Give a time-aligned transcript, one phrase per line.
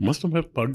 [0.00, 0.68] מה זאת אומרת פג?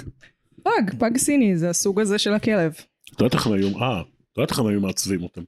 [0.64, 2.74] פג, פג סיני, זה הסוג הזה של הכלב.
[3.16, 5.42] את יודעת איך הם היו, אה, את יודעת איך הם היו מעצבים אותם.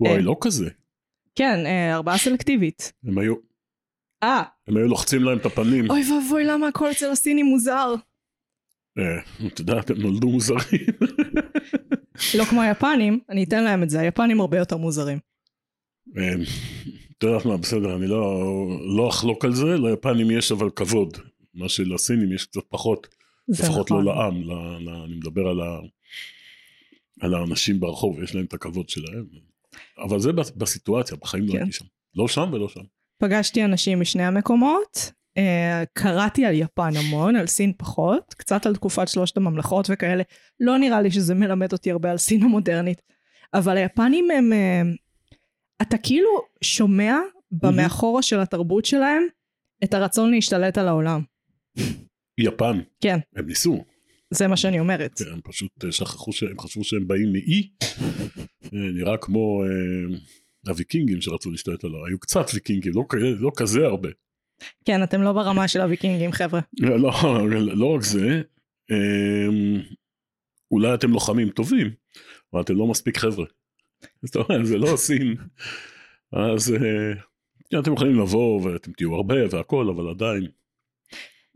[0.00, 0.20] וואי, אה.
[0.20, 0.68] לא כזה.
[1.34, 2.92] כן, אה, ארבעה סלקטיבית.
[3.04, 3.34] הם היו,
[4.22, 5.90] אה, הם היו לוחצים להם את הפנים.
[5.90, 7.94] אוי ואבוי, למה הכל אצל הסיני מוזר?
[8.98, 10.86] אה, את יודעת, הם נולדו מוזרים.
[12.38, 15.18] לא כמו היפנים, אני אתן להם את זה, היפנים הרבה יותר מוזרים.
[16.18, 16.34] אה,
[17.18, 18.42] את יודעת מה, בסדר, אני לא,
[18.96, 21.16] לא אחלוק על זה, ליפנים יש אבל כבוד.
[21.56, 23.06] מה שלסינים יש קצת פחות,
[23.48, 24.04] לפחות נכון.
[24.04, 25.78] לא לעם, ל, ל, אני מדבר על, ה,
[27.20, 29.24] על האנשים ברחוב, יש להם את הכבוד שלהם.
[29.98, 31.58] אבל זה בס- בסיטואציה, בחיים לא כן.
[31.58, 31.84] הייתי שם.
[32.14, 32.80] לא שם ולא שם.
[33.18, 39.08] פגשתי אנשים משני המקומות, אה, קראתי על יפן המון, על סין פחות, קצת על תקופת
[39.08, 40.22] שלושת הממלכות וכאלה,
[40.60, 43.02] לא נראה לי שזה מלמד אותי הרבה על סין המודרנית,
[43.54, 44.82] אבל היפנים הם, אה,
[45.82, 46.28] אתה כאילו
[46.62, 47.16] שומע
[47.52, 49.22] במאחורה של התרבות שלהם
[49.84, 51.22] את הרצון להשתלט על העולם.
[52.38, 53.84] יפן, כן, הם ניסו,
[54.30, 55.18] זה מה שאני אומרת.
[55.18, 57.68] כן, הם פשוט אה, שכחו שהם חשבו שהם באים מאי,
[58.64, 60.18] אה, נראה כמו אה,
[60.66, 63.04] הוויקינגים שרצו להשתלט עליו, היו קצת ויקינגים, לא,
[63.40, 64.08] לא כזה הרבה.
[64.84, 66.60] כן, אתם לא ברמה של הוויקינגים, חבר'ה.
[66.80, 66.98] לא,
[67.80, 68.42] לא רק זה,
[68.90, 69.80] אה,
[70.70, 71.90] אולי אתם לוחמים טובים,
[72.52, 73.46] אבל אתם לא מספיק חבר'ה.
[74.22, 75.34] זאת אומרת, זה לא סין.
[76.32, 77.14] אז אה,
[77.70, 80.46] כן, אתם יכולים לבוא ואתם תהיו הרבה והכל, אבל עדיין.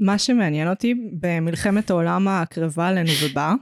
[0.00, 3.54] מה שמעניין אותי, במלחמת העולם הקרבה עלינו ובאה,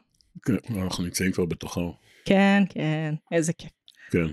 [0.45, 1.80] כן, אנחנו נמצאים כבר בתוכה.
[2.25, 3.70] כן, כן, איזה כיף.
[4.11, 4.27] כן.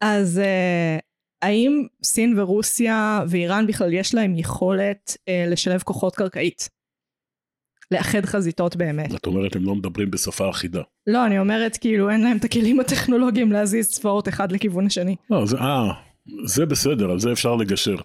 [0.00, 1.02] אז uh,
[1.42, 6.68] האם סין ורוסיה ואיראן בכלל יש להם יכולת uh, לשלב כוחות קרקעית?
[7.90, 9.14] לאחד חזיתות באמת.
[9.14, 10.82] את אומרת, הם לא מדברים בשפה אחידה.
[11.06, 15.16] לא, אני אומרת כאילו אין להם את הכלים הטכנולוגיים להזיז צבאות אחד לכיוון השני.
[15.30, 15.92] לא, זה, אה,
[16.46, 17.96] זה בסדר, על זה אפשר לגשר.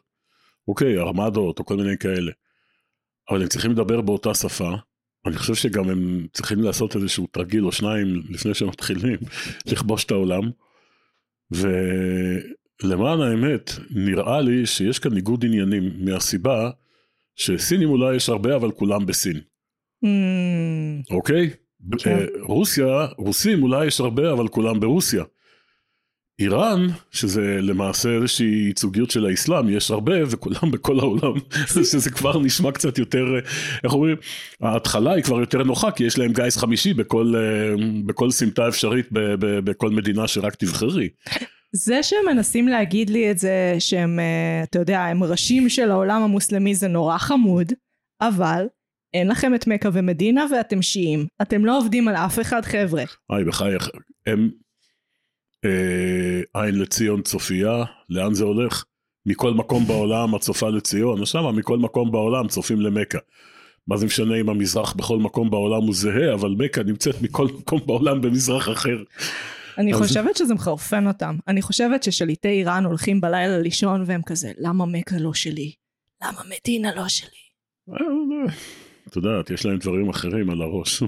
[0.67, 2.31] אוקיי, ארמדות או כל מיני כאלה.
[3.29, 4.75] אבל הם צריכים לדבר באותה שפה.
[5.25, 9.17] אני חושב שגם הם צריכים לעשות איזשהו תרגיל או שניים לפני שהם מתחילים
[9.71, 10.51] לכבוש את העולם.
[11.51, 16.69] ולמען האמת, נראה לי שיש כאן ניגוד עניינים מהסיבה
[17.35, 19.37] שסינים אולי יש הרבה, אבל כולם בסין.
[20.05, 21.49] Mm, אוקיי?
[21.99, 22.09] כן.
[22.09, 25.23] אה, רוסיה, רוסים אולי יש הרבה, אבל כולם ברוסיה.
[26.39, 31.33] איראן, שזה למעשה איזושהי ייצוגיות של האסלאם, יש הרבה וכולם בכל העולם,
[31.91, 33.39] שזה כבר נשמע קצת יותר, אה,
[33.83, 34.15] איך אומרים,
[34.61, 39.07] ההתחלה היא כבר יותר נוחה, כי יש להם גיס חמישי בכל, אה, בכל סמטה אפשרית
[39.63, 41.09] בכל מדינה שרק תבחרי.
[41.75, 46.21] זה שהם מנסים להגיד לי את זה שהם, uh, אתה יודע, הם ראשים של העולם
[46.21, 47.73] המוסלמי זה נורא חמוד,
[48.21, 48.65] אבל
[49.13, 51.27] אין לכם את מכה ומדינה ואתם שיעים.
[51.41, 53.03] אתם לא עובדים על אף אחד חבר'ה.
[53.29, 53.89] היי, בחייך,
[54.27, 54.68] הם אה,
[56.53, 57.71] עין לציון צופיה,
[58.09, 58.83] לאן זה הולך?
[59.25, 63.17] מכל מקום בעולם הצופה לציון, אז שמה מכל מקום בעולם צופים למכה.
[63.87, 67.79] מה זה משנה אם המזרח בכל מקום בעולם הוא זהה, אבל מכה נמצאת מכל מקום
[67.85, 68.97] בעולם במזרח אחר.
[69.77, 71.35] אני אז- חושבת שזה מחרפן אותם.
[71.47, 75.71] אני חושבת ששליטי איראן הולכים בלילה לישון והם כזה, למה מכה לא שלי?
[76.23, 77.29] למה מדינה לא שלי?
[77.89, 78.53] אה,
[79.07, 81.03] את יודעת, יש להם דברים אחרים על הראש.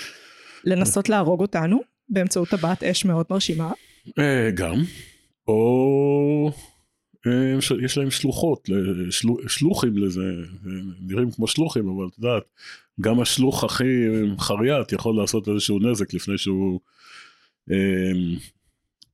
[0.64, 3.72] לנסות להרוג אותנו באמצעות טבעת אש מאוד מרשימה.
[4.18, 4.76] אה, גם,
[5.48, 6.52] או
[7.26, 10.20] אה, יש להם שלוחות, לשלו- שלוחים לזה,
[10.66, 12.42] אה, נראים כמו שלוחים, אבל את יודעת,
[13.00, 13.84] גם השלוח הכי
[14.38, 16.80] חריית יכול לעשות איזשהו נזק לפני שהוא
[17.70, 18.36] אה,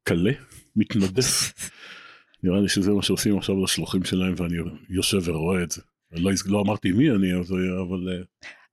[0.04, 0.32] קלה,
[0.76, 1.52] מתנדף.
[2.42, 4.56] נראה לי שזה מה שעושים עכשיו לשלוחים שלהם ואני
[4.90, 5.82] יושב ורואה את זה.
[6.12, 8.22] לא, לא אמרתי מי אני, אבל אה,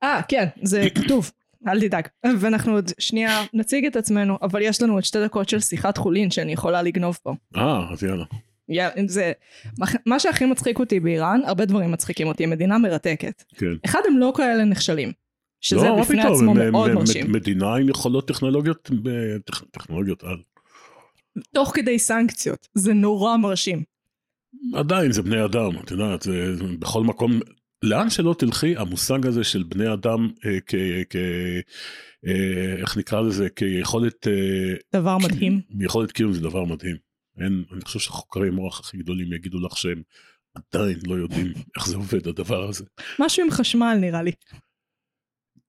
[0.03, 1.31] אה, כן, זה כתוב.
[1.67, 2.07] אל תדאג.
[2.39, 6.31] ואנחנו עוד שנייה נציג את עצמנו, אבל יש לנו עוד שתי דקות של שיחת חולין
[6.31, 7.33] שאני יכולה לגנוב פה.
[7.55, 8.25] אה, אז יאללה.
[8.71, 9.31] יא- זה,
[10.05, 13.43] מה שהכי מצחיק אותי באיראן, הרבה דברים מצחיקים אותי, מדינה מרתקת.
[13.55, 13.65] כן.
[13.85, 15.11] אחד, הם לא כאלה נכשלים.
[15.61, 17.31] שזה לא, בפני פתאום, עצמו הם- מאוד הם- מרשים.
[17.31, 18.89] מדינה עם יכולות טכנולוגיות,
[19.51, 20.37] טכ- טכנולוגיות על.
[21.53, 22.67] תוך כדי סנקציות.
[22.73, 23.83] זה נורא מרשים.
[24.75, 26.31] עדיין זה בני אדם, את יודעת, זה
[26.79, 27.39] בכל מקום,
[27.83, 30.75] לאן שלא תלכי, המושג הזה של בני אדם אה, כ...
[31.09, 31.15] כ
[32.27, 35.61] אה, איך נקרא לזה, כיכולת, אה, דבר מדהים.
[35.79, 36.95] יכולת קיום זה דבר מדהים.
[37.37, 40.01] אין, אני חושב שהחוקרי מוח הכי גדולים יגידו לך שהם
[40.53, 42.85] עדיין לא יודעים איך זה עובד הדבר הזה.
[43.19, 44.31] משהו עם חשמל נראה לי.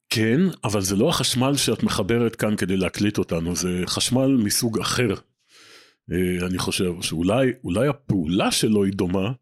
[0.08, 5.14] כן, אבל זה לא החשמל שאת מחברת כאן כדי להקליט אותנו, זה חשמל מסוג אחר.
[6.12, 9.32] אה, אני חושב שאולי אולי הפעולה שלו היא דומה,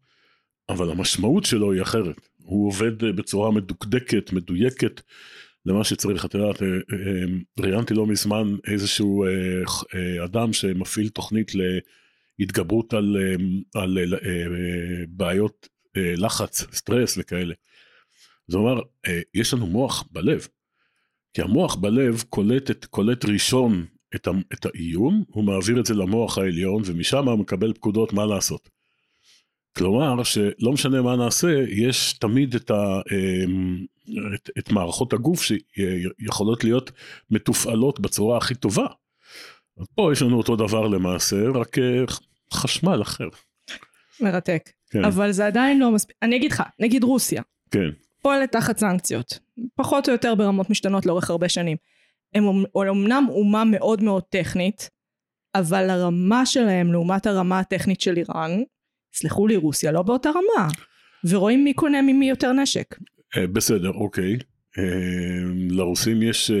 [0.69, 2.28] אבל המשמעות שלו היא אחרת.
[2.49, 5.01] הוא עובד אה, בצורה מדוקדקת, מדויקת,
[5.65, 6.25] למה שצריך.
[6.25, 7.25] את יודעת, אה, אה,
[7.59, 9.25] ראיינתי לא מזמן איזשהו
[10.25, 11.51] אדם שמפעיל תוכנית
[12.39, 13.17] להתגברות על,
[13.75, 17.53] על אה, בעיות לחץ, סטרס וכאלה.
[18.47, 18.81] זה אומר,
[19.33, 20.47] יש לנו מוח בלב.
[21.33, 23.85] כי המוח בלב קולט, את, קולט ראשון
[24.15, 28.69] את, את האיום, הוא מעביר את זה למוח העליון, ומשם הוא מקבל פקודות מה לעשות.
[29.77, 33.85] כלומר, שלא משנה מה נעשה, יש תמיד את, ה, אמ,
[34.35, 36.91] את, את מערכות הגוף שיכולות להיות
[37.31, 38.85] מתופעלות בצורה הכי טובה.
[39.95, 42.03] פה יש לנו אותו דבר למעשה, רק אה,
[42.53, 43.27] חשמל אחר.
[44.21, 44.69] מרתק.
[44.89, 45.05] כן.
[45.05, 46.15] אבל זה עדיין לא מספיק.
[46.21, 47.41] אני אגיד לך, נגיד רוסיה.
[47.71, 47.89] כן.
[48.21, 49.39] פועלת תחת סנקציות.
[49.75, 51.77] פחות או יותר ברמות משתנות לאורך הרבה שנים.
[52.33, 52.43] הם
[52.75, 54.89] אומנם אומה מאוד מאוד טכנית,
[55.55, 58.51] אבל הרמה שלהם לעומת הרמה הטכנית של איראן,
[59.13, 60.67] סלחו לי, רוסיה לא באותה רמה.
[61.29, 62.95] ורואים מי קונה ממי יותר נשק.
[63.37, 64.37] אה, בסדר, אוקיי.
[64.77, 64.83] אה,
[65.69, 66.55] לרוסים יש, אה,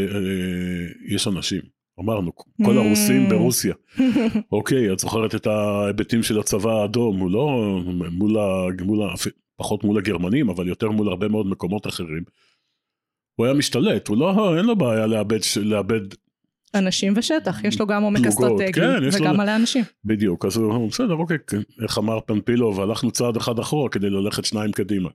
[1.15, 1.61] יש אנשים.
[1.99, 2.79] אמרנו, כל mm.
[2.79, 3.73] הרוסים ברוסיה.
[4.51, 7.79] אוקיי, את זוכרת את ההיבטים של הצבא האדום, הוא לא
[8.11, 9.13] מול, ה, מול ה,
[9.57, 12.23] פחות מול הגרמנים, אבל יותר מול הרבה מאוד מקומות אחרים.
[13.35, 16.01] הוא היה משתלט, הוא לא, אין לו בעיה לאבד, לאבד
[16.75, 19.83] אנשים ושטח, יש לו גם עומק אסטרטגי, כן, וגם מלא אנשים.
[20.05, 24.45] בדיוק, אז הוא בסדר, אוקיי, כן, איך אמר פנפילוב, הלכנו צעד אחד אחורה כדי ללכת
[24.45, 25.09] שניים קדימה.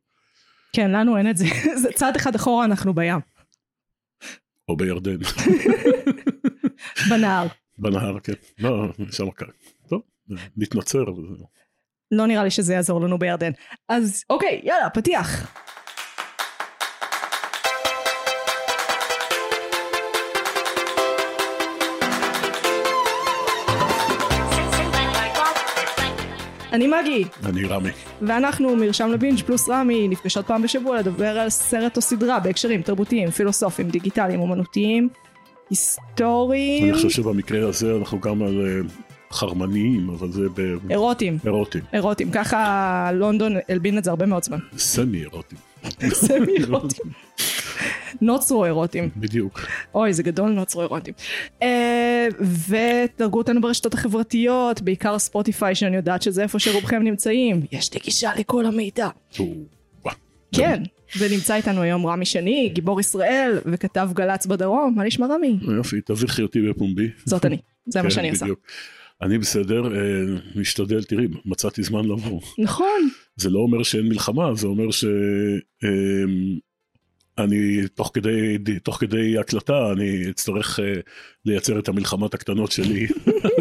[0.73, 1.45] כן, לנו אין את זה,
[1.83, 3.21] זה צעד אחד אחורה אנחנו בים.
[4.69, 5.17] או בירדן.
[7.11, 7.47] בנהר.
[7.79, 8.33] בנהר, כן.
[8.59, 9.47] לא, שם קר.
[9.89, 10.03] טוב,
[10.57, 11.05] נתנצר.
[12.11, 13.51] לא נראה לי שזה יעזור לנו בירדן.
[13.89, 15.55] אז אוקיי, יאללה, פתיח.
[26.75, 27.25] אני מגי.
[27.45, 27.91] אני רמי.
[28.23, 33.31] ואנחנו מרשם לבינג' פלוס רמי נפגשות פעם בשבוע לדבר על סרט או סדרה בהקשרים תרבותיים,
[33.31, 35.09] פילוסופיים, דיגיטליים, אומנותיים,
[35.71, 36.85] היסטוריים.
[36.85, 38.89] אני חושב שבמקרה הזה אנחנו גם על אה,
[39.33, 40.61] חרמניים, אבל זה ב...
[40.91, 41.39] אירוטים.
[41.47, 41.83] אירוטים.
[41.93, 44.59] אירוטים, ככה לונדון הלבין את זה הרבה מאוד זמן.
[44.77, 45.59] סמי אירוטים.
[46.27, 47.11] סמי אירוטים.
[48.21, 49.11] נוצרו אירוטים.
[49.17, 49.61] בדיוק.
[49.95, 51.15] אוי, זה גדול נוצרו אירוטים.
[51.63, 52.29] אה,
[52.69, 57.63] ודרגו אותנו ברשתות החברתיות, בעיקר ספוטיפיי, שאני יודעת שזה איפה שרובכם נמצאים.
[57.73, 59.09] יש לי גישה לכל המידע.
[60.53, 60.83] כן,
[61.19, 64.95] ונמצא איתנו היום רמי שני, גיבור ישראל, וכתב גל"צ בדרום.
[64.97, 65.59] מה נשמע רמי?
[65.77, 67.09] יופי, תביכי אותי בפומבי.
[67.25, 67.57] זאת אני,
[67.87, 68.47] זה מה כן, שאני עושה.
[69.23, 70.01] אני בסדר, אה,
[70.57, 72.41] משתדל, תראי, מצאתי זמן לבוא.
[72.59, 73.09] נכון.
[73.37, 75.05] זה לא אומר שאין מלחמה, זה אומר ש...
[77.39, 80.83] אה, אני תוך כדי, תוך כדי הקלטה אני אצטרך uh,
[81.45, 83.07] לייצר את המלחמות הקטנות שלי.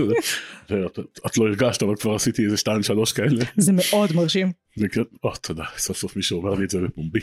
[0.66, 3.46] את, את לא הרגשת אבל כבר עשיתי איזה שתיים שלוש כאלה.
[3.58, 4.52] זה מאוד מרשים.
[5.24, 7.20] או, תודה, סוף סוף מישהו אומר לי את זה בפומבי.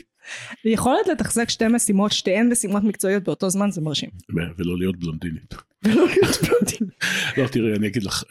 [0.65, 4.11] יכולת לתחזק שתי משימות, שתיהן משימות מקצועיות באותו זמן זה מרשים.
[4.59, 5.55] ולא להיות בלונדינית.
[5.85, 6.95] ולא להיות בלונדינית.
[7.39, 8.25] לא, תראי, אני אגיד לך,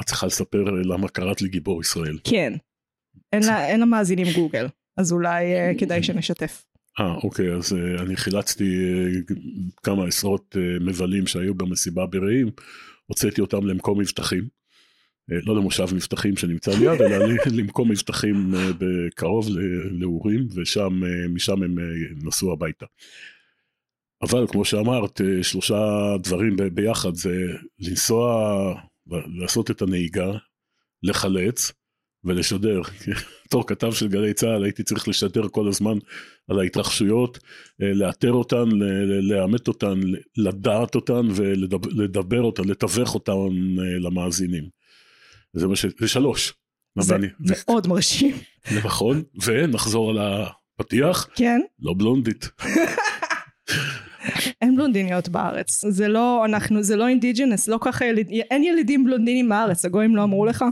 [0.00, 2.18] את צריכה לספר למה קראת לי גיבור ישראל.
[2.24, 2.52] כן.
[3.32, 4.66] אין לה מאזינים גוגל,
[4.96, 6.64] אז אולי אה, כדאי שנשתף.
[7.00, 9.32] אה, אוקיי, אז uh, אני חילצתי uh,
[9.82, 12.50] כמה עשרות uh, מבלים שהיו במסיבה ברעים,
[13.06, 14.48] הוצאתי אותם למקום מבטחים.
[15.30, 17.26] Uh, לא למושב מבטחים שנמצא ליד, אלא
[17.58, 19.48] למקום מבטחים uh, בקרוב
[19.90, 22.86] לאורים, ושם, uh, משם הם uh, נסעו הביתה.
[24.22, 25.76] אבל כמו שאמרת, uh, שלושה
[26.22, 27.36] דברים ביחד זה
[27.78, 28.54] לנסוע,
[29.40, 30.32] לעשות את הנהיגה,
[31.02, 31.72] לחלץ,
[32.28, 32.80] ולשדר.
[33.46, 35.98] בתור כתב של גלי צה"ל הייתי צריך לשדר כל הזמן
[36.48, 37.38] על ההתרחשויות,
[37.82, 38.68] אה, לאתר אותן,
[39.22, 40.00] לאמת אותן,
[40.36, 44.68] לדעת אותן ולדבר אותן, לתווך אותן אה, למאזינים.
[45.52, 45.86] זה מה ש...
[46.00, 46.52] זה שלוש.
[46.98, 47.26] זה ואני...
[47.40, 47.88] מאוד ו...
[47.88, 48.36] מרשים.
[48.84, 51.28] נכון, ונחזור על הפתיח.
[51.34, 51.60] כן.
[51.80, 52.48] לא בלונדית.
[54.62, 59.48] אין בלונדיניות בארץ, זה לא, אנחנו, זה לא אינדיג'נס, לא ככה, יליד, אין ילידים בלונדינים
[59.48, 60.64] בארץ, הגויים לא אמרו לך?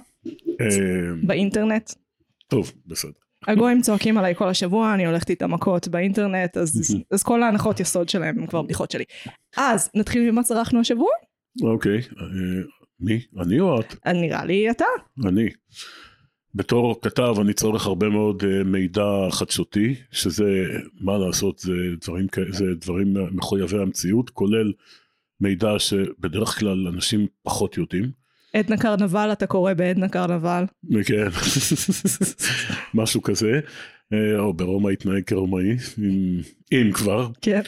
[0.60, 0.66] אה,
[1.22, 1.90] באינטרנט?
[2.48, 3.10] טוב, בסדר.
[3.46, 8.08] הגויים צועקים עליי כל השבוע, אני הולכת איתם מכות באינטרנט, אז, אז כל ההנחות יסוד
[8.08, 9.04] שלהם הם כבר בדיחות שלי.
[9.56, 11.10] אז נתחיל ממה צרכנו השבוע?
[11.62, 12.62] אוקיי, אה,
[13.00, 13.20] מי?
[13.42, 13.94] אני או את?
[14.06, 14.84] נראה לי אתה.
[15.26, 15.48] אני.
[16.56, 20.64] בתור כתב אני צורך הרבה מאוד uh, מידע חדשותי, שזה,
[21.00, 24.72] מה לעשות, זה דברים, זה דברים מחויבי המציאות, כולל
[25.40, 28.10] מידע שבדרך כלל אנשים פחות יודעים.
[28.54, 30.64] עדנה קרנבל, אתה קורא בעדנה קרנבל.
[31.04, 31.28] כן,
[32.94, 33.60] משהו כזה.
[34.12, 36.40] אה, או ברומא התנהג כרומאי, אם,
[36.72, 37.28] אם כבר.
[37.42, 37.60] כן.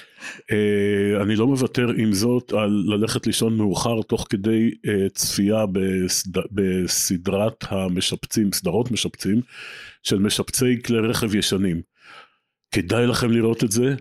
[0.51, 6.31] אה, אני לא מוותר עם זאת על ללכת לישון מאוחר תוך כדי אה, צפייה בסד,
[6.51, 9.41] בסדרת המשפצים, סדרות משפצים,
[10.03, 11.83] של משפצי כלי רכב ישנים.
[12.75, 13.95] כדאי לכם לראות את זה.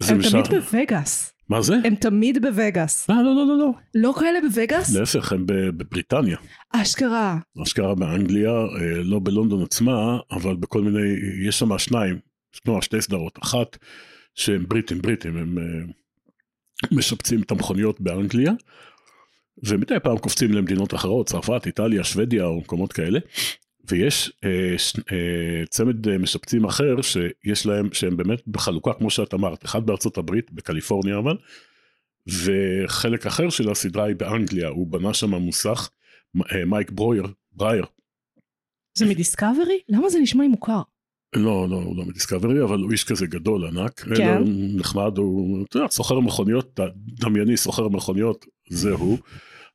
[0.00, 1.35] הם תמיד בווגאס.
[1.48, 1.74] מה זה?
[1.84, 3.08] הם תמיד בווגאס.
[3.08, 3.58] לא, לא, לא, לא.
[3.58, 4.94] לא, לא כאלה בווגאס?
[4.94, 6.36] להפך, הם בבריטניה.
[6.72, 7.38] אשכרה.
[7.62, 11.14] אשכרה באנגליה, אה, לא בלונדון עצמה, אבל בכל מיני,
[11.48, 12.18] יש שם שניים.
[12.64, 13.78] כלומר שתי סדרות, אחת
[14.34, 15.92] שהם בריטים בריטים, הם uh,
[16.96, 18.52] משפצים את המכוניות באנגליה,
[19.64, 23.18] ומדי פעם קופצים למדינות אחרות, צרפת, איטליה, שוודיה או מקומות כאלה,
[23.88, 29.34] ויש אה, ש, אה, צמד אה, משפצים אחר שיש להם, שהם באמת בחלוקה כמו שאת
[29.34, 31.36] אמרת, אחד בארצות הברית, בקליפורניה אבל,
[32.26, 35.90] וחלק אחר של הסדרה היא באנגליה, הוא בנה שם מוסך,
[36.52, 37.84] אה, מייק ברויר, ברייר.
[38.98, 39.78] זה מדיסקאברי?
[39.88, 40.82] למה זה נשמע לי מוכר?
[41.36, 44.00] לא, לא, הוא לא מדיסקאברי, אבל הוא איש כזה גדול, ענק.
[44.00, 44.42] כן.
[44.76, 46.80] נחמד, הוא, אתה יודע, סוחר מכוניות,
[47.20, 49.18] דמייני סוחר מכוניות, זה הוא.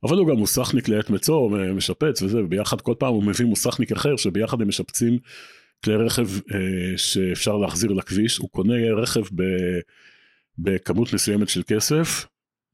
[0.04, 4.18] אבל הוא גם מוסכניק לעת מצוא, משפץ וזה, וביחד כל פעם הוא מביא מוסכניק אחר,
[4.18, 5.18] שביחד הם משפצים
[5.86, 8.38] כלי רכב אה, שאפשר להחזיר לכביש.
[8.38, 9.44] הוא קונה רכב ב,
[10.58, 12.26] בכמות מסוימת של כסף,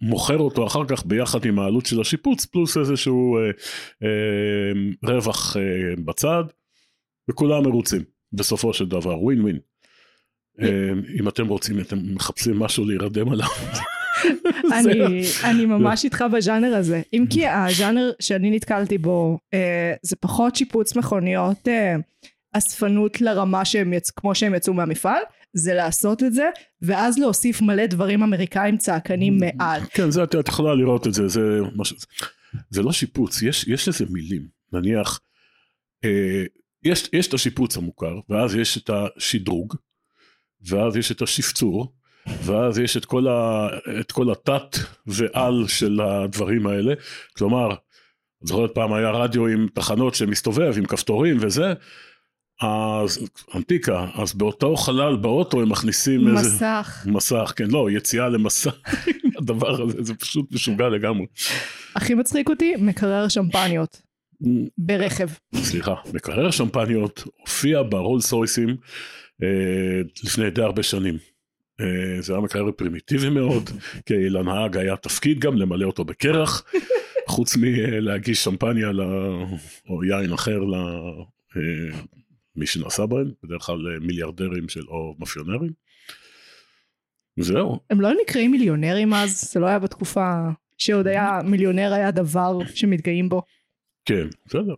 [0.02, 3.52] מוכר אותו אחר כך ביחד עם העלות של השיפוץ, פלוס איזשהו אה,
[4.04, 4.72] אה,
[5.04, 6.44] רווח אה, בצד,
[7.30, 8.04] וכולם מרוצים.
[8.34, 9.60] בסופו של דבר, ווין ווין.
[10.62, 13.48] אה, אם אתם רוצים, אתם מחפשים משהו להירדם עליו.
[14.80, 17.02] אני, אני ממש איתך בז'אנר הזה.
[17.14, 21.96] אם כי הז'אנר שאני נתקלתי בו אה, זה פחות שיפוץ מכוניות אה,
[22.54, 24.12] אספנות לרמה שהם יצ...
[24.12, 25.22] כמו שהם יצאו מהמפעל,
[25.54, 26.50] זה לעשות את זה,
[26.82, 29.82] ואז להוסיף מלא דברים אמריקאים צעקנים מעל.
[29.90, 31.42] כן, זה, את, יכולה לראות את זה, זה,
[31.76, 31.94] מש...
[32.70, 35.20] זה לא שיפוץ, יש, יש איזה מילים, נניח,
[36.06, 36.44] אה,
[36.84, 39.76] יש, יש את השיפוץ המוכר, ואז יש את השדרוג,
[40.62, 41.94] ואז יש את השפצור,
[42.44, 43.68] ואז יש את כל, ה,
[44.00, 46.94] את כל התת ועל של הדברים האלה,
[47.38, 47.70] כלומר,
[48.44, 51.74] זוכרת פעם היה רדיו עם תחנות שמסתובב עם כפתורים וזה,
[52.62, 53.20] אז
[53.56, 57.00] אנטיקה, אז באותו חלל באוטו הם מכניסים מסך.
[57.04, 57.12] איזה...
[57.12, 58.76] מסך, כן, לא, יציאה למסך,
[59.40, 61.26] הדבר הזה, זה פשוט משוגע לגמרי.
[61.96, 64.02] הכי מצחיק אותי, מקרר שמפניות.
[64.78, 65.28] ברכב.
[65.56, 68.78] סליחה, מקרר שמפניות הופיע ברולס רויסים
[69.44, 71.18] אה, לפני די הרבה שנים.
[71.82, 73.70] אה, זה היה מקרר פרימיטיבי מאוד,
[74.06, 76.64] כי לנהג היה תפקיד גם למלא אותו בקרח,
[77.28, 79.02] חוץ מלהגיש שמפניה ל...
[79.90, 80.60] או יין אחר
[82.56, 84.88] למי שנעשה בהם, בדרך כלל מיליארדרים של...
[84.88, 85.72] או מאפיונרים.
[87.40, 87.80] זהו.
[87.90, 89.52] הם לא נקראים מיליונרים אז?
[89.54, 93.42] זה לא היה בתקופה שעוד היה מיליונר היה דבר שמתגאים בו.
[94.06, 94.76] כן, בסדר.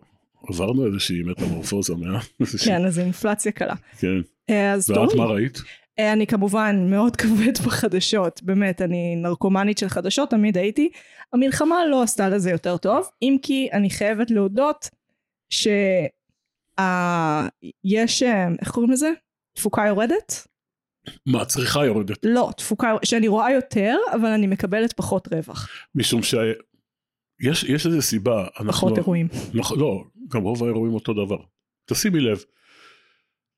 [0.47, 2.19] עברנו איזושהי מטמורפוזה מה...
[2.65, 3.75] כן, אז אינפלציה קלה.
[3.99, 4.21] כן.
[4.49, 5.15] אה, אז ואת.
[5.17, 5.61] מה ראית?
[5.99, 10.89] אה, אני כמובן מאוד כבד בחדשות, באמת, אני נרקומנית של חדשות, תמיד הייתי.
[11.33, 14.89] המלחמה לא עשתה לזה יותר טוב, אם כי אני חייבת להודות
[15.49, 15.73] שיש,
[18.59, 19.11] איך קוראים לזה?
[19.53, 20.47] תפוקה יורדת?
[21.25, 22.17] מה, צריכה יורדת?
[22.23, 25.69] לא, תפוקה, שאני רואה יותר, אבל אני מקבלת פחות רווח.
[25.95, 28.47] משום שיש יש איזה סיבה.
[28.59, 29.27] אנחנו, פחות אירועים.
[29.53, 31.37] נכון, לא, גם רוב האירועים אותו דבר.
[31.85, 32.43] תשימי לב.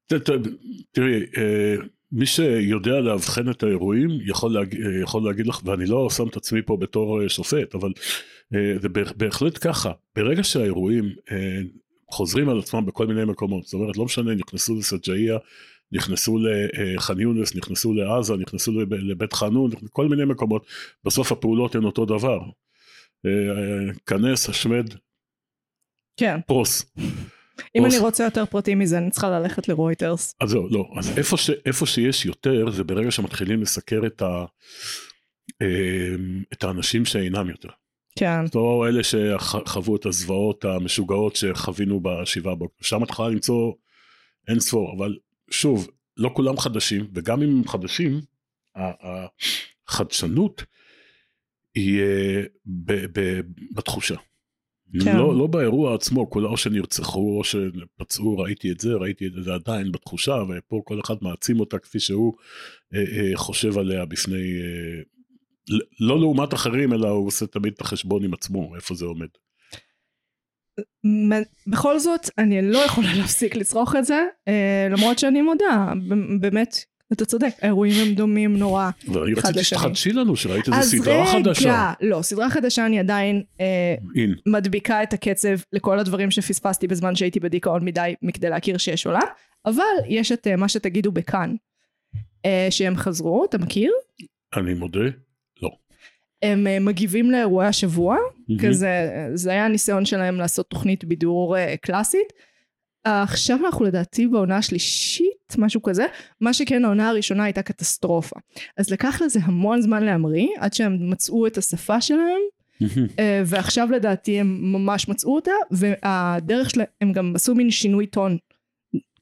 [0.08, 0.30] ת, ת,
[0.92, 1.76] תראי, אה,
[2.12, 6.62] מי שיודע לאבחן את האירועים יכול, להג, יכול להגיד לך, ואני לא שם את עצמי
[6.62, 7.92] פה בתור אה, שופט, אבל
[8.56, 9.92] אה, זה בהחלט ככה.
[10.16, 11.60] ברגע שהאירועים אה,
[12.12, 15.38] חוזרים על עצמם בכל מיני מקומות, זאת אומרת, לא משנה, נכנסו לסג'איה,
[15.92, 20.66] נכנסו לח'אן יונס, נכנסו לעזה, נכנסו לבית חאנון, כל מיני מקומות,
[21.04, 22.40] בסוף הפעולות הן אותו דבר.
[24.06, 24.86] כנס, השמד,
[26.18, 26.40] כן.
[26.48, 26.86] פרוס.
[27.76, 30.36] אם אני רוצה יותר פרטים מזה, אני צריכה ללכת לרויטרס.
[30.42, 30.90] אז זהו, לא.
[30.98, 34.46] אז איפה, ש, איפה שיש יותר, זה ברגע שמתחילים לסקר את, ה,
[36.54, 37.70] את האנשים שאינם יותר.
[38.16, 38.46] כן.
[38.56, 42.88] לא אלה שחוו את הזוועות המשוגעות שחווינו בשבעה באוקטובר.
[42.88, 43.74] שם את יכולה למצוא
[44.48, 45.18] אין ספור, אבל
[45.52, 48.22] שוב, לא כולם חדשים, וגם אם הם חדשים,
[49.88, 50.64] החדשנות
[51.76, 52.02] היא
[52.86, 52.94] ב,
[53.76, 54.16] בתחושה.
[55.04, 55.18] כן.
[55.18, 59.54] לא, לא באירוע עצמו, כולה או שנרצחו או שפצעו, ראיתי את זה, ראיתי את זה
[59.54, 62.34] עדיין בתחושה, ופה כל אחד מעצים אותה כפי שהוא
[62.94, 65.02] אה, אה, חושב עליה בפני, אה,
[66.00, 69.28] לא לעומת אחרים, אלא הוא עושה תמיד את החשבון עם עצמו, איפה זה עומד.
[71.68, 75.94] בכל זאת, אני לא יכולה להפסיק לצרוך את זה, אה, למרות שאני מודה,
[76.40, 81.32] באמת, אתה צודק, האירועים הם דומים נורא אני רציתי שתחדשי לנו שראית איזה סדרה רגע,
[81.32, 81.94] חדשה.
[82.02, 83.96] לא, סדרה חדשה אני עדיין אה,
[84.46, 89.22] מדביקה את הקצב לכל הדברים שפספסתי בזמן שהייתי בדיכאון מדי מכדי להכיר שיש עולם,
[89.66, 91.56] אבל יש את אה, מה שתגידו בכאן,
[92.46, 93.92] אה, שהם חזרו, אתה מכיר?
[94.56, 95.00] אני מודה,
[95.62, 95.70] לא.
[96.42, 98.68] הם אה, מגיבים לאירועי השבוע, mm-hmm.
[98.68, 102.34] כזה, זה היה הניסיון שלהם לעשות תוכנית בידור אה, קלאסית.
[103.04, 106.06] עכשיו אנחנו לדעתי בעונה השלישית משהו כזה
[106.42, 108.36] מה שכן העונה הראשונה הייתה קטסטרופה
[108.78, 112.42] אז לקח לזה המון זמן להמריא עד שהם מצאו את השפה שלהם
[113.20, 118.38] אה, ועכשיו לדעתי הם ממש מצאו אותה והדרך שלהם הם גם עשו מין שינוי טון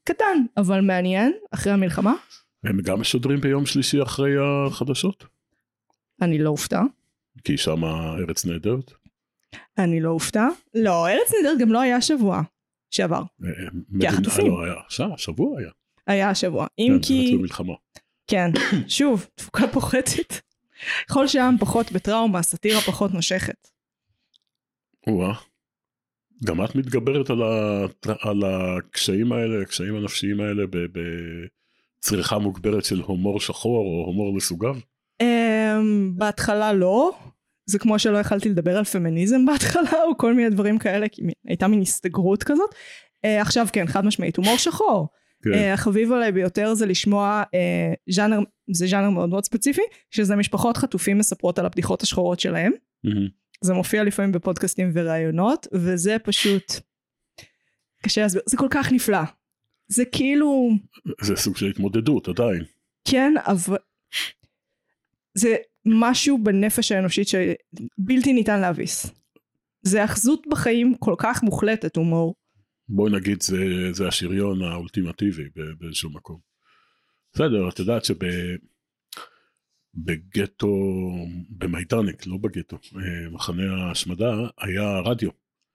[0.04, 2.14] קטן, אבל מעניין, אחרי המלחמה.
[2.64, 5.24] הם גם משודרים ביום שלישי אחרי החדשות?
[6.22, 6.82] אני לא אופתע.
[7.44, 8.92] כי שם ארץ נהדרת?
[9.78, 10.48] אני לא אופתע.
[10.74, 12.42] לא, ארץ נהדרת גם לא היה שבוע
[12.90, 13.22] שעבר.
[14.00, 14.46] כי החטופים.
[14.46, 14.74] לא, היה,
[15.16, 15.70] שבוע היה.
[16.06, 16.66] היה השבוע.
[16.78, 17.38] אם כן, כי...
[18.30, 18.50] כן,
[18.88, 20.34] שוב, תפוקה פוחתת.
[21.08, 23.68] ככל שהעם פחות בטראומה, הסאטירה פחות נושכת.
[25.06, 25.34] או-אה.
[26.44, 27.86] גם את מתגברת על, ה...
[28.20, 30.62] על הקשיים האלה, הקשיים הנפשיים האלה
[32.00, 34.76] בצריכה מוגברת של הומור שחור או הומור לסוגיו?
[35.22, 35.26] Um,
[36.14, 37.12] בהתחלה לא.
[37.66, 41.68] זה כמו שלא יכלתי לדבר על פמיניזם בהתחלה, או כל מיני דברים כאלה, כי הייתה
[41.68, 42.70] מין הסתגרות כזאת.
[43.26, 45.08] Uh, עכשיו כן, חד משמעית, הומור שחור.
[45.42, 45.50] כן.
[45.50, 48.40] Uh, החביב עליי ביותר זה לשמוע uh, ז'אנר,
[48.72, 52.72] זה ז'אנר מאוד מאוד ספציפי, שזה משפחות חטופים מספרות על הבדיחות השחורות שלהם.
[53.06, 53.30] Mm-hmm.
[53.60, 56.72] זה מופיע לפעמים בפודקאסטים וראיונות, וזה פשוט...
[58.02, 59.22] קשה להסביר, זה כל כך נפלא.
[59.88, 60.70] זה כאילו...
[61.22, 62.64] זה סוג של התמודדות עדיין.
[63.04, 63.76] כן, אבל...
[65.34, 69.06] זה משהו בנפש האנושית שבלתי ניתן להביס.
[69.82, 72.34] זה אחזות בחיים כל כך מוחלטת, הומור.
[72.88, 75.44] בואי נגיד זה, זה השריון האולטימטיבי
[75.78, 76.38] באיזשהו מקום.
[77.34, 78.14] בסדר, את יודעת שב...
[79.94, 80.68] בגטו,
[81.48, 85.30] במיידניק, לא בגטו, אה, מחנה ההשמדה, היה רדיו.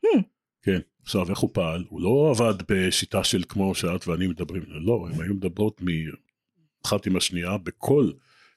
[0.05, 0.21] Hmm.
[0.61, 1.85] כן, עכשיו איך הוא פעל?
[1.89, 7.15] הוא לא עבד בשיטה של כמו שאת ואני מדברים, לא, הם היו מדברות מאחת עם
[7.15, 8.13] השנייה בקול,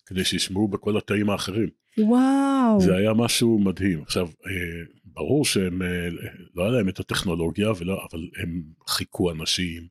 [0.08, 1.68] כדי שישמעו בכל התאים האחרים.
[1.98, 2.80] וואו.
[2.80, 4.02] זה היה משהו מדהים.
[4.02, 6.08] עכשיו, אה, ברור שהם, אה,
[6.54, 9.86] לא היה להם את הטכנולוגיה, ולא, אבל הם חיכו אנשים,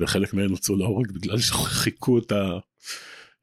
[0.00, 2.58] וחלק מהם הוצאו להורג בגלל שחיכו את ה...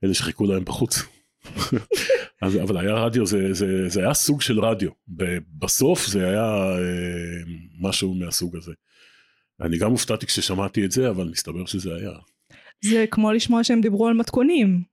[0.03, 0.99] אלה שחיכו להם בחוץ.
[2.41, 4.89] אז, אבל היה רדיו, זה, זה, זה היה סוג של רדיו.
[5.59, 6.45] בסוף זה היה
[6.77, 7.43] אה,
[7.79, 8.71] משהו מהסוג הזה.
[9.61, 12.11] אני גם הופתעתי כששמעתי את זה, אבל מסתבר שזה היה.
[12.81, 14.90] זה כמו לשמוע שהם דיברו על מתכונים.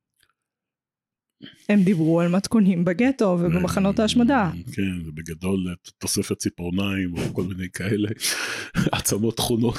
[1.68, 4.50] הם דיברו על מתכונים בגטו ובמחנות ההשמדה.
[4.72, 8.08] כן, ובגדול תוספת ציפורניים או כל מיני כאלה,
[8.92, 9.78] עצמות תכונות.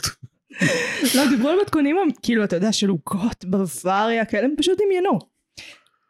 [1.15, 5.19] לא, דיברו על מתכונים, כאילו, אתה יודע, של עוגות בוואריה כאלה, הם פשוט דמיינו.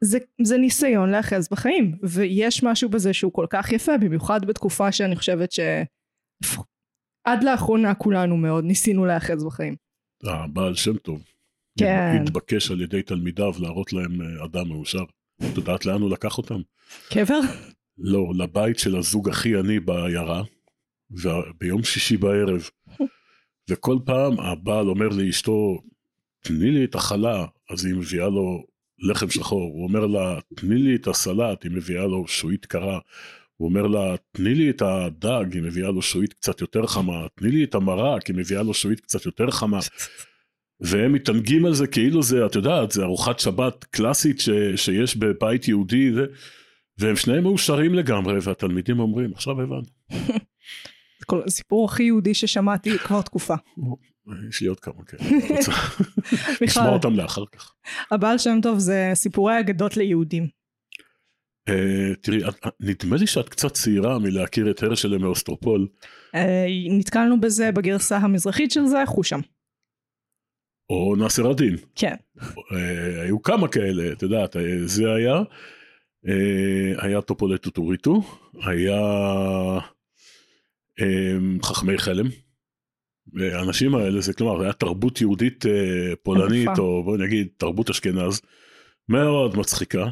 [0.03, 5.15] זה, זה ניסיון להאחז בחיים, ויש משהו בזה שהוא כל כך יפה, במיוחד בתקופה שאני
[5.15, 9.75] חושבת שעד לאחרונה כולנו מאוד ניסינו להאחז בחיים.
[10.23, 11.23] הבעל שם טוב.
[11.79, 12.21] כן.
[12.21, 15.03] התבקש על ידי תלמידיו להראות להם אה, אדם מאושר.
[15.39, 16.61] את יודעת לאן הוא לקח אותם?
[17.09, 17.39] קבר?
[17.97, 20.43] לא, לבית של הזוג הכי עני בעיירה,
[21.57, 22.69] ביום שישי בערב.
[23.69, 25.81] וכל פעם הבעל אומר לאשתו,
[26.43, 28.65] תני לי את החלה, אז היא מביאה לו
[28.99, 29.71] לחם שחור.
[29.73, 32.99] הוא אומר לה, תני לי את הסלט, היא מביאה לו שועית קרה.
[33.57, 37.27] הוא אומר לה, תני לי את הדג, היא מביאה לו שועית קצת יותר חמה.
[37.35, 39.79] תני לי את המרק, היא מביאה לו שועית קצת יותר חמה.
[40.81, 45.67] והם מתענגים על זה כאילו זה, את יודעת, זה ארוחת שבת קלאסית ש, שיש בבית
[45.67, 46.25] יהודי, זה,
[46.97, 49.81] והם שניהם מאושרים לגמרי, והתלמידים אומרים, עכשיו הבנו.
[51.31, 53.55] זה הסיפור הכי יהודי ששמעתי כבר תקופה.
[54.49, 55.23] יש לי עוד כמה כאלה,
[56.61, 57.73] נשמע אותם לאחר כך.
[58.11, 60.47] הבעל שם טוב זה סיפורי אגדות ליהודים.
[61.69, 61.73] Uh,
[62.21, 62.39] תראי,
[62.79, 65.87] נדמה לי שאת קצת צעירה מלהכיר את הרשל מאוסטרופול.
[66.35, 66.39] אה,
[66.89, 69.39] נתקלנו בזה בגרסה המזרחית של זה, חושם.
[70.89, 71.75] או נאסר א-דין.
[71.95, 72.15] כן.
[72.41, 75.35] אה, היו כמה כאלה, את יודעת, אה, זה היה,
[76.27, 78.21] אה, היה טופולטו טוריטו,
[78.63, 78.99] היה
[81.63, 82.25] חכמי חלם.
[83.39, 85.65] האנשים האלה זה כלומר היה תרבות יהודית
[86.23, 88.41] פולנית או בוא נגיד תרבות אשכנז
[89.09, 90.05] מאוד מצחיקה.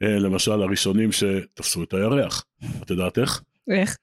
[0.00, 2.44] למשל הראשונים שתפסו את הירח.
[2.82, 3.42] את יודעת איך?
[3.70, 3.96] איך?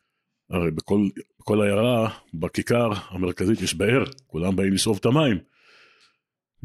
[0.49, 1.07] הרי בכל,
[1.39, 5.37] בכל עיירה בכיכר המרכזית יש באר כולם באים לשאוב את המים.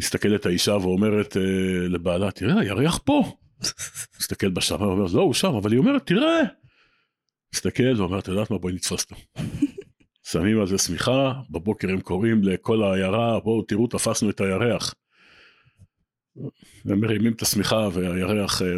[0.01, 3.37] מסתכלת האישה ואומרת אה, לבעלה, תראה, הירח פה.
[4.21, 6.41] מסתכל בשמיים ואומר, לא, הוא שם, אבל היא אומרת, תראה.
[7.55, 9.17] מסתכל ואומר, את יודעת מה, בואי נתפוס אותו.
[10.31, 14.95] שמים על זה שמיכה, בבוקר הם קוראים לכל העיירה, בואו תראו, תפסנו את הירח.
[16.85, 18.69] הם מרימים את השמיכה והירח אה,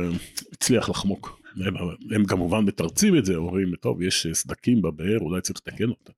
[0.52, 1.41] הצליח לחמוק.
[1.56, 1.74] הם,
[2.10, 6.12] הם כמובן מתרצים את זה, אומרים, טוב, יש סדקים בבאר, אולי צריך לתקן אותה.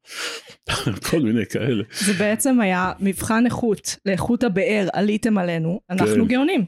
[1.11, 1.85] כל מיני כאלה.
[2.01, 6.29] זה בעצם היה מבחן איכות, לאיכות הבאר, עליתם עלינו, אנחנו כן.
[6.29, 6.65] גאונים.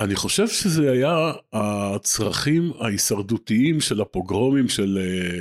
[0.00, 4.98] אני חושב שזה היה הצרכים ההישרדותיים של הפוגרומים של,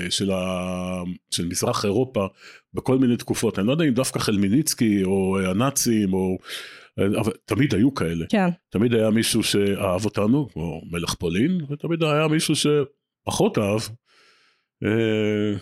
[0.09, 2.27] של, ה, של מזרח אירופה
[2.73, 3.59] בכל מיני תקופות.
[3.59, 6.37] אני לא יודע אם דווקא חלמיניצקי או הנאצים או
[6.99, 8.25] אבל תמיד היו כאלה.
[8.29, 8.49] כן.
[8.69, 13.81] תמיד היה מישהו שאהב אותנו, כמו מלך פולין, ותמיד היה מישהו שפחות אהב.
[14.83, 15.57] אה,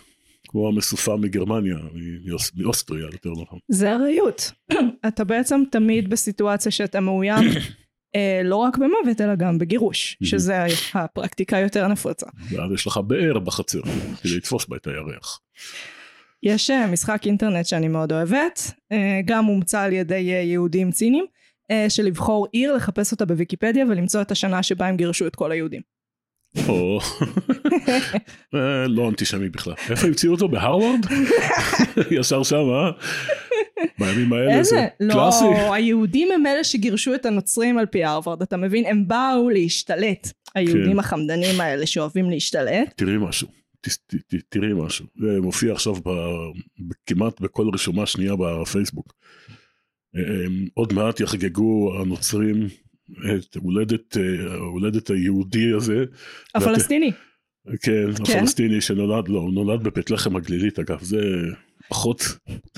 [0.47, 1.77] כמו המסופה מגרמניה,
[2.25, 3.59] מאוס- מאוסטריה יותר נכון.
[3.71, 4.51] זה ארעיות.
[5.07, 7.43] אתה בעצם תמיד בסיטואציה שאתה מאוים
[8.15, 10.57] אה, לא רק במוות אלא גם בגירוש, שזה
[10.93, 12.25] הפרקטיקה היותר נפוצה.
[12.51, 13.81] ואז יש לך באר בחצר,
[14.23, 15.39] כדי לתפוס בה את הירח.
[16.43, 21.25] יש אה, משחק אינטרנט שאני מאוד אוהבת, אה, גם מומצא על ידי אה, יהודים ציניים,
[21.71, 25.51] אה, של לבחור עיר, לחפש אותה בוויקיפדיה ולמצוא את השנה שבה הם גירשו את כל
[25.51, 25.81] היהודים.
[26.67, 26.99] או...
[28.95, 29.73] לא אנטישמי בכלל.
[29.89, 30.47] איפה המציאו אותו?
[30.47, 30.99] בהרווארד?
[32.19, 32.91] ישר שם, אה?
[33.99, 34.87] בימים האלה זה איזה?
[35.13, 35.45] קלאסי.
[35.45, 38.85] לא, היהודים הם אלה שגירשו את הנוצרים על פי הרווארד, אתה מבין?
[38.85, 40.31] הם באו להשתלט.
[40.55, 40.99] היהודים כן.
[40.99, 42.93] החמדנים האלה שאוהבים להשתלט.
[42.95, 43.60] תראי משהו.
[44.49, 45.05] תראי משהו.
[45.19, 46.51] זה מופיע עכשיו ב-
[47.05, 49.13] כמעט בכל רשומה שנייה בפייסבוק.
[50.13, 52.67] הם עוד מעט יחגגו הנוצרים
[53.35, 56.05] את הולדת, אה, הולדת היהודי הזה.
[56.55, 57.11] הפלסטיני.
[57.81, 61.21] כן, הפלסטיני שנולד, לא, הוא נולד בפת לחם הגלילית אגב, זה
[61.89, 62.21] פחות,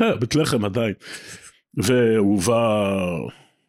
[0.01, 0.93] אה, בית לחם עדיין.
[1.77, 2.83] והוא בא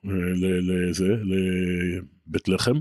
[0.07, 2.75] אה, ל- לזה, לבית לחם,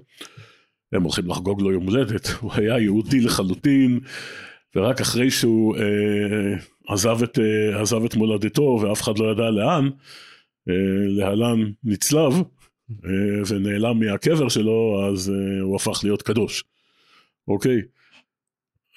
[0.93, 3.99] הם הולכים לחגוג לו יום הולדת, הוא היה יהודי לחלוטין,
[4.75, 9.89] ורק אחרי שהוא אה, עזב, את, אה, עזב את מולדתו ואף אחד לא ידע לאן,
[10.69, 10.73] אה,
[11.07, 12.33] להלן נצלב,
[13.05, 16.63] אה, ונעלם מהקבר שלו, אז אה, הוא הפך להיות קדוש.
[17.47, 17.81] אוקיי?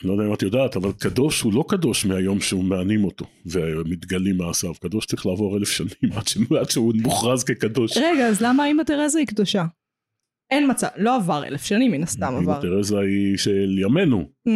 [0.05, 4.37] לא יודע אם את יודעת, אבל קדוש הוא לא קדוש מהיום שהוא מענים אותו ומתגלים
[4.37, 4.75] מעשיו.
[4.75, 6.57] קדוש צריך לעבור אלף שנים עד.
[6.61, 7.97] עד שהוא מוכרז כקדוש.
[7.97, 9.65] רגע, אז למה אמא תרזה היא קדושה?
[10.51, 12.61] אין מצב, לא עבר אלף שנים מן הסתם עבר.
[12.61, 14.29] תרזה היא של ימינו.
[14.49, 14.51] Mm,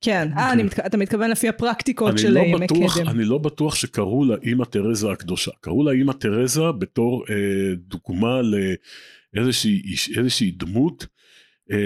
[0.00, 0.52] כן, אה,
[0.86, 3.08] אתה מתכוון לפי הפרקטיקות של לא, ימי קדם.
[3.08, 5.50] אני לא בטוח שקראו לה אימא תרזה הקדושה.
[5.60, 7.34] קראו לה אימא תרזה בתור אה,
[7.76, 8.40] דוגמה
[9.34, 11.06] לאיזושהי דמות
[11.72, 11.76] אה,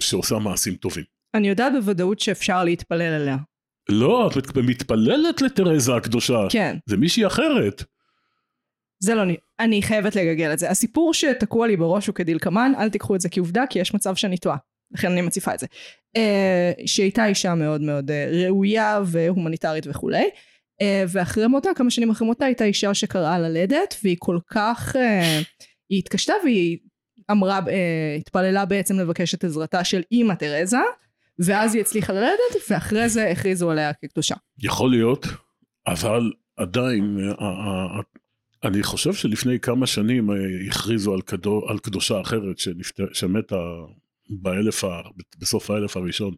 [0.00, 1.04] שעושה מעשים טובים.
[1.34, 3.36] אני יודעת בוודאות שאפשר להתפלל עליה.
[3.88, 6.38] לא, את מת- מתפללת לתרזה הקדושה.
[6.50, 7.84] כן, זה מישהי אחרת.
[9.00, 9.22] זה לא...
[9.60, 10.70] אני חייבת לגגל את זה.
[10.70, 14.38] הסיפור שתקוע לי בראש הוא כדלקמן, אל תיקחו את זה כעובדה, כי יש מצב שאני
[14.38, 14.56] טועה.
[14.90, 15.66] לכן אני מציפה את זה.
[16.16, 20.24] אה, שהייתה אישה מאוד מאוד אה, ראויה והומניטרית וכולי.
[20.80, 24.96] אה, ואחרי מותה, כמה שנים אחרי מותה, הייתה אישה שקראה ללדת, והיא כל כך...
[24.96, 25.40] אה,
[25.88, 26.78] היא התקשתה והיא
[27.30, 30.78] אמרה, אה, התפללה בעצם לבקש את עזרתה של אימא תרזה,
[31.38, 34.34] ואז היא הצליחה ללדת, ואחרי זה הכריזו עליה כקדושה.
[34.62, 35.26] יכול להיות,
[35.86, 37.18] אבל עדיין,
[38.64, 43.00] אני חושב שלפני כמה שנים אה, הכריזו על, קדו, על קדושה אחרת שנפט...
[43.12, 43.56] שמתה
[44.30, 45.00] באלף, ה...
[45.38, 46.34] בסוף האלף הראשון.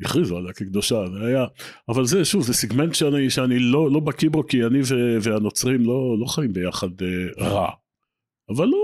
[0.00, 1.44] הכריזו עליה כקדושה, זה היה,
[1.88, 4.94] אבל זה שוב, זה סיגמנט שאני, שאני לא, לא בקיא בו, כי אני ו...
[5.22, 7.70] והנוצרים לא, לא חיים ביחד אה, רע.
[8.48, 8.78] אבל לא,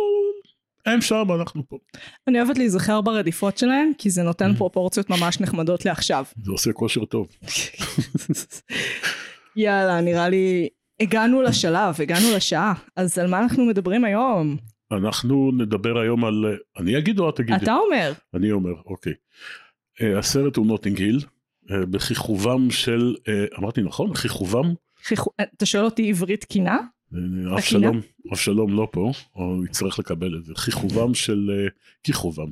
[0.86, 1.78] הם שם, אנחנו פה.
[2.28, 6.24] אני אוהבת להיזכר ברדיפות שלהם, כי זה נותן פרופורציות ממש נחמדות לעכשיו.
[6.42, 7.28] זה עושה כושר טוב.
[9.56, 10.68] יאללה, נראה לי
[11.00, 12.74] הגענו לשלב, הגענו לשעה.
[12.96, 14.56] אז על מה אנחנו מדברים היום?
[14.92, 16.44] אנחנו נדבר היום על...
[16.78, 17.56] אני אגיד או את תגידי?
[17.62, 18.12] אתה אומר.
[18.34, 19.12] אני אומר, אוקיי.
[20.02, 21.20] אה, הסרט הוא נוטינג היל,
[21.70, 24.14] אה, בכיכובם של, אה, אמרתי נכון?
[24.14, 24.64] כיכובם?
[25.04, 26.72] חיכו- אתה שואל אותי עברית תקינה?
[26.74, 26.78] אה,
[27.58, 27.80] אף תקינה?
[27.80, 28.00] שלום,
[28.32, 30.54] אף שלום לא פה, הוא יצטרך לקבל את זה.
[30.64, 31.68] כיכובם של, אה,
[32.02, 32.48] כיכובם,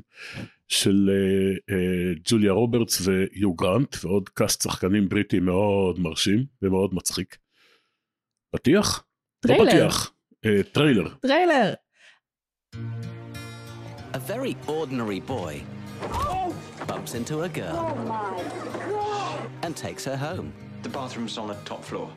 [0.69, 7.37] של אה, אה, ג'וליה רוברטס ויו גרנט, ועוד קאסט שחקנים בריטי מאוד מרשים ומאוד מצחיק.
[9.45, 9.65] Trailer.
[11.25, 11.77] Trailer.
[14.13, 15.63] A very ordinary boy
[16.87, 17.97] bumps into a girl.
[17.99, 20.53] Oh and takes her home.
[20.83, 22.11] The bathroom's on the top floor.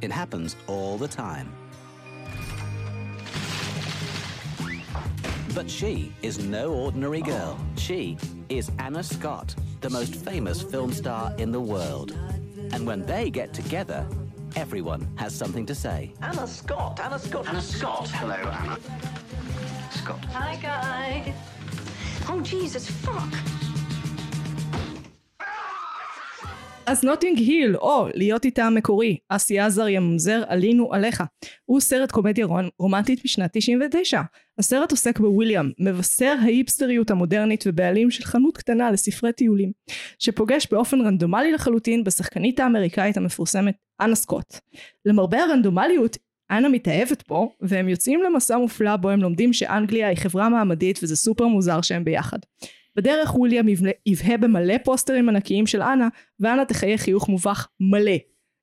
[0.00, 1.52] It happens all the time.
[5.54, 7.58] But she is no ordinary girl.
[7.76, 8.16] She
[8.48, 12.16] is Anna Scott, the most famous film star in the world.
[12.72, 14.06] And when they get together,
[14.56, 16.12] everyone has something to say.
[16.22, 17.48] Anna Scott, Anna Scott.
[17.48, 18.08] Anna Scott.
[18.08, 18.78] Hello, Anna.
[19.90, 20.24] Scott.
[20.26, 21.34] Hi, guys.
[22.28, 23.71] Oh, Jesus, fuck.
[26.92, 31.22] אז נוטינג היל, או להיות איתה המקורי, אסי עזר ימזר עלינו עליך.
[31.64, 34.20] הוא סרט קומדיה רומ- רומנטית משנת 99.
[34.58, 39.72] הסרט עוסק בוויליאם, מבשר ההיפסטריות המודרנית ובעלים של חנות קטנה לספרי טיולים,
[40.18, 44.54] שפוגש באופן רנדומלי לחלוטין בשחקנית האמריקאית המפורסמת אנה סקוט.
[45.06, 46.16] למרבה הרנדומליות,
[46.50, 51.16] אנה מתאהבת בו, והם יוצאים למסע מופלא בו הם לומדים שאנגליה היא חברה מעמדית וזה
[51.16, 52.38] סופר מוזר שהם ביחד.
[52.96, 53.66] בדרך וויליאם
[54.06, 56.08] יבהה במלא פוסטרים ענקיים של אנה,
[56.40, 58.16] ואנה תחיה חיוך מובך מלא.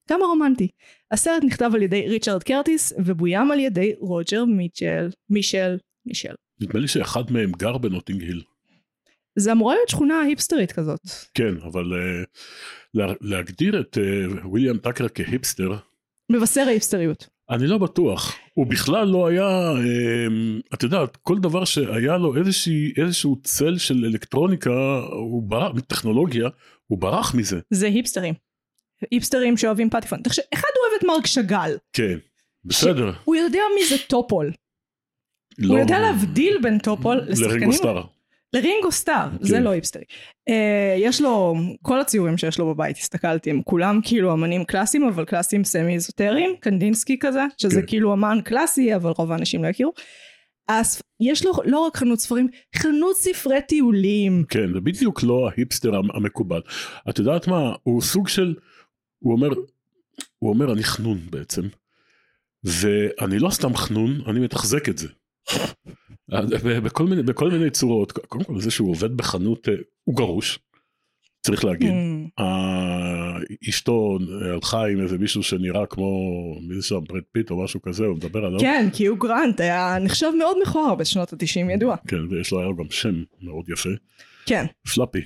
[0.10, 0.68] כמה רומנטי.
[1.12, 6.34] הסרט נכתב על ידי ריצ'רד קרטיס, ובוים על ידי רוג'ר מיטשל, מישל, מישל.
[6.62, 8.42] נדמה לי שאחד מהם גר בנוטינג היל.
[9.40, 11.00] זה אמורה להיות שכונה היפסטרית כזאת.
[11.34, 12.24] כן, אבל אה,
[12.94, 15.76] לה- להגדיר את אה, וויליאם טאקר כהיפסטר,
[16.32, 17.28] מבשר ההיפסטריות.
[17.50, 18.36] אני לא בטוח.
[18.54, 24.06] הוא בכלל לא היה, אמ, את יודעת, כל דבר שהיה לו איזושהי, איזשהו צל של
[24.06, 26.50] אלקטרוניקה, הוא ברח, מטכנולוגיה,
[26.88, 27.60] הוא ברח מזה.
[27.70, 28.34] זה היפסטרים.
[29.12, 30.22] היפסטרים שאוהבים פטיפון.
[30.22, 31.78] תחשב, אחד אוהב את מרק שאגאל.
[31.94, 32.18] כן,
[32.66, 33.12] בסדר.
[33.24, 34.52] הוא יודע מי זה טופול.
[35.58, 37.50] לא, הוא יודע להבדיל בין טופול לשחקנים.
[37.50, 38.04] לרינגו סטאר.
[38.54, 39.64] לרינגו סטאר, זה כן.
[39.64, 40.04] לא היפסטרי.
[40.50, 45.26] אה, יש לו, כל הציורים שיש לו בבית, הסתכלתי, הם כולם כאילו אמנים קלאסיים, אבל
[45.26, 47.88] קלאסיים סמי איזוטריים, קנדינסקי כזה, שזה כן.
[47.88, 49.94] כאילו אמן קלאסי, אבל רוב האנשים לא יכירו.
[50.68, 54.44] אז יש לו לא רק חנות ספרים, חנות ספרי טיולים.
[54.50, 56.62] כן, זה בדיוק לא ההיפסטר המ- המקובל.
[57.10, 58.56] את יודעת מה, הוא סוג של,
[59.20, 59.50] הוא אומר,
[60.40, 61.62] הוא אומר אני חנון בעצם,
[62.64, 65.08] ואני לא סתם חנון, אני מתחזק את זה.
[66.84, 70.60] בכל מיני, בכל מיני צורות, קודם כל זה שהוא עובד בחנות, אה, הוא גרוש,
[71.42, 71.90] צריך להגיד.
[71.90, 73.38] אממ, אה,
[73.70, 74.18] אשתו
[74.54, 76.10] הלכה עם איזה מישהו שנראה כמו,
[76.62, 78.60] מי שם, ברד פיט או משהו כזה, הוא מדבר עליו.
[78.60, 81.96] כן, כי הוא גרנט היה נחשב מאוד מכוער בשנות התשעים, ידוע.
[82.08, 83.90] כן, ויש לו היה גם שם מאוד יפה.
[84.46, 85.22] כן, פלאפי.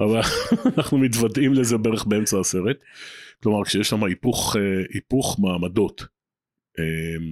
[0.00, 0.20] אבל
[0.76, 2.76] אנחנו מתוודעים לזה בערך באמצע הסרט.
[3.42, 4.62] כלומר, כשיש שם היפוך, אה,
[4.94, 6.04] היפוך מעמדות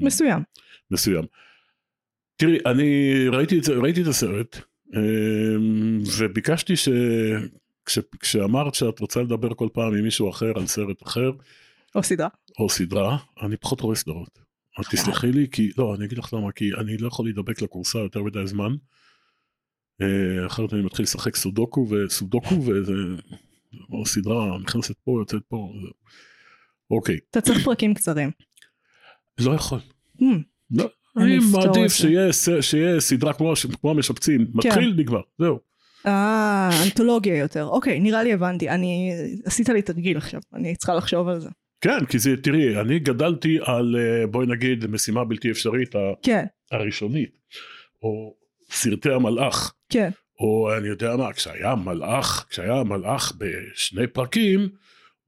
[0.03, 0.43] מסוים.
[0.91, 1.25] מסוים.
[2.39, 4.57] תראי, אני ראיתי את, זה, ראיתי את הסרט,
[4.95, 5.01] אה,
[6.19, 6.89] וביקשתי ש...
[7.85, 11.31] כש, כשאמרת שאת רוצה לדבר כל פעם עם מישהו אחר על סרט אחר,
[11.95, 12.29] או סדרה.
[12.59, 14.39] או סדרה, אני פחות רואה סדרות.
[14.79, 17.99] אבל תסלחי לי, כי, לא, אני אגיד לך למה, כי אני לא יכול להידבק לכורסה
[17.99, 18.75] יותר מדי זמן.
[20.03, 22.93] אה, אחרת אני מתחיל לשחק סודוקו וסודוקו, וזה,
[23.91, 25.73] או סדרה נכנסת פה, יוצאת פה.
[26.91, 28.31] אוקיי, אתה צריך פרקים קצרים.
[29.41, 29.81] לא יכול.
[30.21, 30.23] Hmm,
[30.71, 30.91] לא,
[31.23, 31.93] אני מעדיף.
[32.61, 33.55] שיהיה, סדרה כמו,
[33.85, 35.59] המשפצים, מתחיל, נגמר, זהו.
[36.07, 37.65] אה, אנתולוגיה יותר.
[37.65, 38.69] אוקיי, נראה לי הבנתי.
[38.69, 39.13] אני...
[39.45, 41.49] עשית לי תרגיל עכשיו, אני צריכה לחשוב על זה.
[41.81, 47.39] כן, כי זה, תראי, אני גדלתי על, אה, בואי נגיד, משימה בלתי אפשרית כן, הראשונית,
[48.03, 48.35] או
[48.71, 49.73] סרטי המלאך.
[49.89, 50.11] כן.
[50.41, 54.69] או אני יודע מה, כשהיה מלאך, כשהיה מלאך בשני פרקים,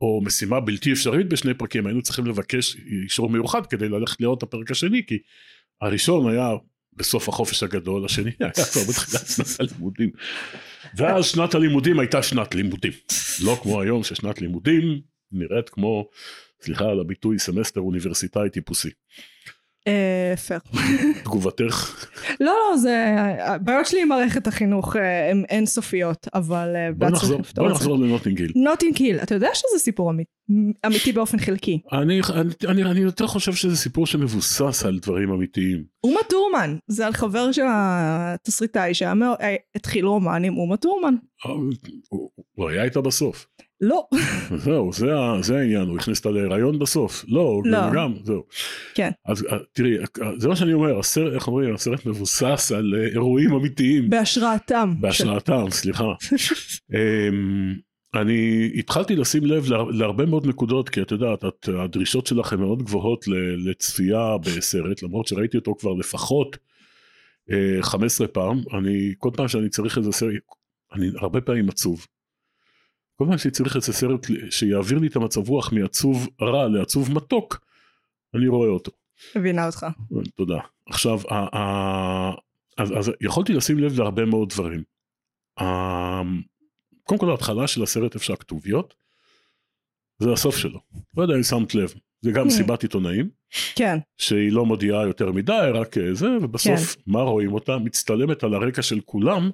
[0.01, 4.43] או משימה בלתי אפשרית בשני פרקים, היינו צריכים לבקש אישור מיוחד כדי ללכת לראות את
[4.43, 5.19] הפרק השני, כי
[5.81, 6.51] הראשון היה
[6.97, 10.11] בסוף החופש הגדול, השני היה כבר בתחילת שנת הלימודים.
[10.97, 12.93] ואז שנת הלימודים הייתה שנת לימודים.
[13.45, 15.01] לא כמו היום ששנת לימודים
[15.33, 16.09] נראית כמו,
[16.63, 18.91] סליחה על הביטוי, סמסטר אוניברסיטאי טיפוסי.
[19.89, 20.61] אה, פייר.
[21.25, 22.07] תגובתך?
[22.41, 23.07] לא, לא, זה...
[23.39, 27.69] הבעיות שלי עם מערכת החינוך אה, הן אינסופיות, אבל אה, בוא נחזור, בוא.
[27.71, 28.53] נחזור לנוטינג היל.
[28.57, 30.29] נוטינג היל, אתה יודע שזה סיפור אמית-
[30.87, 31.81] אמיתי באופן חלקי.
[31.93, 32.21] אני,
[33.01, 35.85] יותר חושב שזה סיפור שמבוסס על דברים אמיתיים.
[36.05, 41.15] אומה טורמן, זה על חבר של התסריטאי שהתחיל רומן עם אומה טורמן.
[42.55, 43.47] הוא היה איתה בסוף.
[43.81, 44.07] לא,
[44.65, 45.07] זהו, זה,
[45.41, 47.25] זה העניין, הוא הכניס אותה להיריון בסוף.
[47.29, 47.79] לא, לא.
[47.95, 48.43] גם, זהו.
[48.95, 49.11] כן.
[49.27, 50.05] אז אה, תראי, אה,
[50.39, 54.11] זה מה שאני אומר, הסרט, איך אומרים, הסרט מבוסס על אה, אירועים אמיתיים.
[54.11, 54.95] בהשראתם.
[55.01, 56.05] בהשראתם, סליחה.
[56.95, 57.75] אמ,
[58.15, 62.61] אני התחלתי לשים לב לה- להרבה מאוד נקודות, כי את יודעת, את, הדרישות שלך הן
[62.61, 63.25] מאוד גבוהות
[63.67, 66.57] לצפייה בסרט, למרות שראיתי אותו כבר לפחות
[67.51, 70.33] אה, 15 פעם, אני, כל פעם שאני צריך איזה סרט,
[70.95, 72.07] אני הרבה פעמים עצוב.
[73.21, 77.61] כל פעם שאני צריך איזה סרט שיעביר לי את המצב רוח מעצוב רע לעצוב מתוק,
[78.35, 78.93] אני רואה אותו.
[79.37, 79.87] מבינה אותך.
[80.37, 80.59] תודה.
[80.87, 82.35] עכשיו, ה- ה-
[82.79, 84.83] אז, אז יכולתי לשים לב להרבה מאוד דברים.
[85.61, 86.23] ה-
[87.05, 88.95] קודם כל ההתחלה של הסרט איפה שהכתוביות,
[90.19, 90.81] זה הסוף שלו.
[91.17, 92.51] לא יודע אם שמת לב, זה גם Hmm.
[92.51, 93.31] סיבת עיתונאים,
[93.77, 97.79] כן, שהיא לא מודיעה יותר מדי, רק אה, זה, ובסוף מה רואים אותה?
[97.79, 99.51] מצטלמת על הרקע של כולם,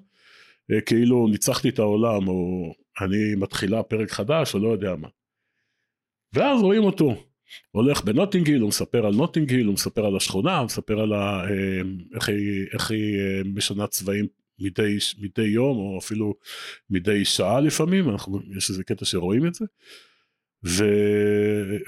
[0.73, 5.09] אה, כאילו ניצחתי את העולם, או אני מתחילה פרק חדש, או לא יודע מה.
[6.33, 7.15] ואז רואים אותו,
[7.71, 11.81] הולך בנוטינגיל, הוא מספר על נוטינגיל, הוא מספר על השכונה, הוא מספר על ה, אה,
[12.15, 14.27] איך היא, איך היא אה, משנה צבעים
[14.59, 16.35] מדי, מדי יום, או אפילו
[16.91, 19.65] מדי שעה לפעמים, אנחנו, יש איזה קטע שרואים את זה,
[20.65, 20.85] ו,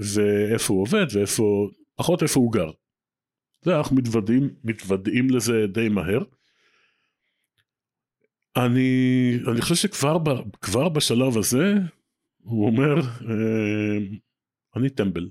[0.01, 2.71] ואיפה הוא עובד, ואיפה, פחות איפה הוא גר.
[3.63, 6.23] זה אנחנו מתוודעים, מתוודעים לזה די מהר.
[8.67, 8.91] אני,
[9.53, 10.29] אני חושב שכבר ב,
[10.63, 11.75] כבר בשלב הזה,
[12.39, 13.99] הוא אומר, אה,
[14.77, 15.29] אני טמבל.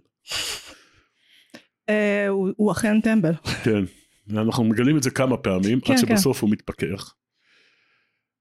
[1.90, 3.34] אה, הוא הוא אכן טמבל.
[3.64, 3.84] כן,
[4.30, 6.08] אנחנו מגלים את זה כמה פעמים, כן, עד כן.
[6.08, 7.14] שבסוף הוא מתפכח.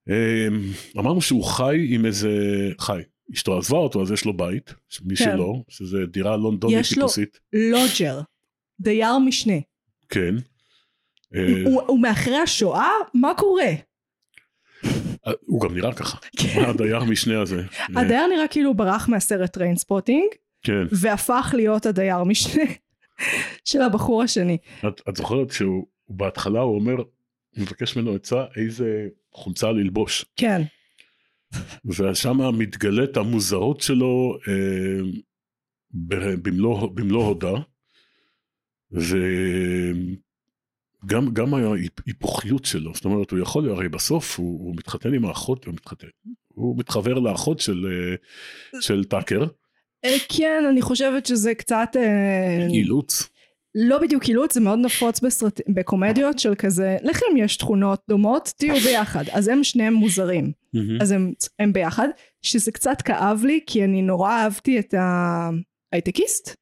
[0.09, 0.63] אמ,
[0.99, 2.31] אמרנו שהוא חי עם איזה,
[2.81, 3.01] חי,
[3.35, 6.81] אשתו עזבה אותו אז יש לו בית, משלו, שזה דירה לונדונית כן.
[6.81, 8.21] יש לו- טיפוסית, lodger.
[8.81, 9.55] דייר משנה.
[10.09, 10.35] כן.
[11.35, 12.91] אה, הוא הוא מאחרי השואה?
[13.15, 13.73] מה קורה?
[15.27, 16.65] אה, הוא גם נראה ככה, כן.
[16.65, 17.63] הדייר משנה הזה.
[17.97, 20.29] הדייר נראה כאילו ברח מהסרט טריינספוטינג,
[20.63, 20.87] כן.
[20.93, 22.65] והפך להיות הדייר משנה
[23.69, 24.59] של הבחור השני.
[24.89, 26.97] את, את זוכרת שהוא בהתחלה הוא אומר,
[27.57, 30.25] מבקש ממנו עצה איזה חולצה ללבוש.
[30.37, 30.63] כן,
[31.85, 35.01] ושם מתגלית המוזרות שלו אה,
[36.43, 37.53] במלוא, במלוא הודה.
[38.93, 40.17] וגם
[41.33, 45.75] גם ההיפוכיות שלו, זאת אומרת הוא יכול, הרי בסוף הוא, הוא מתחתן עם האחות, הוא
[45.75, 46.07] מתחתן,
[46.49, 49.47] הוא מתחבר לאחות של, אה, של טאקר,
[50.05, 51.89] אה, כן, אני חושבת שזה קצת...
[51.97, 53.29] אה, אילוץ.
[53.75, 55.61] לא בדיוק אילוץ, זה מאוד נפוץ בסרט...
[55.69, 59.25] בקומדיות של כזה, לכם יש תכונות דומות, תהיו ביחד.
[59.33, 60.53] אז הם שניהם מוזרים.
[61.01, 62.09] אז הם, הם ביחד,
[62.43, 64.95] שזה קצת כאב לי, כי אני נורא אהבתי את
[65.93, 66.55] ההייטקיסט.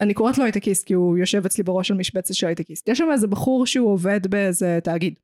[0.00, 2.88] אני קוראת לו הייטקיסט כי הוא יושב אצלי בראש של משבצת של הייטקיסט.
[2.88, 5.18] יש שם איזה בחור שהוא עובד באיזה תאגיד.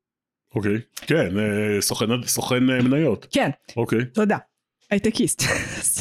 [0.54, 4.38] אוקיי, כן, אה, סוכן, סוכן אה, מניות, כן, אוקיי, תודה.
[4.90, 5.42] הייטקיסט.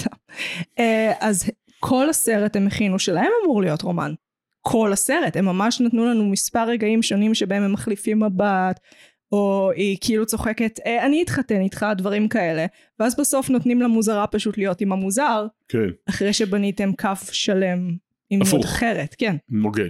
[0.80, 4.14] אה, אז כל הסרט הם הכינו שלהם אמור להיות רומן.
[4.62, 5.36] כל הסרט.
[5.38, 8.80] הם ממש נתנו לנו מספר רגעים שונים שבהם הם מחליפים מבט,
[9.32, 12.66] או היא כאילו צוחקת, "אה, אני אתחתן איתך, דברים כאלה.
[13.00, 17.96] ואז בסוף נותנים למוזרה פשוט להיות עם המוזר, כן, אחרי שבניתם כף שלם
[18.30, 18.40] עם.
[18.44, 19.16] דמות אחרת.
[19.18, 19.36] כן.
[19.50, 19.90] נוגד.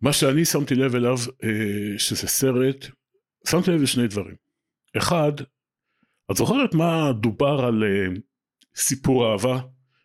[0.00, 2.86] מה שאני שמתי לב אליו, אה, שזה סרט,
[3.48, 4.34] שמתי לב לשני דברים.
[4.96, 5.32] אחד,
[6.30, 8.20] את זוכרת מה דובר על אה,
[8.76, 9.60] סיפור אהבה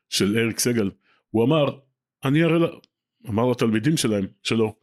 [0.10, 0.92] של אריק סגל?
[1.30, 1.66] הוא אמר,
[2.26, 2.68] אני אראה,
[3.30, 4.76] אמר לתלמידים שלהם, שלו,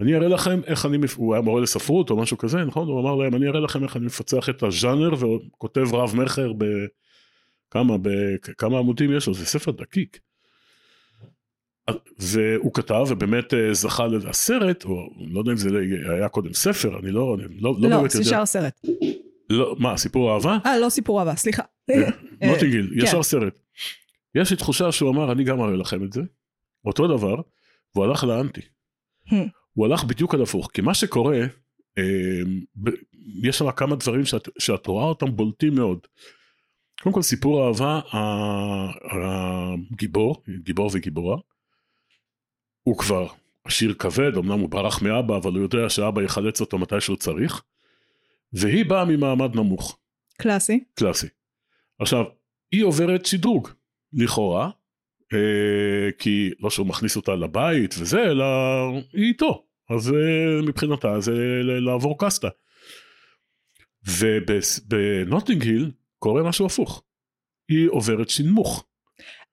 [0.00, 2.88] אני אראה לכם איך אני, הוא היה מורה לספרות או משהו כזה, נכון?
[2.88, 7.96] הוא אמר להם, אני אראה לכם איך אני מפצח את הז'אנר, וכותב רב מכר בכמה,
[8.02, 10.18] בכמה עמודים יש לו, זה ספר דקיק.
[12.18, 15.68] והוא כתב ובאמת אה, זכה לסרט, או לא יודע אם זה
[16.08, 18.28] היה קודם ספר, אני לא, אני לא, לא, לא, באמת זה יודע.
[18.30, 18.80] ישר סרט.
[19.50, 20.58] לא, מה, סיפור אהבה?
[20.66, 21.62] אה, לא סיפור אהבה, סליחה.
[22.52, 23.06] נוטינגיל, כן.
[23.06, 23.58] ישר סרט.
[24.34, 26.20] יש לי תחושה שהוא אמר, אני גם אראה לכם את זה.
[26.84, 27.36] אותו דבר,
[27.94, 28.60] והוא הלך לאנטי.
[29.28, 29.34] Hmm.
[29.72, 31.40] הוא הלך בדיוק על הפוך, כי מה שקורה,
[31.98, 32.42] אה,
[32.76, 32.90] ב-
[33.42, 35.98] יש שם כמה דברים שאת, שאת רואה אותם בולטים מאוד.
[37.02, 38.00] קודם כל סיפור אהבה,
[39.92, 41.36] הגיבור, גיבור וגיבורה,
[42.86, 43.26] הוא כבר
[43.64, 47.62] עשיר כבד, אמנם הוא ברח מאבא, אבל הוא יודע שאבא יחלץ אותו מתי שהוא צריך,
[48.52, 49.98] והיא באה ממעמד נמוך.
[50.38, 50.84] קלאסי.
[50.94, 51.26] קלאסי.
[51.98, 52.24] עכשיו,
[52.72, 53.68] היא עוברת שדרוג,
[54.12, 54.70] לכאורה,
[55.32, 58.44] אה, כי לא שהוא מכניס אותה לבית וזה, אלא
[59.12, 59.66] היא איתו.
[59.90, 62.48] אז אה, מבחינתה זה לעבור קסטה.
[64.06, 67.02] ובנוטינג היל קורה משהו הפוך.
[67.68, 68.86] היא עוברת שינמוך.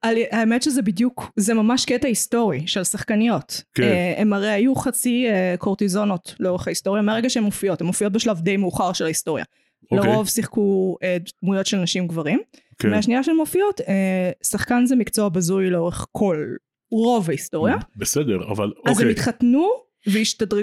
[0.03, 3.61] על- האמת שזה בדיוק, זה ממש קטע היסטורי של שחקניות.
[3.73, 3.83] כן.
[3.83, 8.41] אה, הם הרי היו חצי אה, קורטיזונות לאורך ההיסטוריה, מהרגע שהן מופיעות, הן מופיעות בשלב
[8.41, 9.45] די מאוחר של ההיסטוריה.
[9.91, 10.09] אוקיי.
[10.11, 12.39] לרוב שיחקו אה, דמויות של נשים גברים.
[12.79, 12.89] כן.
[12.89, 16.45] מהשנייה שהן מופיעות, אה, שחקן זה מקצוע בזוי לאורך כל,
[16.91, 17.75] רוב ההיסטוריה.
[17.95, 19.11] בסדר, אבל אז הם אוקיי.
[19.11, 19.67] התחתנו
[20.07, 20.61] והשתדרגו,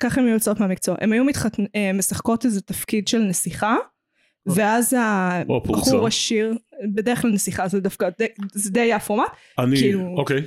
[0.00, 0.94] ככה היו יוצאות מהמקצוע.
[1.00, 1.64] הם היו מתחתנ...
[1.74, 3.76] אה, משחקות איזה תפקיד של נסיכה,
[4.46, 4.94] ואז
[5.48, 5.90] או פרוסה.
[5.90, 6.54] הבחור השיר,
[6.94, 8.08] בדרך כלל נסיכה זה דווקא,
[8.54, 9.26] זה די הפורמט,
[9.58, 10.42] אני, כאילו- אוקיי.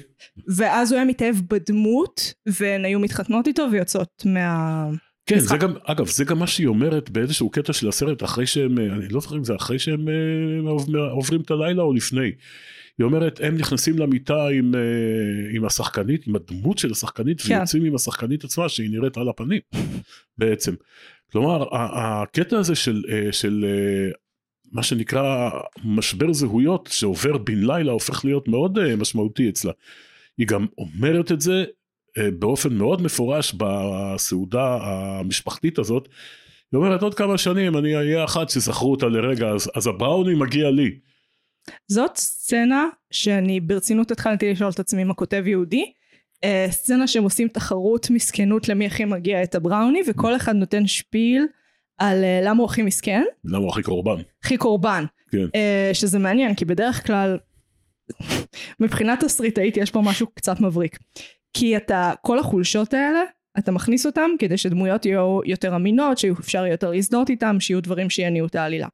[0.55, 4.85] ואז הוא היה מתאהב בדמות, והן היו מתחתנות איתו ויוצאות מה...
[5.25, 5.49] כן, משחק.
[5.49, 8.83] זה גם, אגב, זה גם מה שהיא אומרת באיזשהו קטע של הסרט, אחרי שהם, אה,
[8.85, 12.31] אני לא זוכר אם זה אחרי שהם אה, עוב- עוברים את הלילה או לפני.
[12.97, 14.79] היא אומרת, הם נכנסים למיטה עם, אה,
[15.55, 17.55] עם השחקנית, עם הדמות של השחקנית, כן.
[17.57, 19.59] ויוצאים עם השחקנית עצמה, שהיא נראית על הפנים,
[20.37, 20.73] בעצם.
[21.31, 24.11] כלומר, הקטע הזה של, אה, של אה,
[24.71, 25.49] מה שנקרא
[25.83, 29.71] משבר זהויות, שעובר בן לילה, הופך להיות מאוד אה, משמעותי אצלה.
[30.37, 31.63] היא גם אומרת את זה
[32.39, 36.09] באופן מאוד מפורש בסעודה המשפחתית הזאת.
[36.71, 40.71] היא אומרת עוד כמה שנים אני אהיה אחת שזכרו אותה לרגע אז, אז הבראוני מגיע
[40.71, 40.99] לי.
[41.87, 45.91] זאת סצנה שאני ברצינות התחלתי לשאול את עצמי אם הכותב יהודי.
[46.43, 51.47] אה, סצנה שהם עושים תחרות מסכנות למי הכי מגיע את הבראוני, וכל אחד נותן שפיל
[51.97, 54.21] על אה, למה הוא הכי מסכן, למה הוא הכי קורבן?
[54.43, 55.05] הכי קורבן.
[55.31, 55.45] כן.
[55.55, 57.37] אה, שזה מעניין, כי בדרך כלל,
[58.79, 60.99] מבחינת תסריטאית יש פה משהו קצת מבריק.
[61.53, 63.21] כי אתה, כל החולשות האלה,
[63.57, 68.47] אתה מכניס אותם כדי שדמויות יהיו יותר אמינות, שאפשר יותר להזדהות איתם, שיהיו דברים שיניעו
[68.47, 68.87] את העלילה.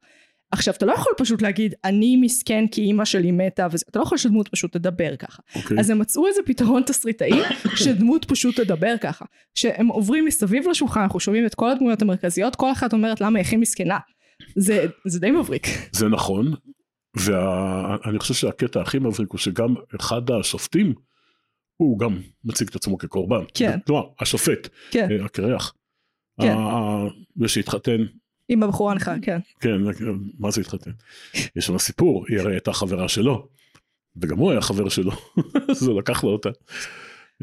[0.50, 4.04] עכשיו, אתה לא יכול פשוט להגיד, אני מסכן כי אימא שלי מתה, וזה, אתה לא
[4.04, 5.42] יכול שדמות פשוט תדבר ככה.
[5.56, 5.78] אוקיי.
[5.80, 7.42] אז הם מצאו איזה פתרון תסריטאי,
[7.84, 9.24] שדמות פשוט תדבר ככה.
[9.54, 13.46] שהם עוברים מסביב לשולחן, אנחנו שומעים את כל הדמויות המרכזיות, כל אחת אומרת למה היא
[13.46, 13.98] הכי מסכנה.
[14.56, 15.66] זה, זה די מבריק.
[15.92, 16.54] זה נכון,
[17.16, 20.94] ואני חושב שהקטע הכי מבריק הוא שגם אחד השופטים,
[21.76, 23.44] הוא גם מציג את עצמו כקורבן.
[23.54, 23.78] כן.
[23.86, 25.08] כלומר, השופט, כן.
[25.10, 25.74] אה, הקרח.
[26.40, 26.54] כן.
[27.40, 28.04] זה שהתחתן
[28.48, 29.38] עם הבחורה הנכה, כן.
[29.60, 29.76] כן,
[30.38, 30.90] מה זה התחתן?
[31.56, 33.48] יש שם סיפור, היא הרי הייתה חברה שלו,
[34.16, 35.12] וגם הוא היה חבר שלו,
[35.70, 36.48] אז הוא לקח לה אותה.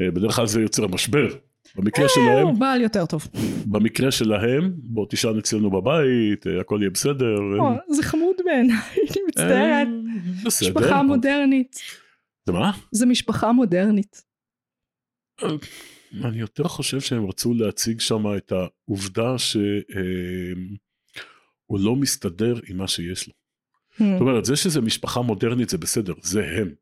[0.00, 1.28] אה, בדרך כלל זה יוצר משבר.
[1.76, 3.28] במקרה אה, שלהם, הוא בעל יותר טוב.
[3.66, 7.36] במקרה שלהם, בוא תישן אצלנו בבית, אה, הכל יהיה בסדר.
[7.88, 8.76] זה חמוד בעיניי,
[9.10, 9.88] אני מצטערת.
[10.44, 10.68] בסדר.
[10.70, 11.80] משפחה מודרנית.
[12.46, 12.72] זה מה?
[12.92, 14.22] זה משפחה מודרנית.
[16.24, 19.38] אני יותר חושב שהם רצו להציג שם את העובדה
[21.74, 23.32] שהוא לא מסתדר עם מה שיש לו.
[23.32, 24.02] Hmm.
[24.12, 26.74] זאת אומרת, זה שזה משפחה מודרנית זה בסדר, זה הם.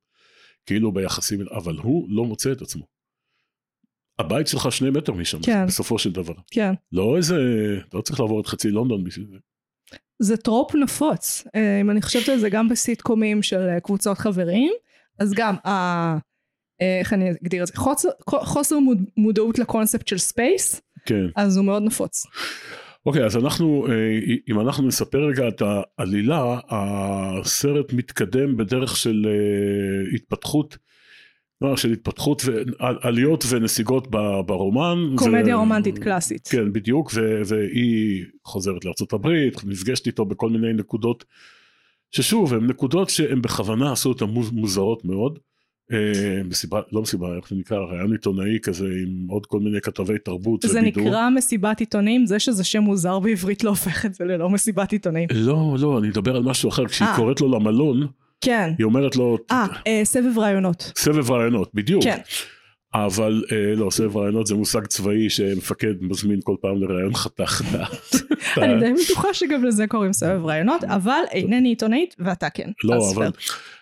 [0.67, 2.87] כאילו ביחסים, אבל הוא לא מוצא את עצמו.
[4.19, 5.67] הבית שלך שני מטר משם, כן.
[5.67, 6.35] בסופו של דבר.
[6.51, 6.73] כן.
[6.93, 7.37] לא איזה,
[7.95, 9.37] לא צריך לעבור את חצי לונדון בשביל זה.
[10.19, 11.45] זה trope נפוץ.
[11.55, 14.73] אה, אם אני חושבת על זה גם בסיטקומים של אה, קבוצות חברים,
[15.19, 16.17] אז גם, ה-
[16.83, 17.73] אה, איך אני אגדיר את זה?
[17.77, 21.25] חוסר, חוסר מוד- מודעות לקונספט של space, כן.
[21.37, 22.27] אז הוא מאוד נפוץ.
[23.07, 23.93] אוקיי, אז אנחנו, אה,
[24.49, 25.63] אם אנחנו נספר רגע את
[25.99, 30.79] העלילה, הסרט מתקדם בדרך של אה, התפתחות,
[31.61, 32.63] לא, של התפתחות, ו-
[33.03, 34.11] עליות ונסיגות
[34.47, 34.99] ברומן.
[35.17, 36.49] קומדיה ו- רומנטית קלאסית.
[36.49, 41.25] כן, בדיוק, ו- והיא חוזרת הברית, נפגשת איתו בכל מיני נקודות,
[42.11, 45.39] ששוב, הן נקודות שהן בכוונה עשו אותן מוז- מוזרות מאוד.
[45.95, 50.19] אה, מסיבה, לא מסיבה, איך זה נקרא, ראיון עיתונאי כזה עם עוד כל מיני כתבי
[50.19, 51.05] תרבות זה ובידור.
[51.05, 55.29] נקרא מסיבת עיתונים, זה שזה שם מוזר בעברית לא הופך את זה ללא מסיבת עיתונים.
[55.33, 57.17] לא, לא, אני מדבר על משהו אחר, כשהיא אה.
[57.17, 58.07] קוראת לו למלון,
[58.41, 58.73] כן.
[58.79, 60.93] היא אומרת לו, אה, אה, סבב רעיונות.
[60.97, 62.05] סבב רעיונות, בדיוק.
[62.05, 62.19] כן.
[62.95, 67.63] אבל אה, לא, סבב רעיונות זה מושג צבאי שמפקד מזמין כל פעם לראיון חתך.
[68.63, 72.71] אני די בטוחה שגם לזה קוראים סבב רעיונות, אבל אינני עיתונאית ואתה כן.
[72.85, 73.31] לא, אבל.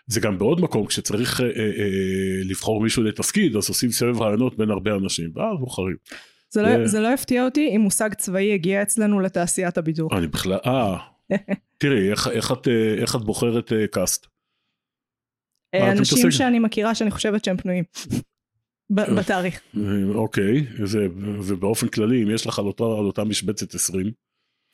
[0.07, 1.51] זה גם בעוד מקום, כשצריך אה, אה,
[2.45, 5.97] לבחור מישהו לתפקיד, אז עושים סבב רעיונות בין הרבה אנשים, ואז בוחרים.
[6.51, 10.19] זה לא- זה- לא יפתיע אותי אם מושג צבאי הגיע אצלנו לתעשיית הבידור.
[10.19, 10.97] אני בכלל, אה,
[11.81, 14.27] תראי, איך, איך, את, איך את בוחרת קאסט?
[15.75, 16.31] אנשים?
[16.31, 17.85] שאני מכירה שאני חושבת שהם פנויים.
[18.91, 19.61] בתאריך.
[20.15, 21.07] אוקיי, זה,
[21.43, 24.11] ובאופן כללי, אם יש לך על אותה, על אותה משבצת 20,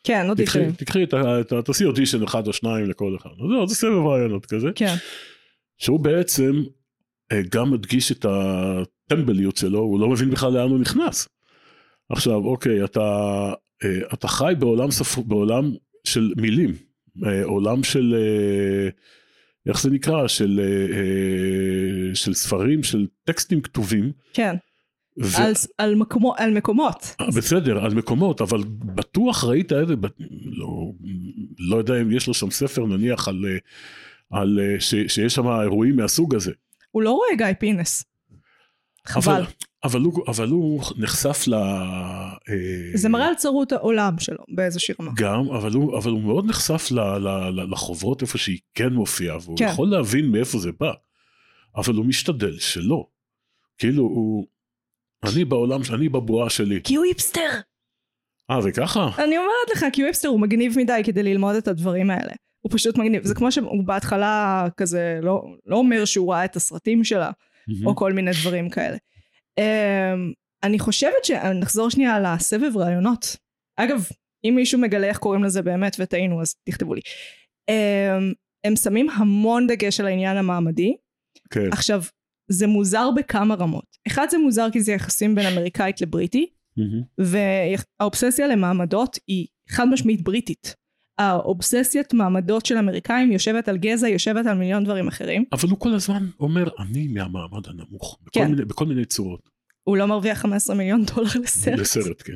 [0.05, 0.73] כן, תקחי, תקראי.
[0.73, 1.63] תקחי את ה...
[1.63, 3.31] תעשי אודישן אחד או שניים לכל אחד.
[3.39, 4.69] זהו, זה סבב רעיונות כזה.
[4.75, 4.95] כן.
[5.79, 6.63] שהוא בעצם
[7.33, 11.29] אה, גם מדגיש את הטמבליות שלו, הוא לא מבין בכלל לאן הוא נכנס.
[12.11, 13.01] עכשיו, אוקיי, אתה,
[13.85, 15.73] אה, אתה חי בעולם, ספר, בעולם
[16.05, 16.75] של מילים,
[17.27, 18.15] אה, עולם של,
[19.67, 20.29] איך זה נקרא?
[20.29, 24.13] של, אה, אה, של ספרים, של טקסטים כתובים.
[24.33, 24.55] כן.
[25.23, 27.15] ו- על על מקומו- על מקומות.
[27.21, 30.07] אה, בסדר, על מקומות, אבל בטוח ראית איזה, ב-
[30.45, 30.93] לא,
[31.59, 33.45] לא יודע אם יש לו שם ספר נניח על,
[34.31, 36.53] על ש, שיש שם אירועים מהסוג הזה.
[36.91, 38.05] הוא לא רואה גיא פינס.
[39.07, 39.33] חבל.
[39.33, 39.45] אבל,
[39.85, 41.55] אבל, הוא, אבל הוא נחשף ל...
[41.55, 42.37] אה,
[42.95, 45.13] זה מראה על צרות העולם שלו באיזושהי רמה.
[45.17, 49.37] גם, אבל הוא, אבל הוא מאוד נחשף ל, ל, ל, לחוברות איפה שהיא כן מופיעה,
[49.43, 49.69] והוא כן.
[49.73, 50.93] יכול להבין מאיפה זה בא,
[51.77, 53.07] אבל הוא משתדל שלא.
[53.79, 54.47] כאילו הוא...
[55.25, 56.81] אני בעולם, אני בבועה שלי.
[56.85, 57.51] כי הוא היפסטר.
[58.51, 59.09] אה, זה ככה?
[59.19, 62.33] אני אומרת לך, כי הוא היפסטר הוא מגניב מדי כדי ללמוד את הדברים האלה.
[62.61, 63.25] הוא פשוט מגניב.
[63.25, 67.31] זה כמו שהוא בהתחלה כזה לא, לא אומר שהוא ראה את הסרטים שלה,
[67.87, 68.97] או כל מיני דברים כאלה.
[69.61, 73.37] Um, אני חושבת שנחזור שנייה לסבב רעיונות.
[73.77, 74.09] אגב,
[74.45, 77.01] אם מישהו מגלה איך קוראים לזה באמת וטעינו אז תכתבו לי.
[77.71, 78.35] Um,
[78.65, 80.97] הם שמים המון דגש על העניין המעמדי.
[81.51, 81.73] כן.
[81.73, 82.03] עכשיו,
[82.51, 83.97] זה מוזר בכמה רמות.
[84.07, 86.47] אחד זה מוזר כי זה יחסים בין אמריקאית לבריטי.
[87.19, 90.75] והאובססיה למעמדות היא חד משמעית בריטית.
[91.19, 95.45] האובססיית מעמדות של אמריקאים יושבת על גזע, יושבת על מיליון דברים אחרים.
[95.53, 98.19] אבל הוא כל הזמן אומר, אני מהמעמד הנמוך.
[98.23, 98.51] בכל, כן.
[98.51, 99.49] מיני, בכל מיני צורות.
[99.85, 101.79] הוא לא מרוויח 15 מיליון דולר לסרט.
[101.79, 102.35] לסרט, כן.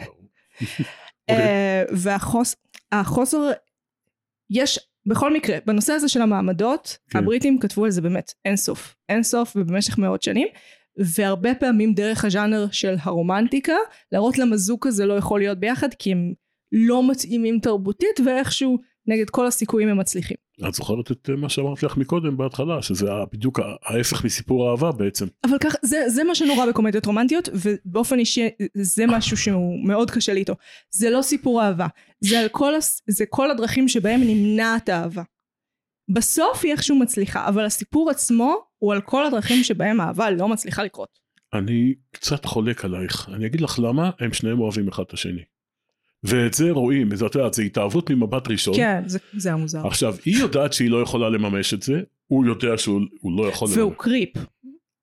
[1.30, 1.82] אה,
[2.92, 3.50] והחוסר,
[4.50, 7.18] יש, בכל מקרה, בנושא הזה של המעמדות, כן.
[7.18, 8.96] הבריטים כתבו על זה באמת אין סוף.
[9.08, 10.48] אין סוף ובמשך מאות שנים.
[10.98, 13.76] והרבה פעמים דרך הז'אנר של הרומנטיקה,
[14.12, 16.32] להראות למה זוג כזה לא יכול להיות ביחד, כי הם
[16.76, 20.36] לא מתאימים תרבותית, ואיכשהו נגד כל הסיכויים הם מצליחים.
[20.68, 25.26] את זוכרת את אה, מה שאמרתי לך מקודם בהתחלה, שזה בדיוק ההפך מסיפור אהבה בעצם.
[25.44, 30.32] אבל ככה, זה, זה מה שנורא בקומדיות רומנטיות, ובאופן אישי זה משהו שהוא מאוד קשה
[30.32, 30.54] לי איתו.
[30.90, 31.86] זה לא סיפור אהבה,
[32.20, 32.72] זה, על כל,
[33.06, 35.22] זה כל הדרכים שבהם נמנעת האהבה.
[36.08, 40.84] בסוף היא איכשהו מצליחה, אבל הסיפור עצמו הוא על כל הדרכים שבהם האהבה לא מצליחה
[40.84, 41.18] לקרות.
[41.54, 45.42] אני קצת חולק עלייך, אני אגיד לך למה, הם שניהם אוהבים אחד את השני.
[46.26, 48.74] ואת זה רואים, את יודעת, זה התאהבות ממבט ראשון.
[48.76, 49.86] כן, זה, זה היה מוזר.
[49.86, 53.68] עכשיו, היא יודעת שהיא לא יכולה לממש את זה, הוא יודע שהוא הוא לא יכול
[53.68, 53.96] והוא לממש.
[53.98, 54.28] קריפ.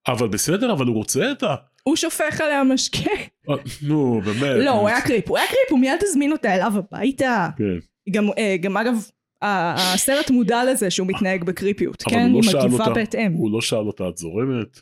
[0.07, 1.55] אבל בסדר, אבל הוא רוצה את ה...
[1.83, 3.11] הוא שופך עליה משקה.
[3.49, 4.65] אה, נו, באמת.
[4.65, 7.49] לא, הוא היה קריפ, הוא היה קריפ, הוא מיד הזמין אותה אליו הביתה.
[7.57, 7.77] כן.
[8.11, 8.93] גם, אה, גם אגב,
[9.43, 12.31] הסרט מודע לזה שהוא מתנהג בקריפיות, כן?
[12.31, 13.31] הוא לא שאל מגיבה בהתאם.
[13.33, 14.79] הוא לא שאל אותה, את זורמת?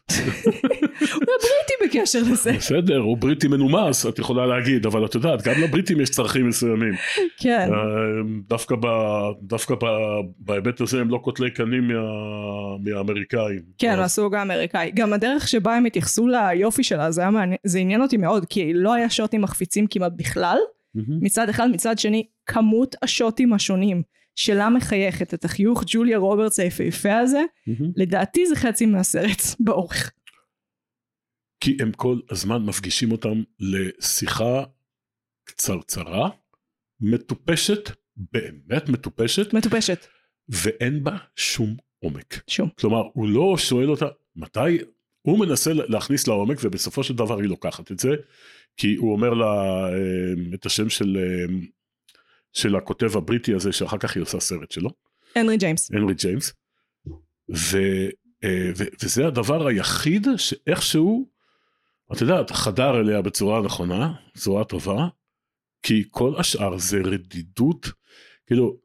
[1.14, 2.52] הוא בריטי בקשר לזה.
[2.52, 6.94] בסדר, הוא בריטי מנומס, את יכולה להגיד, אבל את יודעת, גם לבריטים יש צרכים מסוימים.
[7.40, 7.70] כן.
[7.74, 7.80] אה,
[9.42, 9.76] דווקא,
[10.40, 11.94] בהיבט הזה הם לא קוטלי קנים מה,
[12.84, 13.62] מהאמריקאים.
[13.78, 14.92] כן, הסוג האמריקאי.
[14.96, 19.42] גם הדרך שבה הם התייחסו ליופי שלה, זה, עניין אותי מאוד, כי לא היה שוטים
[19.42, 20.58] מחפיצים כמעט בכלל.
[21.22, 24.02] מצד אחד, מצד שני, כמות השוטים השונים
[24.42, 27.92] שלה מחייכת, את החיוך ג'וליה רוברטס היפהפה הזה, מהמם.
[27.96, 30.12] לדעתי זה חצי מהסרט באורך.
[31.60, 34.64] כי הם כל הזמן מפגישים אותם לשיחה
[35.44, 36.30] קצרצרה,
[37.00, 40.06] מטופשת, באמת מטופשת, מטופשת.
[40.50, 42.44] ואין בה שום עומק.
[42.48, 42.70] שום.
[42.80, 44.78] כלומר, הוא לא שואל אותה מתי,
[45.22, 48.10] הוא מנסה להכניס לעומק ובסופו של דבר היא לוקחת את זה,
[48.78, 49.46] כי הוא אומר לה
[49.90, 51.56] אה, את השם של, אה,
[52.54, 54.90] של הכותב הבריטי הזה שאחר כך היא עושה סרט שלו,
[55.36, 55.92] הנרי ג'יימס.
[55.92, 56.54] הנרי ג'יימס,
[57.56, 57.78] ו,
[58.44, 61.30] אה, ו, וזה הדבר היחיד שאיכשהו,
[62.14, 65.08] את יודעת, חדר אליה בצורה נכונה, בצורה טובה,
[65.84, 67.90] כי כל השאר זה רדידות,
[68.48, 68.78] כאילו,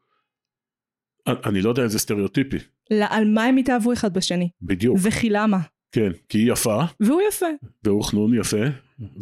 [1.27, 2.57] אני- לא יודע אם זה סטריאוטיפי,
[2.91, 4.49] לא, על מה הם התאהבו אחד בשני?
[4.63, 5.59] בדיוק, וכי למה?
[5.93, 7.47] כן, כי היא יפה, והוא יפה.
[7.85, 8.57] והוא חנון יפה,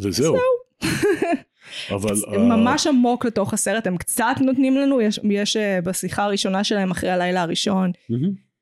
[0.01, 0.35] וזהו.
[1.91, 2.15] אבל...
[2.33, 6.91] אה, ממש עמוק לתוך הסרט, הם קצת נותנים לנו, יש, יש אה, בשיחה הראשונה שלהם
[6.91, 7.91] אחרי הלילה הראשון.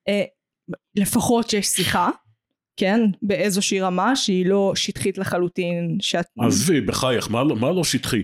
[0.07, 0.23] אה,
[0.95, 2.09] לפחות שיש שיחה,
[2.77, 3.01] כן?
[3.21, 6.25] באיזושהי רמה שהיא לא שטחית לחלוטין, שאת...
[6.39, 8.23] עזבי, בחייך, מה לא- מה לא שטחי?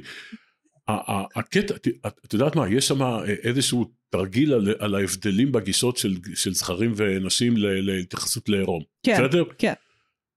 [1.36, 1.76] הקטע,
[2.08, 6.94] את- יודעת מה, יש שם אה, איזשהו תרגיל על, על ההבדלים בגישות של, של זכרים
[6.96, 8.82] ונשים להתייחסות לעירום.
[9.04, 9.44] כן, בסדר?
[9.58, 9.74] כן.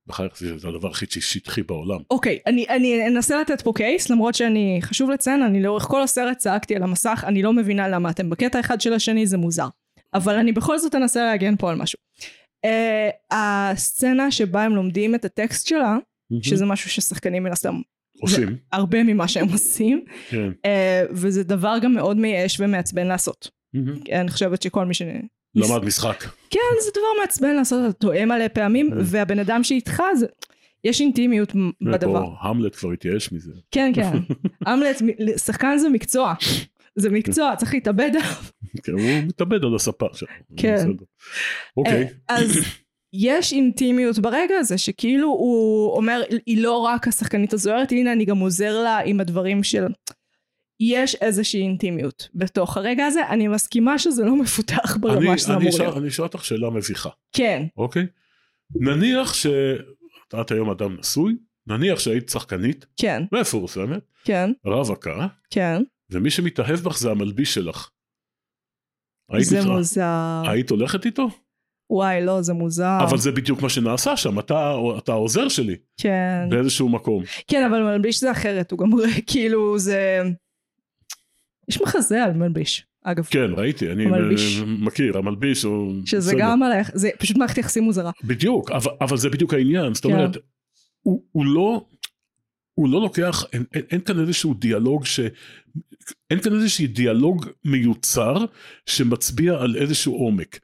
[0.06, 1.98] בחייך זה זה הדבר הכי שטחי בעולם.
[2.10, 6.38] אוקיי, אני, אני אנסה לתת פה קייס, למרות שאני, חשוב לציין, אני לאורך כל הסרט
[6.38, 9.68] צעקתי על המסך, אני לא מבינה למה אתם בקטע אחד של השני, זה מוזר.
[10.14, 11.98] אבל אני בכל זאת אנסה להגן פה על משהו.
[12.66, 15.96] Uh, הסצנה שבה הם לומדים את הטקסט שלה,
[16.42, 17.80] שזה משהו ששחקנים מן הסתם
[18.20, 20.50] עושים, הרבה ממה שהם עושים, כן.
[20.50, 23.50] uh, וזה דבר גם מאוד מייאש ומעצבן לעשות.
[23.74, 24.00] מהמם.
[24.12, 25.02] אני חושבת שכל מי ש...
[25.54, 26.24] למד משחק.
[26.50, 28.96] כן, זה דבר מעצבן לעשות, אתה טועה מלא פעמים, כן.
[29.00, 30.26] והבן אדם שאיתך, זה...
[30.84, 32.24] יש אינטימיות בדבר.
[32.40, 33.52] המלט כבר התייאש מזה.
[33.70, 34.10] כן, כן.
[34.72, 36.34] אמלט, מ- שחקן זה מקצוע.
[36.96, 38.34] זה מקצוע, צריך להתאבד עליו.
[38.82, 40.28] כן, הוא מתאבד על הספה עכשיו.
[40.56, 40.86] כן.
[41.76, 42.08] אוקיי.
[42.30, 42.58] אה, אז
[43.12, 48.38] יש אינטימיות ברגע הזה, שכאילו הוא אומר, היא לא רק השחקנית הזוהרת, הנה אני גם
[48.38, 49.84] עוזר לה עם הדברים של...
[50.90, 55.62] יש איזושהי אינטימיות בתוך הרגע הזה, אני מסכימה שזה לא מפותח אני- ברמה שזה אני
[55.68, 55.96] אמור להיות.
[55.96, 57.08] אני אשאל אותך שאלה מביכה.
[57.32, 58.06] כן, אוקיי?
[58.74, 65.82] נניח שאת היום אדם נשוי, נניח שהיית שחקנית כן, מפורסמת, כן, רווקה, כן.
[66.10, 67.90] ומי שמתאהב בך זה המלביש שלך.
[69.30, 70.42] היית זה מתרא- מוזר.
[70.48, 71.28] היית הולכת איתו?
[71.90, 72.98] וואי, לא, זה מוזר.
[73.08, 76.46] אבל זה בדיוק מה שנעשה שם, אתה, אתה העוזר שלי כן.
[76.50, 77.22] באיזשהו מקום.
[77.48, 78.90] כן, אבל מלביש זה אחרת, הוא גם
[79.26, 80.22] כאילו זה...
[81.68, 83.24] יש מחזה על מלביש, אגב.
[83.24, 84.58] כן, ראיתי, אני המלביש.
[84.58, 85.94] מ- מכיר, המלביש הוא...
[86.06, 86.40] שזה בסדר.
[86.42, 88.10] גם עליך, זה פשוט מערכת יחסים מוזרה.
[88.24, 90.12] בדיוק, אבל, אבל זה בדיוק העניין, זאת כן.
[90.12, 90.36] אומרת,
[91.02, 91.86] הוא, הוא לא...
[92.74, 95.20] הוא לא לוקח, אין, אין, אין כאן איזשהו דיאלוג ש...
[96.30, 98.44] אין כאן איזשהו דיאלוג מיוצר
[98.86, 100.58] שמצביע על איזשהו עומק.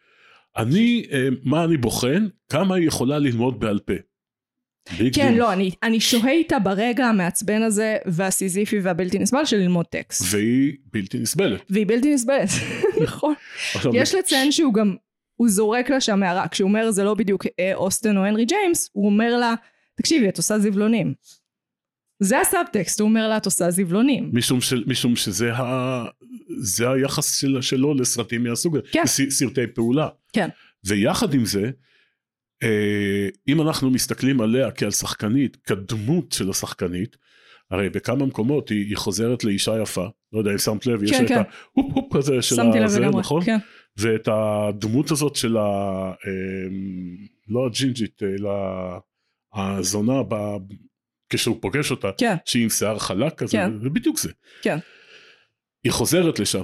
[0.57, 2.27] אני, אה, מה אני בוחן?
[2.49, 3.93] כמה היא יכולה ללמוד בעל פה.
[4.99, 5.39] big כן, דיל.
[5.39, 10.35] לא, אני, אני שוהה איתה ברגע המעצבן הזה, והסיזיפי והבלתי נסבל של ללמוד טקסט.
[10.35, 11.61] והיא בלתי נסבלת.
[11.71, 12.49] והיא בלתי נסבלת,
[13.05, 13.35] נכון.
[13.95, 14.95] יש לציין שהוא גם,
[15.37, 18.91] הוא זורק לה שם הערה, כשהוא אומר זה לא בדיוק אה, אוסטן או הנרי ג'יימס,
[18.93, 19.55] הוא אומר לה,
[19.95, 21.15] תקשיבי, את עושה זבלונים.
[22.21, 24.31] זה הסאבטקסט, הוא אומר לה, את עושה זבלונים.
[24.33, 26.05] משום, ש, משום שזה ה,
[26.59, 29.07] זה היחס של, שלו לסרטים מהסוג הזה, כן.
[29.07, 30.09] ס- סרטי פעולה.
[30.33, 30.49] כן.
[30.85, 31.71] ויחד עם זה,
[33.49, 37.17] אם אנחנו מסתכלים עליה כעל שחקנית, כדמות של השחקנית,
[37.71, 41.23] הרי בכמה מקומות היא, היא חוזרת לאישה יפה, לא יודע אם שמת לב, יש כן,
[41.23, 41.41] לה כן.
[41.41, 41.47] את
[41.77, 43.45] ההופ הופ כזה של הזה, נכון?
[43.45, 43.59] כן.
[43.97, 45.61] ואת הדמות הזאת של ה...
[46.27, 46.69] אה,
[47.49, 48.51] לא הג'ינג'ית, אלא
[49.55, 50.35] הזונה ב...
[51.33, 52.35] כשהוא פוגש אותה, כן.
[52.45, 53.79] שהיא עם שיער חלק כזה, כן.
[53.83, 54.33] זה בדיוק זה.
[54.63, 54.79] כן.
[55.85, 56.63] היא חוזרת לשם,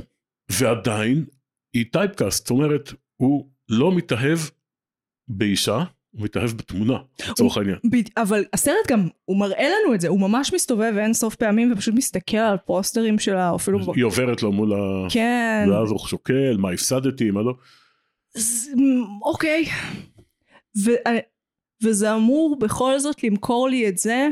[0.50, 1.24] ועדיין
[1.74, 4.38] היא טייפקאסט, זאת אומרת, הוא לא מתאהב
[5.28, 5.76] באישה,
[6.10, 6.98] הוא מתאהב בתמונה,
[7.30, 7.76] לצורך העניין.
[7.84, 11.72] בד- אבל הסרט גם, הוא מראה לנו את זה, הוא ממש מסתובב אין סוף פעמים
[11.72, 13.78] ופשוט מסתכל על פוסטרים שלה, או אפילו...
[13.78, 14.76] ב- היא עוברת לו מול ה...
[15.10, 17.54] כן, ואז הוא שוקל, מה הפסדתי, מה לא.
[19.22, 19.64] אוקיי.
[20.84, 20.90] ו-
[21.82, 24.28] וזה אמור בכל זאת למכור לי את זה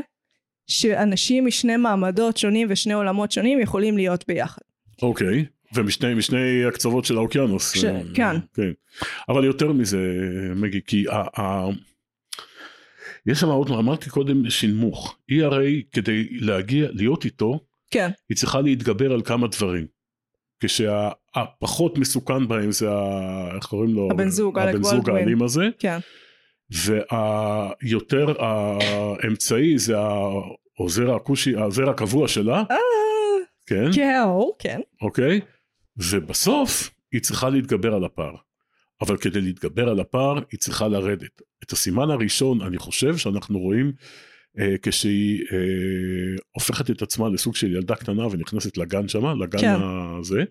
[0.67, 4.61] שאנשים משני מעמדות שונים ושני עולמות שונים יכולים להיות ביחד.
[5.01, 5.45] אוקיי,
[5.75, 7.73] ומשני משני הקצוות של האוקיינוס.
[7.75, 8.35] ש- אה, כן.
[8.53, 8.71] כן.
[9.29, 9.99] אבל יותר מזה,
[10.55, 11.69] מגי, כי ה- ה-
[13.25, 15.17] יש שם עוד, אמרתי קודם, שינמוך.
[15.27, 17.59] היא הרי כדי להגיע, להיות איתו,
[17.91, 19.85] כן, היא צריכה להתגבר על כמה דברים.
[20.59, 23.47] כשהפחות מסוכן בהם זה ה...
[23.55, 24.07] איך קוראים לו?
[24.11, 25.09] הבן זוג, אלק הבן זוג.
[25.09, 25.63] האלים הזה.
[25.79, 25.97] כן.
[26.71, 32.63] והיותר האמצעי זה העוזר הכושי, העוזר הקבוע שלה.
[32.71, 32.75] אה,
[33.65, 33.91] כן.
[33.93, 34.21] כן,
[34.59, 34.79] כן.
[35.01, 35.39] אוקיי?
[35.97, 38.35] ובסוף היא צריכה להתגבר על הפער.
[39.01, 41.41] אבל כדי להתגבר על הפער היא צריכה לרדת.
[41.63, 43.91] את הסימן הראשון אני חושב שאנחנו רואים
[44.59, 49.75] אה, כשהיא אה, הופכת את עצמה לסוג של ילדה קטנה ונכנסת לגן שמה, לגן כן.
[50.19, 50.43] הזה.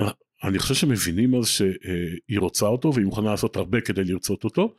[0.00, 0.10] אה,
[0.44, 4.76] אני חושב שמבינים אז שהיא רוצה אותו והיא מוכנה לעשות הרבה כדי לרצות אותו.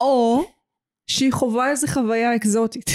[0.00, 0.44] או
[1.06, 2.90] שהיא חווה איזה חוויה אקזוטית.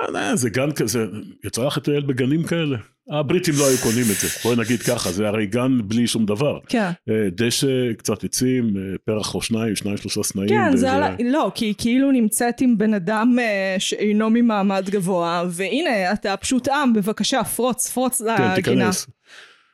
[0.00, 1.06] אה, זה גן כזה,
[1.44, 2.76] יצא לך לטייל בגנים כאלה?
[3.10, 6.58] הבריטים לא היו קונים את זה, בואי נגיד ככה, זה הרי גן בלי שום דבר.
[6.68, 6.90] כן.
[7.10, 10.48] אה, דשא, קצת עצים, אה, פרח או שניים, שניים שלושה סנאים.
[10.48, 15.44] כן, וזה- זה עלה, לא, כי כאילו נמצאת עם בן אדם אה, שאינו ממעמד גבוה,
[15.50, 18.54] והנה, אתה פשוט עם, בבקשה, פרוץ, פרוץ כן, לגינה.
[18.54, 19.06] תיכנס.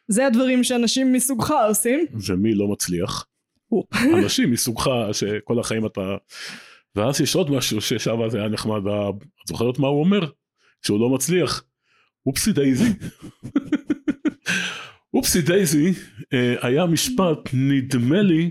[0.09, 2.07] זה הדברים שאנשים מסוגך עושים.
[2.29, 3.26] ומי לא מצליח?
[4.22, 6.16] אנשים מסוגך שכל החיים אתה...
[6.97, 10.20] ואז יש עוד משהו ששם זה היה נחמד, את זוכרת מה הוא אומר?
[10.83, 11.62] כשהוא לא מצליח,
[12.26, 12.93] oopsie daisy.
[15.14, 15.93] oopsie daisy
[16.33, 18.51] אה, היה משפט, נדמה לי,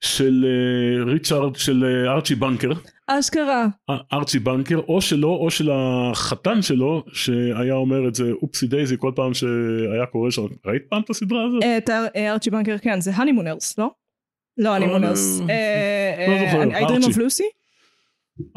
[0.00, 2.70] של אה, ריצ'רד, של אה, ארצ'י בנקר.
[3.06, 3.66] אשכרה.
[4.12, 9.12] ארצ'י בנקר, או שלו או של החתן שלו, שהיה אומר את זה oopsie daisy כל
[9.16, 10.42] פעם שהיה קורה שם.
[10.66, 11.62] ראית פעם את הסדרה הזאת?
[11.62, 13.90] את ארצ'י בנקר, כן, זה Honeymooners, לא?
[14.58, 15.40] לא Honeymooners.
[15.40, 17.61] לא I Dream of Lucy?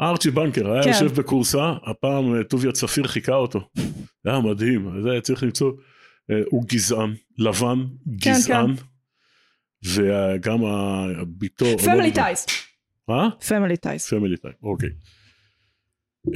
[0.00, 0.88] ארצ'י בנקר היה כן.
[0.88, 3.68] יושב בכורסה, הפעם אה, טוביה צפיר חיקה אותו.
[4.24, 5.72] זה היה מדהים, זה היה צריך למצוא.
[6.30, 7.84] אה, הוא גזען, לבן,
[8.20, 8.74] כן, גזען.
[9.84, 11.66] וגם הביתו...
[11.84, 12.46] Family Ties.
[13.08, 13.28] מה?
[13.48, 14.08] Family Ties.
[14.08, 14.88] Family Time, אוקיי.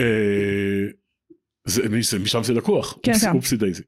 [0.01, 0.87] אה,
[1.65, 1.89] זה,
[2.19, 3.31] משם זה לקוח, כן, כן.
[3.35, 3.83] oopsie daisy.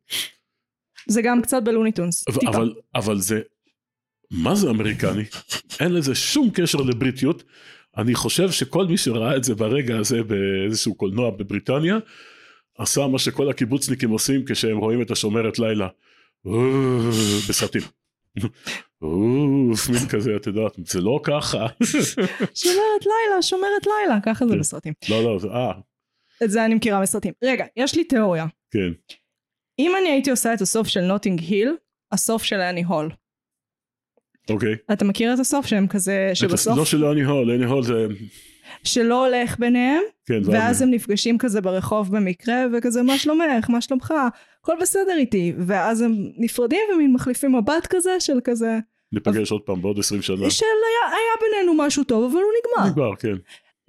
[1.07, 2.25] זה גם קצת ב Looney Tunes.
[2.47, 3.41] אבל, אבל זה,
[4.31, 5.25] מה זה אמריקני?
[5.81, 7.45] אין לזה שום קשר לבריטיות.
[7.97, 11.99] אני חושב שכל מי שראה את זה ברגע הזה באיזשהו קולנוע בבריטניה,
[12.79, 15.89] עשה מה שכל הקיבוצניקים עושים כשהם רואים את השומרת לילה.
[17.49, 17.83] בסרטים.
[19.03, 21.67] אוף, מין כזה, את יודעת, זה לא ככה.
[22.55, 24.61] שומרת לילה, שומרת לילה, ככה זה כן.
[24.61, 24.93] בסרטים.
[25.11, 25.73] לא, לא, זה, אה,
[26.45, 27.33] את זה אני מכירה בסרטים.
[27.45, 28.47] רגע, יש לי תיאוריה.
[28.71, 28.93] כן.
[29.79, 31.77] אם אני הייתי עושה את הסוף של נוטינג היל,
[32.13, 33.11] הסוף של אני הול.
[34.51, 34.75] אוקיי.
[34.93, 38.07] אתה מכיר את הסוף שהם כזה, שבסוף, לא של אני הול, אני הול זה...
[38.85, 44.15] שלא הולך ביניהם, כן, ואז הם נפגשים כזה ברחוב במקרה, וכזה מה שלומך, מה שלומך,
[44.61, 48.79] הכל בסדר איתי, ואז הם נפרדים ומין מחליפים מבט כזה של כזה,
[49.13, 50.51] ניפגש עוד פעם בעוד 20 שנה.
[50.51, 52.91] של היה, היה בינינו משהו טוב, אבל הוא נגמר.
[52.91, 53.35] נגמר, כן.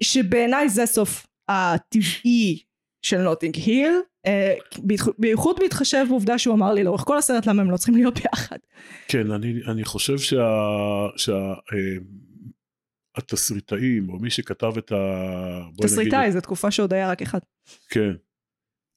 [0.02, 2.58] שבעיניי זה הסוף הטבעי
[3.04, 3.94] של נוטינג היל,
[4.26, 4.54] אה,
[5.18, 8.56] בייחוד בהתחשב בעובדה שהוא אמר לי לאורך כל הסרט למה הם לא צריכים להיות ביחד.
[9.08, 10.42] כן, אני, אני חושב שה...
[11.16, 11.32] שה
[11.72, 11.96] אה,
[14.08, 14.96] או מי שכתב את ה...
[15.82, 17.38] תסריטאי, זו תקופה שעוד היה רק אחד.
[17.90, 18.12] כן.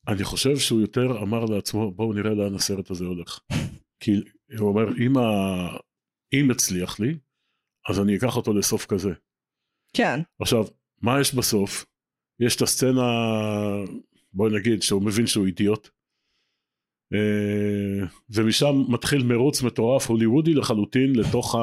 [0.07, 3.39] אני חושב שהוא יותר אמר לעצמו, בואו נראה לאן הסרט הזה הולך.
[4.03, 4.11] כי
[4.59, 5.23] הוא אומר, אם, ה...
[6.33, 7.17] אם יצליח לי,
[7.89, 9.11] אז אני אקח אותו לסוף כזה.
[9.93, 10.65] כן, עכשיו,
[11.01, 11.85] מה יש בסוף?
[12.39, 13.11] יש את הסצנה,
[14.33, 15.89] בואי נגיד, שהוא מבין שהוא אידיוט.
[17.13, 21.59] אה, ומשם מתחיל מרוץ מטורף הוליוודי לחלוטין לתוך ה...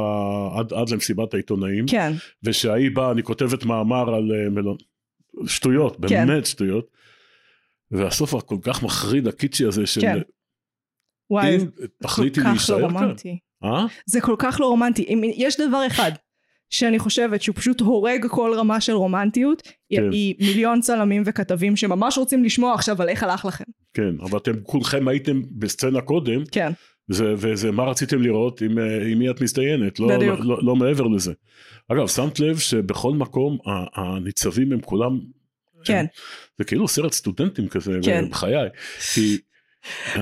[0.58, 1.86] עד, עד למסיבת העיתונאים.
[1.86, 2.12] כן,
[2.42, 4.76] ושההיא באה, אני כותבת מאמר על אה, מלון...
[5.46, 6.26] שטויות, כן.
[6.26, 6.90] באמת שטויות.
[7.90, 10.18] והסוף הכל כך מחריד הקיצ'י הזה של כן.
[11.30, 11.66] וואי, זה
[12.20, 12.76] כל כך לא.
[12.76, 13.38] רומנטי.
[13.64, 13.86] אה?
[14.06, 15.02] זה כל כך לא רומנטי.
[15.02, 16.12] אם יש דבר אחד
[16.70, 20.12] שאני חושבת שהוא פשוט הורג כל רמה של רומנטיות, כן.
[20.12, 23.64] היא מיליון צלמים וכתבים שממש רוצים לשמוע עכשיו על איך הלך לכם.
[23.94, 26.72] כן, אבל אתם כולכם הייתם בסצנה קודם, כן,
[27.08, 30.08] זה, וזה מה רציתם לראות עם, אה, עם מי את מזדיינת, לא.
[30.08, 31.32] לא, לא, לא מעבר לזה.
[31.88, 33.58] אגב, שמת לב שבכל מקום
[33.94, 35.20] הניצבים הם כולם,
[35.84, 36.04] כן.
[36.58, 38.24] זה כאילו סרט סטודנטים כזה, כן.
[38.30, 38.68] בחיי,
[39.14, 39.38] כי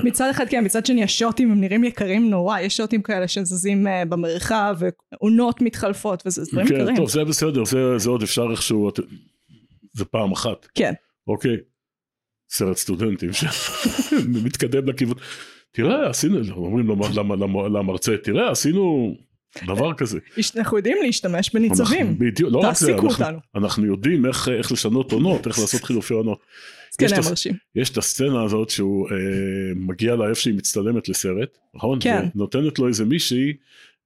[0.03, 4.05] מצד אחד כן, מצד שני השוטים הם נראים יקרים נורא, יש שוטים כאלה שזזים אה,
[4.05, 6.95] במרחב ועונות מתחלפות וזה דברים כן, יקרים.
[6.95, 8.99] טוב זה בסדר, זה, זה עוד אפשר איכשהו, את-
[9.93, 10.67] זה פעם אחת.
[10.75, 10.93] כן.
[11.27, 11.57] אוקיי.
[12.49, 15.15] סרט סטודנטים שמתקדם לכיוון.
[15.71, 19.15] תראה, עשינו, אומרים למ- למ- למ- למרצה, תראה, עשינו
[19.67, 20.19] דבר כזה.
[20.57, 22.19] אנחנו יודעים להשתמש בניצבים.
[22.19, 23.39] בדיוק, לא רק זה, תעסיקו אנחנו- אותנו.
[23.55, 26.39] אנחנו יודעים איך איך לשנות עונות, איך לעשות חילופי עונות.
[26.97, 27.53] כן, היה מרשים.
[27.75, 29.15] יש את הסצנה הזאת שהוא אה,
[29.75, 31.99] מגיע לה איפה שהיא מצטלמת לסרט, נכון?
[32.01, 32.25] כן.
[32.35, 33.53] ונותנת לו איזה מישהי,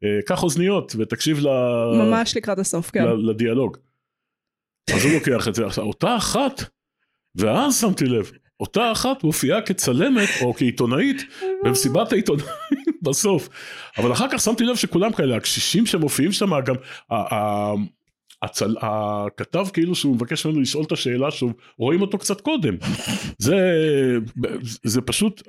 [0.03, 1.47] אה, קח אוזניות ותקשיב ל...
[1.97, 3.03] ממש לקראת הסוף, כן.
[3.03, 3.77] ל- לדיאלוג.
[4.95, 5.63] אז הוא לוקח את זה.
[5.77, 6.63] אותה אחת,
[7.35, 11.23] ואז שמתי לב, אותה אחת מופיעה כצלמת או כעיתונאית
[11.63, 12.47] במסיבת העיתונאים
[13.05, 13.49] בסוף.
[13.97, 16.75] אבל אחר כך שמתי לב שכולם כאלה, הקשישים שמופיעים שם, גם
[18.41, 18.75] הצל...
[18.81, 22.77] הכתב כאילו שהוא מבקש ממנו לשאול את השאלה שוב, רואים אותו קצת קודם.
[23.37, 23.57] זה,
[24.83, 25.41] זה פשוט,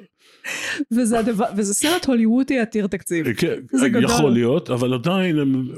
[0.92, 3.32] וזה הדבר, וזה סרט הוליוודי עתיר תקציב.
[3.32, 4.04] כן, זה גדול.
[4.04, 5.68] יכול להיות, אבל עדיין הם,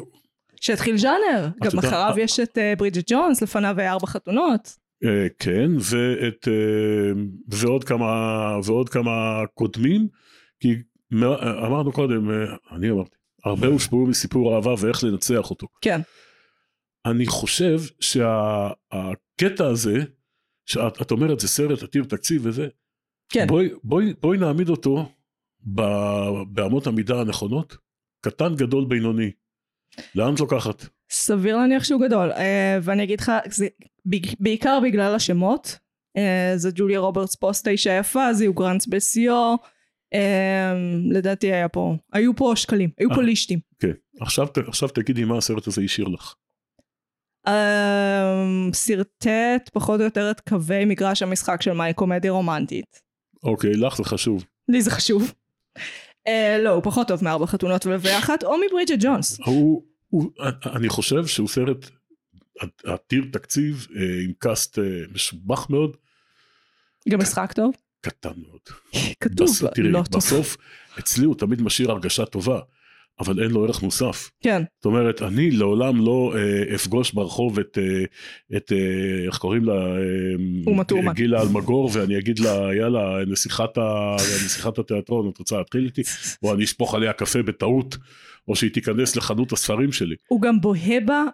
[0.61, 1.49] שהתחיל ז'אנר.
[1.65, 4.77] גם אחריו יש את אה, ברידג'ט ג'ונס, לפניו היה ארבע חתונות.
[5.05, 10.09] אה, כן, ואת, אה, ועוד כמה, ועוד כמה קודמים,
[10.61, 10.75] כי
[11.67, 12.37] אמרנו קודם, אה,
[12.77, 15.67] אני אמרתי, הרבה הושפעו מסיפור אהבה ואיך לנצח אותו.
[15.81, 16.01] כן.
[17.07, 19.99] אני חושב שהקטע הזה,
[20.67, 22.69] שאת את אומרת זה סרט עתיר תקציב וזה,
[23.33, 23.47] כן.
[23.47, 25.13] בואי, בואי, בואי נעמיד אותו
[25.75, 25.83] ב,
[26.49, 27.77] באמות המידה הנכונות,
[28.21, 29.31] קטן גדול בינוני.
[30.15, 30.87] לאן את לוקחת?
[31.11, 32.33] סביר להניח שהוא גדול.
[32.33, 33.67] אה, ואני אגיד לך, זה
[34.41, 35.79] בעיקר בגלל השמות.
[36.17, 39.55] אה, זה ג'וליה רוברטס פוסט האישה יפה, זה יו גרנט בשיאו.
[40.15, 40.73] אה,
[41.11, 43.23] לדעתי היה פה, היו פה שקלים, היו פה.
[43.23, 43.59] לישטים.
[43.79, 46.35] כן, עכשיו, ת- עכשיו תגידי מה הסרט הזה השאיר לך.
[47.47, 53.01] אה, שרטט פחות או יותר את קווי מגרש המשחק של מהי קומדיה רומנטית.
[53.43, 54.45] אוקיי, לך זה חשוב.
[54.69, 55.33] לי זה חשוב.
[56.27, 59.39] אה, לא, הוא פחות טוב מארבע חתונות ואחת, או מברידג'ט ג'ונס.
[60.67, 61.91] אני חושב שהוא סרט
[62.85, 65.97] עתיר תקציב אה, עם קאסט אה, משובח מאוד,
[67.09, 67.75] גם משחק טוב.
[68.01, 68.61] קטן מאוד.
[69.21, 70.17] כתוב, לא טוב.
[70.17, 70.57] בסוף
[70.99, 72.61] אצלי הוא תמיד משאיר הרגשה טובה,
[73.21, 74.31] אבל אין לו ערך מוסף.
[74.43, 78.05] כן, זאת אומרת, אני לעולם לא אה, אפגוש ברחוב את, אה,
[78.57, 79.73] את אה, איך קוראים לה?
[79.73, 80.01] אה,
[80.67, 81.13] אומה טורמן.
[81.13, 86.03] גילה אלמגור, ואני אגיד לה, יאללה, נסיכת, ה, נסיכת התיאטרון, את רוצה להתחיל איתי?
[86.43, 87.97] או אני אשפוך עליה קפה בטעות,
[88.49, 90.17] או שהיא תיכנס לחנות הספרים שלי.
[90.29, 91.25] הוא גם בוהה בה,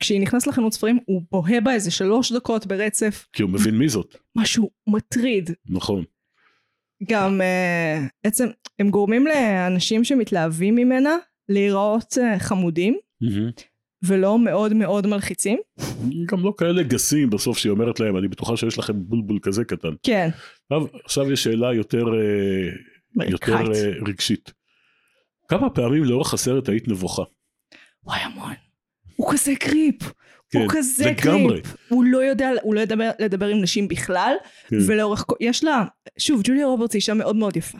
[0.00, 3.88] כשהיא נכנסת לחנות ספרים, הוא בוהה בה איזה שלוש דקות ברצף, כי הוא מבין מי
[3.88, 5.50] זאת, משהו מטריד.
[5.68, 6.04] נכון.
[7.08, 8.46] גם אה, בעצם,
[8.78, 11.16] הם גורמים לאנשים שמתלהבים ממנה
[11.48, 12.98] להיראות אה, חמודים.
[14.02, 15.58] ולא מאוד מאוד מלחיצים.
[16.26, 19.88] גם לא כאלה גסים בסוף שהיא אומרת להם, אני בטוחה שיש לכם בולבול כזה קטן.
[20.02, 20.28] כן.
[20.62, 23.56] עכשיו, עכשיו יש שאלה יותר, אה, יותר
[24.06, 24.52] רגשית.
[25.48, 27.22] כמה פעמים לאורך הסרט היית נבוכה?
[28.04, 28.52] וואי המון.
[29.16, 30.12] הוא כזה קריפ.
[30.50, 31.62] כן, הוא כזה לגמרי.
[31.62, 31.76] קריפ.
[31.88, 34.34] הוא לא יודע, הוא לא ידבר, לדבר עם נשים בכלל,
[34.68, 35.84] כן, ולאורך, יש לה,
[36.18, 37.78] שוב, ג'וליה רוברטס היא אישה מאוד מאוד יפה.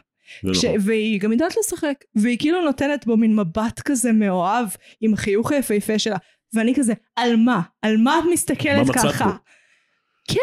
[0.52, 0.64] ש...
[0.64, 0.76] נכון.
[0.80, 4.68] והיא גם יודעת לשחק, והיא כאילו נותנת בו מין מבט כזה מאוהב,
[5.00, 6.16] עם החיוך היפהפה שלה,
[6.54, 7.60] ואני כזה, על מה?
[7.82, 9.24] על מה את מסתכלת מה ככה?
[9.24, 9.30] בו?
[10.34, 10.40] כן,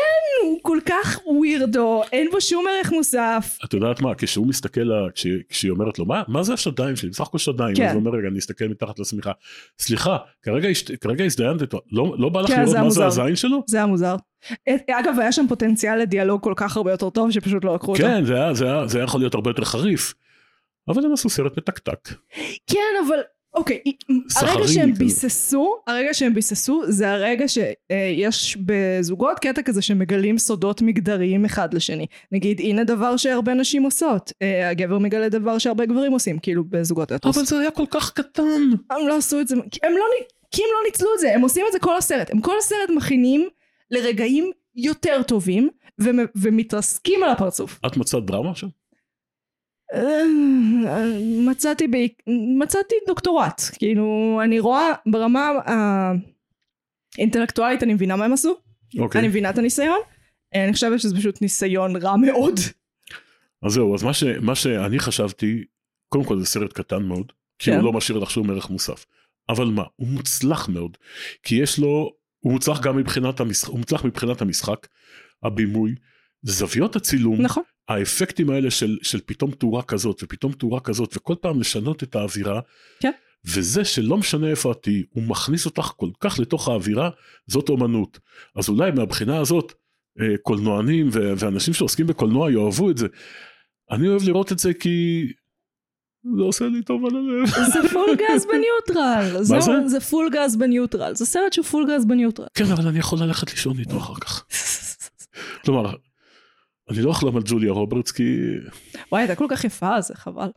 [0.48, 3.58] הוא כל כך ווירדו, אין בו שום ערך מוסף.
[3.66, 7.10] את יודעת מה, כשהוא מסתכל, לה- כשהיא- כשהיא אומרת לו, מה, מה זה השדיים שלי?
[7.10, 7.76] בסך הכל שדיים.
[7.76, 7.86] כן.
[7.88, 9.32] אז הוא אומר, רגע, אני אסתכל מתחת לשמיכה.
[9.80, 10.70] סליחה, כרגע,
[11.02, 13.24] כרגע הזדיינת איתו, לא, לא בא לך כן, לראות זה מה זה המוזר.
[13.24, 13.64] הזין שלו?
[13.68, 14.16] זה היה מוזר.
[14.92, 18.04] אגב, היה שם פוטנציאל לדיאלוג כל כך הרבה יותר טוב, שפשוט לא לקחו אותו.
[18.04, 20.14] כן, זה היה, זה, היה, זה היה יכול להיות הרבה יותר חריף.
[20.88, 22.10] אבל הם עשו סרט מתקתק.
[22.68, 23.16] כן, אבל
[23.54, 23.80] אוקיי,
[24.36, 25.00] הרגע שהם כזה.
[25.00, 32.06] ביססו, הרגע שהם ביססו זה הרגע שיש בזוגות קטע כזה שמגלים סודות מגדריים אחד לשני.
[32.32, 34.32] נגיד, הנה דבר שהרבה נשים עושות.
[34.42, 37.38] אה, הגבר מגלה דבר שהרבה גברים עושים, כאילו בזוגות אתרוס.
[37.38, 38.44] אבל זה היה כל כך קטן.
[38.92, 40.06] הם לא עשו את זה, הם לא,
[40.52, 42.30] כי הם לא ניצלו את זה, הם עושים את זה כל הסרט.
[42.34, 43.48] הם כל הסרט מכינים
[43.92, 45.70] לרגעים יותר טובים,
[46.02, 47.80] ומ- ומתרסקים על הפרצוף.
[47.86, 48.68] את מצאת דרמה שם?
[51.46, 51.96] מצאתי, ב...
[52.60, 55.52] מצאתי דוקטורט, כאילו אני רואה ברמה
[57.18, 58.56] האינטלקטואלית אני מבינה מה הם עשו,
[59.00, 59.20] אוקיי.
[59.20, 60.00] אני מבינה את הניסיון,
[60.56, 62.60] אני חושבת שזה פשוט ניסיון רע מאוד.
[63.64, 65.64] אז זהו, אז מה, ש, מה שאני חשבתי,
[66.10, 67.78] קודם כל זה סרט קטן מאוד, כי כן.
[67.78, 69.06] הוא לא משאיר לך שום ערך מוסף.
[69.50, 70.98] אבל מה, הוא מוצלח מאוד,
[71.44, 74.88] כי יש לו, הוא מוצלח גם מבחינת המשחק, הוא מוצלח מבחינת המשחק,
[75.44, 75.96] הבימוי,
[76.44, 77.64] זוויות הצילום, נכון.
[77.88, 82.60] האפקטים האלה של, של פתאום תאורה כזאת ופתאום תאורה כזאת וכל פעם לשנות את האווירה.
[83.00, 83.12] כן.
[83.46, 87.10] וזה שלא משנה איפה את תהיי, הוא מכניס אותך כל כך לתוך האווירה,
[87.48, 88.20] זאת אומנות.
[88.56, 89.74] אז אולי מהבחינה הזאת,
[90.22, 93.08] אה, קולנוענים ואנשים שעוסקים בקולנוע יאהבו את זה.
[93.92, 95.28] אני אוהב לראות את זה כי
[96.38, 97.48] זה עושה לי טוב על הלב.
[97.74, 99.44] זה פול גז בניוטרל.
[99.44, 99.72] זהו, זה?
[99.88, 101.16] זה פול גז בניוטרל.
[101.16, 102.48] זה סרט שהוא פול גז בניוטרל.
[102.54, 104.46] כן, אבל אני יכול ללכת לישון איתו אחר כך.
[105.66, 105.94] כלומר,
[106.90, 108.24] אני לא אחלום על ג'וליה רוברטס כי...
[109.12, 110.50] וואי, הייתה כל כך יפה, זה חבל.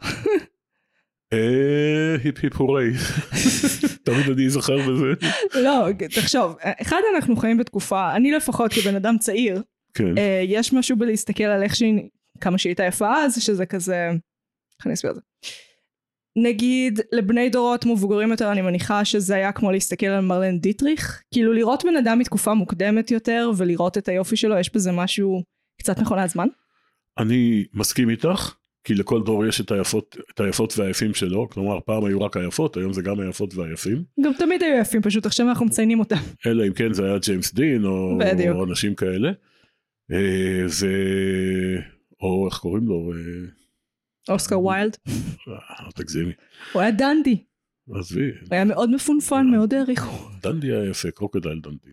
[1.33, 2.91] אה, hip hip hooray.
[4.05, 5.27] תמיד אני אזכר בזה.
[5.55, 9.63] לא, תחשוב, אחד אנחנו חיים בתקופה, אני לפחות כבן אדם צעיר,
[9.95, 10.19] כן.
[10.19, 12.09] אה, יש משהו בלהסתכל על איך שהיא,
[12.41, 14.09] כמה שהיא הייתה יפה אז, שזה כזה,
[14.79, 15.23] איך אני אסביר את זה?
[16.37, 21.53] נגיד לבני דורות מבוגרים יותר אני מניחה שזה היה כמו להסתכל על מרלן דיטריך כאילו
[21.53, 25.43] לראות בן אדם מתקופה מוקדמת יותר ולראות את היופי שלו יש בזה משהו
[25.81, 26.47] קצת מכונת זמן
[27.19, 28.55] אני מסכים איתך,
[28.85, 32.77] כי לכל דור יש את היפות, את היפות והיפים שלו, כלומר פעם היו רק היפות,
[32.77, 36.17] היום זה גם היפות והיפים, גם תמיד היו יפים פשוט עכשיו אנחנו מציינים אותם
[36.47, 38.57] אלא אם כן זה היה ג'יימס דין או, בדיוק.
[38.57, 39.31] או אנשים כאלה.
[40.13, 40.93] אה, זה...
[42.21, 43.13] או איך קוראים לו?
[43.13, 46.33] אה, אוסקר ויילד אה, אל תגזימי.
[46.73, 47.45] הוא היה דנדי
[47.99, 51.91] עזבי, הוא היה מאוד מפונפן מאוד העריכו דנדי היה יפה, Crocodile Dundee.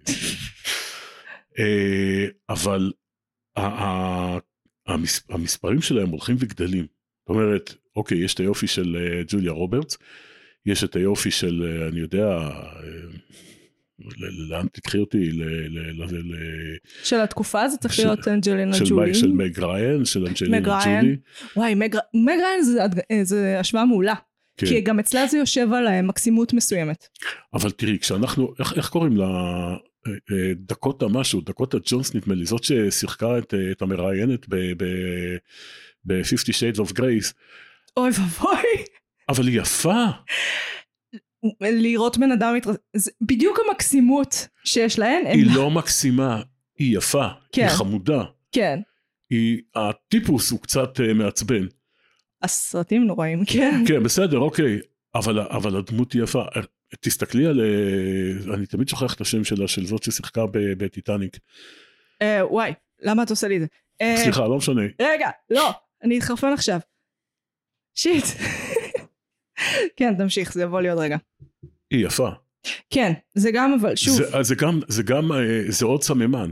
[2.49, 2.91] אבל
[4.87, 6.85] המס- המספרים שלהם הולכים וגדלים.
[7.21, 9.97] זאת אומרת, אוקיי, יש את היופי של אה, ג'וליה רוברטס,
[10.65, 12.51] יש את היופי של, אה, אני יודע, אה,
[14.49, 15.31] לאן תקחי אותי?
[17.03, 20.57] של התקופה הזאת צריך להיות אנג'לינה ג'ולי של מג ריין, של אנג'לינה.
[21.01, 21.17] ג'ולי.
[21.55, 21.95] וואי מג
[22.25, 22.63] ריין
[23.23, 24.13] זה, אה, השוואה מעולה
[24.57, 24.67] כן.
[24.67, 27.07] כי גם אצלה זה יושב על מקסימות מסוימת
[27.53, 29.27] אבל תראי, כשאנחנו, איך, איך קוראים לה?
[30.07, 36.49] אה, אה, דקוטה משהו, דקוטה ג'ונס נדמה לי, זאת ששיחקה את, אה, את המראיינת ב-50
[36.49, 37.33] Shades of Grace,
[37.97, 38.83] אוי ואבוי
[39.29, 40.05] אבל היא יפה.
[41.61, 42.75] לראות בן אדם מתרס...
[42.95, 45.39] זה בדיוק המקסימות שיש להן הם...
[45.39, 46.41] היא לא מקסימה,
[46.79, 47.61] היא יפה, כן.
[47.61, 48.23] היא חמודה.
[48.51, 48.79] כן
[49.29, 51.65] היא, הטיפוס הוא קצת אה, מעצבן.
[52.41, 54.79] הסרטים נוראים כן כן, בסדר, אוקיי,
[55.15, 56.43] אבל, אבל הדמות היא יפה.
[56.95, 61.37] תסתכלי על, אה, אני תמיד שוכח את השם שלה, של זאת ששיחקה בטיטניק.
[62.21, 63.67] אה, וואי למה אתה עושה לי את זה
[64.01, 64.81] אה, סליחה, לא משנה.
[65.01, 65.71] רגע לא
[66.03, 66.79] אני אתחרפן עכשיו
[67.95, 68.25] שיט
[69.97, 71.17] כן תמשיך זה יבוא לי עוד רגע
[71.91, 72.29] היא יפה.
[72.89, 75.31] כן זה גם אבל שוב זה, זה גם, זה גם,
[75.67, 76.51] זה עוד סממן.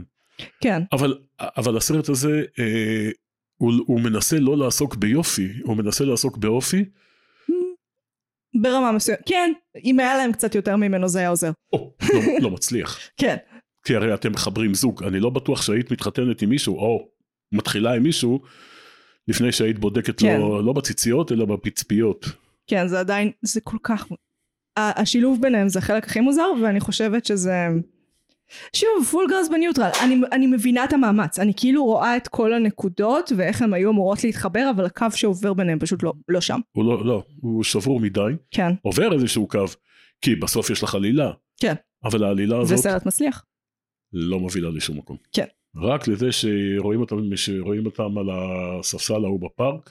[0.60, 2.42] כן אבל, אבל הסרט הזה,
[3.56, 6.84] הוא, הוא מנסה לא לעסוק ביופי, הוא מנסה לעסוק באופי.
[8.62, 9.52] ברמה מסוימת כן
[9.84, 12.98] אם היה להם קצת יותר ממנו זה היה עוזר או, לא, לא מצליח.
[13.20, 13.36] כן
[13.86, 17.08] כי הרי אתם מחברים זוג, אני לא בטוח שהיית מתחתנת עם מישהו, או
[17.52, 18.40] מתחילה עם מישהו,
[19.28, 20.40] לפני שהיית בודקת כן.
[20.40, 22.26] לו, לא בציציות, אלא בפצפיות.
[22.66, 24.06] כן זה עדיין זה כל כך
[24.76, 27.68] השילוב ביניהם זה החלק הכי מוזר ואני חושבת שזה
[28.76, 33.32] שוב פול גראס בניוטרל אני, אני מבינה את המאמץ אני כאילו רואה את כל הנקודות
[33.36, 37.04] ואיך הן היו אמורות להתחבר אבל הקו שעובר ביניהם פשוט לא, לא שם הוא לא,
[37.04, 38.20] לא, הוא שבור מדי,
[38.50, 39.64] כן עובר איזשהו קו,
[40.20, 41.30] כי בסוף יש לך עלילה.
[41.60, 41.74] כן.
[42.04, 43.44] אבל העלילה הזאת וסרט מצליח
[44.12, 45.16] לא מובילה לשום מקום.
[45.32, 45.46] כן.
[45.80, 49.90] רק לזה שרואים אותם, שרואים אותם על הספסל ההוא בפארק,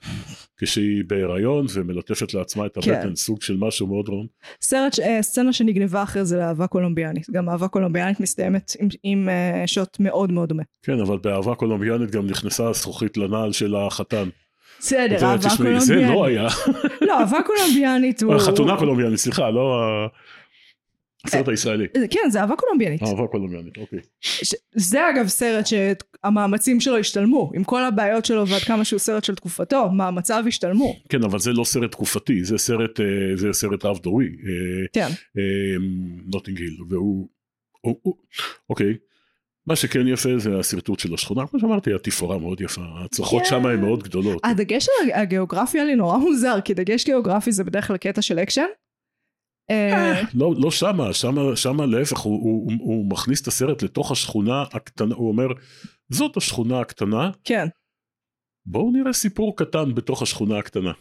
[0.57, 2.93] כשהיא בהיריון ומלטפת לעצמה את כן.
[2.93, 4.27] הבטן, סוג של משהו מאוד רון.
[4.61, 9.63] סרט, אה, סצנה שנגנבה אחרי זה לאהבה קולומביאנית גם אהבה קולומביאנית מסתיימת עם, עם אה,
[9.67, 14.29] שוט מאוד מאוד דומה כן, אבל באהבה קולומביאנית גם נכנסה הזכוכית לנעל של החתן.
[14.79, 16.47] בסדר אהבה תשמעי, זה קולומביאנית לא היה.
[17.01, 19.79] לא אהבה קולומביאנית הוא חתונה קולומביאנית, סליחה, לא
[21.27, 21.87] הסרט הישראלי.
[22.09, 23.99] כן זה אהבה קולומביאנית אהבה קולומביאנית, אוקיי.
[24.21, 29.23] ש- זה אגב סרט שהמאמצים שלו השתלמו עם כל הבעיות שלו ועד כמה שהוא סרט
[29.23, 33.05] של תקופתו מאמציו השתלמו כן, אבל זה לא סרט תקופתי, זה סרט, אה,
[33.35, 34.27] זה סרט רב דורי,
[34.93, 35.07] כן
[36.33, 37.27] נוטינג היל, והוא,
[37.81, 38.15] הוא- הוא-
[38.69, 38.93] אוקיי.
[39.67, 43.49] מה שכן יפה זה השרטוט של השכונה, כמו שאמרתי, התפאורה מאוד יפה, ההצלחות כן.
[43.49, 44.41] שם הן מאוד גדולות.
[44.43, 48.61] הדגש על הגיאוגרפיה לי נורא מוזר כי דגש גיאוגרפי זה בדרך כלל קטע של אקשן
[48.61, 48.67] אה,
[50.33, 55.15] לא, לא שמה, שמה, שמה להפך, הוא, הוא, הוא, מכניס את הסרט לתוך השכונה הקטנה,
[55.15, 55.47] הוא אומר,
[56.09, 57.67] זאת השכונה הקטנה, כן
[58.65, 60.91] בואו נראה סיפור קטן בתוך השכונה הקטנה.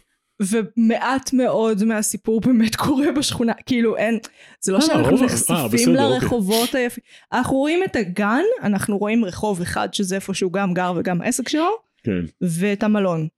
[0.42, 4.18] ומעט מאוד מהסיפור באמת קורה בשכונה כאילו אין
[4.60, 5.94] זה לא אה, שאנחנו אה, נחשפים אוקיי.
[5.94, 10.92] לרחובות היפים אנחנו רואים את הגן אנחנו רואים רחוב אחד שזה איפה שהוא גם גר
[10.96, 11.70] וגם העסק שלו
[12.04, 12.24] כן.
[12.40, 13.28] ואת המלון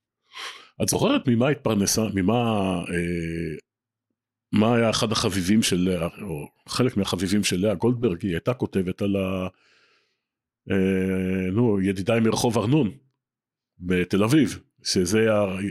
[0.83, 2.33] את זוכרת ממה התפרנסה, ממה,
[2.89, 3.57] אה,
[4.51, 9.01] מה היה אחד החביבים של לאה, או חלק מהחביבים של לאה גולדברג, היא הייתה כותבת
[9.01, 9.47] על ה...
[10.71, 12.91] אה, נו, ידידיי מרחוב ארנון,
[13.79, 15.27] בתל אביב, שזה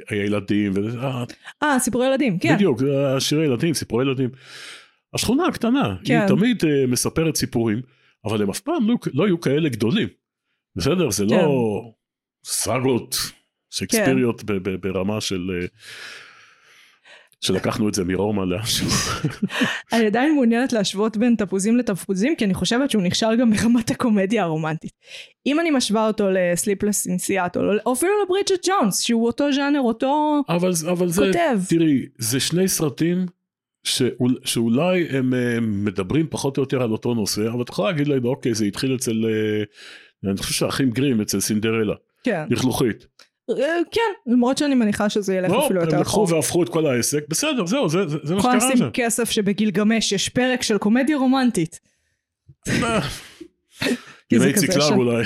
[0.09, 0.73] הילדים,
[1.03, 1.25] אה,
[1.63, 4.31] אה סיפורי ילדים כן בדיוק, זה השירי ילדים, סיפורי ילדים.
[5.15, 6.19] השכונה הקטנה, כן.
[6.21, 7.83] היא תמיד אה, מספרת סיפורים,
[8.25, 10.09] אבל הם אף פעם לא, לא היו כאלה גדולים.
[10.77, 11.11] בסדר?
[11.11, 11.35] זה כן.
[11.35, 11.93] לא
[12.45, 13.17] סאגות
[13.71, 15.67] שייקספיריות ב- ב- ברמה של...
[17.41, 18.87] שלקחנו את זה מרומא לאנשהו.
[19.93, 24.43] אני עדיין מעוניינת להשוות בין תפוזים לתפוזים, כי אני חושבת שהוא נכשל גם ברמת הקומדיה
[24.43, 24.93] הרומנטית.
[25.47, 30.71] אם אני משווה אותו לסליפלס אינסיאטו, או אפילו לברידג'ט ג'ונס, שהוא אותו ז'אנר, אותו אבל,
[30.93, 31.59] אבל זה, כותב.
[31.69, 33.27] תראי, זה שני סרטים
[33.85, 38.09] שאול, שאולי הם אה, מדברים פחות או יותר על אותו נושא, אבל את יכולה להגיד
[38.09, 42.45] להם, אוקיי, זה התחיל אצל, אה, אני חושב שהאחים גרים אצל סינדרלה, כן.
[42.51, 43.07] לכלוכית.
[43.51, 43.55] אה,
[43.91, 44.01] כן,
[44.33, 46.37] למרות שאני מניחה שזה ילך לא, אפילו הם יותר לקחו אחורה.
[46.37, 48.91] והפכו את כל העסק, בסדר, זהו, זה, זה, זה מה שקרה לשים שם.
[48.93, 51.81] כסף שבגילגמש יש פרק של קומדיה רומנטית.
[54.33, 54.97] ימי כזה ציקלג שם.
[54.97, 55.25] אולי,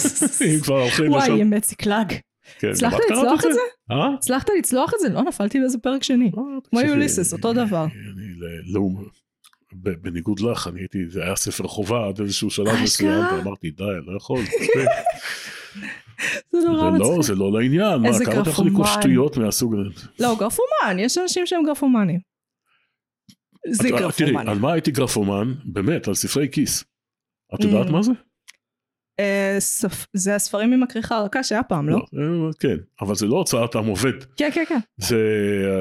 [0.54, 1.36] אם כבר הולכים וואי, לשם.
[1.36, 2.12] ימי ציקלג.
[2.58, 3.60] כן, הצלחת לצלוח את זה?
[3.90, 4.14] אה?
[4.14, 5.08] הצלחת לצלוח את זה?
[5.08, 6.30] לא, נפלתי באיזה פרק שני.
[6.70, 7.86] כמו יוליסס, אותו דבר.
[9.72, 12.82] בניגוד לך, אני הייתי, זה היה ספר חובה עד איזשהו שלב?
[12.82, 14.40] מסוים, ואמרתי, די, אני לא יכול.
[16.52, 17.22] זה נורא לא, מצחיק.
[17.22, 19.02] זה לא לעניין, איזה כמה אתה יכול לקרוא גרפומן.
[19.02, 20.06] שטויות מהסוג הזה?
[20.20, 22.20] לא, גרפומן, יש אנשים שהם גרפומנים.
[23.70, 24.48] זה את- תראי, גרפומן.
[24.48, 25.52] על מה הייתי גרפומן?
[25.64, 26.84] באמת, על ספרי כיס.
[27.54, 27.92] את יודעת Mm.
[27.92, 28.12] מה זה?
[29.20, 29.58] אה,
[30.12, 31.96] זה הספרים עם הכריכה הרכה שהיה פעם, לא?
[31.96, 32.02] אה,
[32.60, 34.12] כן, אבל זה לא הוצאת עם עובד.
[34.36, 34.78] כן, כן, כן.
[34.96, 35.16] זה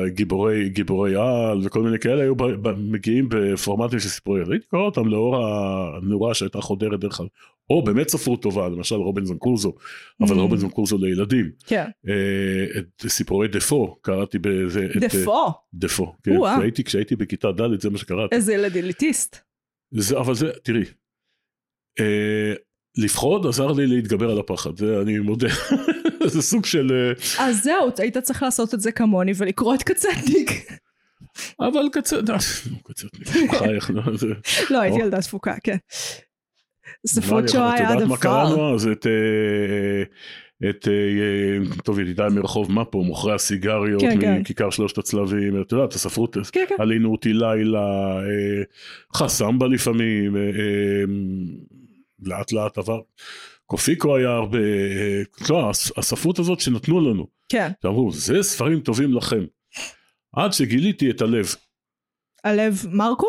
[0.03, 2.33] אה, גיבורי, גיבורי על וכל מיני כאלה היו
[2.77, 4.41] מגיעים בפורמטים של סיפורי.
[4.51, 7.21] הייתי קורא אותם לאור הנורה שהייתה חודרת דרך.
[7.70, 9.74] או באמת ספרות טובה, למשל רובינזון קרוזו,
[10.22, 10.39] אבל Mm.
[10.39, 11.51] רובינזון קרוזו לילדים.
[11.66, 11.86] כן.
[12.07, 14.38] אה, את סיפורי דפו, קראתי.
[14.38, 14.45] את,
[15.03, 16.32] אה, דפו, דפו, כן.
[16.57, 18.36] כשהייתי, כשהייתי בכיתה ד' זה מה שקראתי.
[18.36, 19.38] איזה ילד אליטיסט.
[19.91, 20.84] זה, אבל זה, תראי,
[21.99, 22.53] אה,
[22.97, 25.47] לפחוד עזר לי להתגבר על הפחד, זה אני מודה.
[26.34, 27.13] זה סוג של...
[27.39, 30.49] אז זהו, היית צריך לעשות את זה כמוני ולקרוא את קצטניק.
[31.59, 32.18] אבל קצת,
[32.84, 33.07] קצת,
[33.57, 34.28] חייך, זה...
[34.70, 34.99] לא, הייתי.
[34.99, 35.78] ילדה תפוקה, כן.
[37.07, 38.17] ספרות שואה היה את יודעת מה דבר.
[38.17, 38.87] קראנו אז?
[38.87, 39.07] את...
[39.07, 40.03] אה,
[40.69, 44.37] את, אה, טוב, ידידיי מרחוב מפו, מוכרי הסיגריות, כן, כן.
[44.39, 46.75] מכיכר שלושת הצלבים, את יודעת, הספרות, כן, כן.
[46.79, 48.63] עלינו אותי לילה, אה,
[49.15, 51.03] חסמבה לפעמים, אה, אה,
[52.23, 52.99] לאט לאט עבר,
[53.65, 57.71] קופיקו היה הרבה, אה, לא, הס- הספרות הזאת שנתנו לנו, כן.
[57.83, 59.45] שאמרו, זה ספרים טובים לכם.
[60.35, 61.55] עד שגיליתי את הלב.
[62.43, 63.27] הלב מרקו?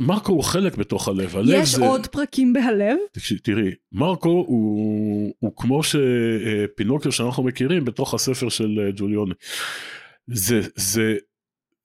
[0.00, 1.86] מרקו הוא חלק בתוך הלב, הלב יש זה...
[1.86, 2.96] עוד פרקים בהלב?
[3.42, 9.34] תראי, מרקו הוא, הוא כמו שפינוקיו שאנחנו מכירים בתוך הספר של אה, ג'וליוני.
[10.26, 11.16] זה, זה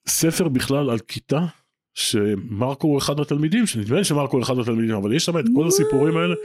[0.08, 1.46] ספר בכלל על כיתה
[1.94, 5.68] שמרקו הוא אחד התלמידים, שנדמה לי שמרקו הוא אחד התלמידים, אבל יש שם את כל
[5.68, 6.36] הסיפורים האלה.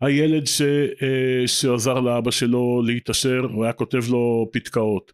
[0.00, 5.12] הילד ש, אה, שעזר לאבא שלו להתעשר, הוא היה כותב לו פתקאות.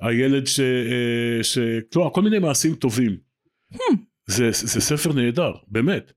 [0.00, 0.60] הילד ש...
[0.60, 1.58] אה, ש...
[1.92, 3.16] כלומר, כל מיני מעשים טובים.
[4.28, 6.12] זה, זה ספר נהדר, באמת.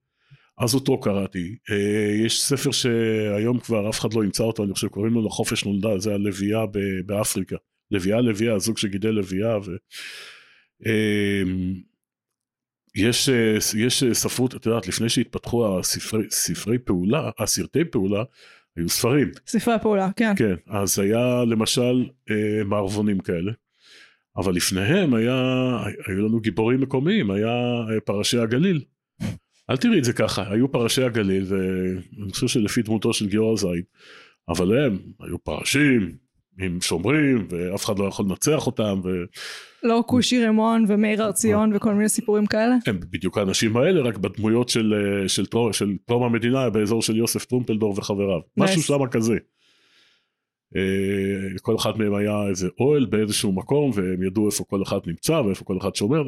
[0.57, 1.55] אז אותו קראתי.
[1.71, 5.65] אה, יש ספר שהיום כבר אף אחד לא ימצא אותו, אני חושב קוראים לו לחופש
[5.65, 7.55] נולדה, זה הלוויה ב- באפריקה.
[7.91, 9.57] לוויה לוויה, הזוג שגידל לוויה.
[9.57, 9.71] ו...
[10.85, 11.43] אה,
[12.95, 13.29] יש,
[13.77, 18.23] יש ספרות, את יודעת, לפני שהתפתחו הספרי, ספרי פעולה, הסרטי פעולה,
[18.75, 19.31] היו ספרים.
[19.47, 20.33] ספרי פעולה, כן.
[20.37, 23.51] כן, אז היה למשל אה, מערבונים כאלה,
[24.37, 25.35] אבל לפניהם היה,
[26.07, 27.49] היו לנו גיבורים מקומיים, היה
[27.93, 28.81] אה, פרשי הגליל.
[29.69, 33.83] אל תראי את זה ככה, היו פרשי הגליל, ואני חושב שלפי דמותו של גיורא זייד,
[34.49, 36.11] אבל הם היו פרשים
[36.59, 39.25] עם שומרים, ואף אחד לא יכול לנצח אותם, והם
[39.83, 42.75] לא כושי רימון ומאיר הר ציון וכל מיני סיפורים כאלה?
[42.87, 47.45] בדיוק האנשים האלה, רק בדמויות של, אה, של, טרום, של טרום המדינה באזור של יוסף
[47.45, 48.39] טרומפלדור וחבריו.
[48.57, 48.81] משהו.
[48.81, 49.37] שמה כזה.
[50.75, 55.33] אה, כל אחד מהם היה איזה אוהל באיזשהו מקום והם ידעו איפה כל אחד נמצא
[55.33, 56.23] ואיפה כל אחד שומר.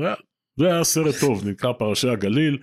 [0.56, 2.58] זה היה, סרט טוב, נקרא פרשי הגליל,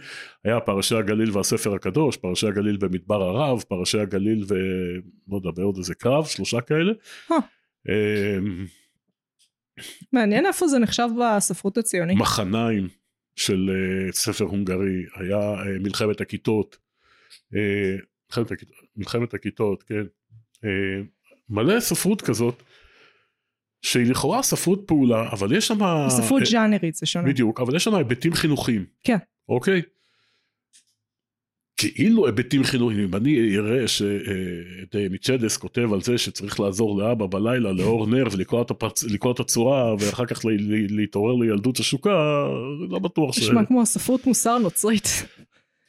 [0.44, 5.94] היה פרשי הגליל והספר הקדוש, פרשי הגליל במדבר ערב, פרשי הגליל ולא יודע, בעוד איזה
[5.94, 6.92] קרב, שלושה כאלה.
[7.88, 8.38] אה,
[10.12, 12.18] מעניין איפה זה נחשב בספרות הציונית.
[12.18, 12.88] מחניים
[13.36, 16.76] של אה, ספר הונגרי, היה אה, מלחמת הכיתות,
[18.96, 20.04] מלחמת, הכיתות כן,
[21.50, 22.62] מלא ספרות כזאת,
[23.82, 25.78] שהיא לכאורה ספרות פעולה, אבל יש שם...
[26.08, 27.28] ספרות אה, ז'אנרית זה שונה.
[27.28, 28.84] בדיוק, אבל יש שם היבטים חינוכיים.
[29.04, 29.16] כן.
[29.48, 29.82] אוקיי?
[31.80, 37.72] כאילו היבטים חינוכיים, אם אני אראה שאת מיצ'דס כותב על זה שצריך לעזור לאבא בלילה
[37.72, 38.62] לאור נר ולקרוא
[39.32, 40.40] את, הצורה ואחר כך.
[40.88, 42.46] להתעורר לילדות השוקה,
[42.90, 43.38] לא בטוח ש...
[43.38, 45.08] נשמע כמו ספרות מוסר נוצרית.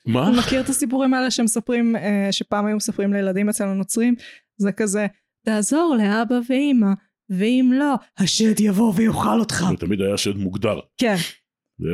[0.06, 0.32] מה?
[0.38, 4.16] מכיר את הסיפורים האלה שמספרים, אה, שפעם היו מספרים לילדים אצל הנוצרים?
[4.58, 5.08] זה כזה,
[5.46, 6.88] תעזור לאבא ואימא,
[7.30, 9.66] ואם לא, השד יבוא ויאכל אותך.
[9.70, 10.80] זה תמיד היה שד מוגדר.
[10.98, 11.16] כן,
[11.82, 11.86] ו...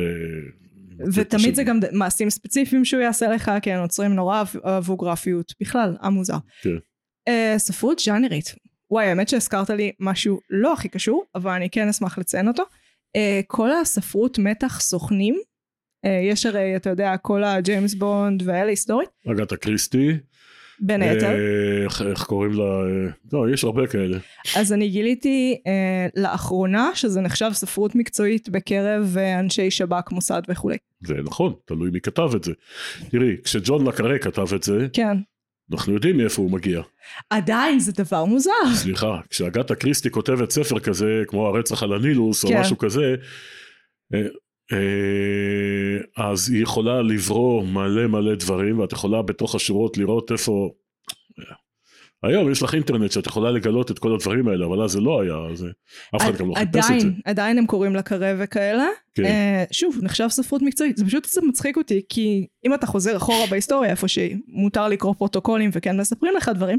[1.14, 5.96] ותמיד זה גם מעשים ספציפיים שהוא יעשה לך, כי הנוצרים נורא אהב- אהבו גרפיות, בכלל,
[6.02, 6.36] עם מוזר.
[6.62, 6.76] כן.
[7.28, 8.54] אה, ספרות ז'אנרית.
[8.90, 12.62] וואי, האמת שהזכרת לי משהו לא הכי קשור, אבל אני כן אשמח לציין אותו.
[13.16, 15.34] אה, כל הספרות מתח סוכנים,
[16.04, 20.08] אה, יש הרי, אתה יודע, כל הג'יימס בונד והאלה היסטורית, אגתה קריסטי.
[20.80, 21.26] בין היתר.
[21.26, 22.64] אה, איך- איך קוראים לה?
[22.64, 24.18] אה, לא, יש הרבה כאלה.
[24.56, 30.76] אז אני גיליתי אה, לאחרונה שזה נחשב ספרות מקצועית בקרב אה, אנשי שב"כ, מוסד וכולי.
[31.06, 32.52] זה נכון, תלוי מי כתב את זה.
[33.10, 35.16] תראי, כשג'ון לקארה כתב את זה, כן.
[35.72, 36.82] אנחנו יודעים מאיפה הוא מגיע.
[37.30, 38.50] עדיין זה דבר מוזר.
[38.74, 42.60] סליחה, כשאגתה קריסטי כותבת ספר כזה, כמו הרצח על הנילוס, או כן.
[42.60, 43.14] משהו כזה,
[46.16, 50.70] אז היא יכולה לברור מלא מלא דברים, ואת יכולה בתוך השורות לראות איפה...
[52.22, 55.20] היום יש לך אינטרנט שאת יכולה לגלות את כל הדברים האלה, אבל אז זה לא
[55.20, 55.68] היה, אז אה,
[56.16, 56.94] אף אחד גם לא חיפש את זה.
[56.94, 58.86] עדיין, עדיין הם קוראים לה קרב וכאלה.
[59.14, 59.24] כן.
[59.24, 60.96] אה, שוב, נחשב ספרות מקצועית.
[60.96, 65.70] זה פשוט זה מצחיק אותי, כי אם אתה חוזר אחורה בהיסטוריה, איפה שמותר לקרוא פרוטוקולים
[65.72, 66.78] וכן מספרים לך דברים,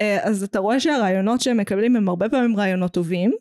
[0.00, 3.32] אה, אז אתה רואה שהרעיונות שהם מקבלים הם הרבה פעמים רעיונות טובים,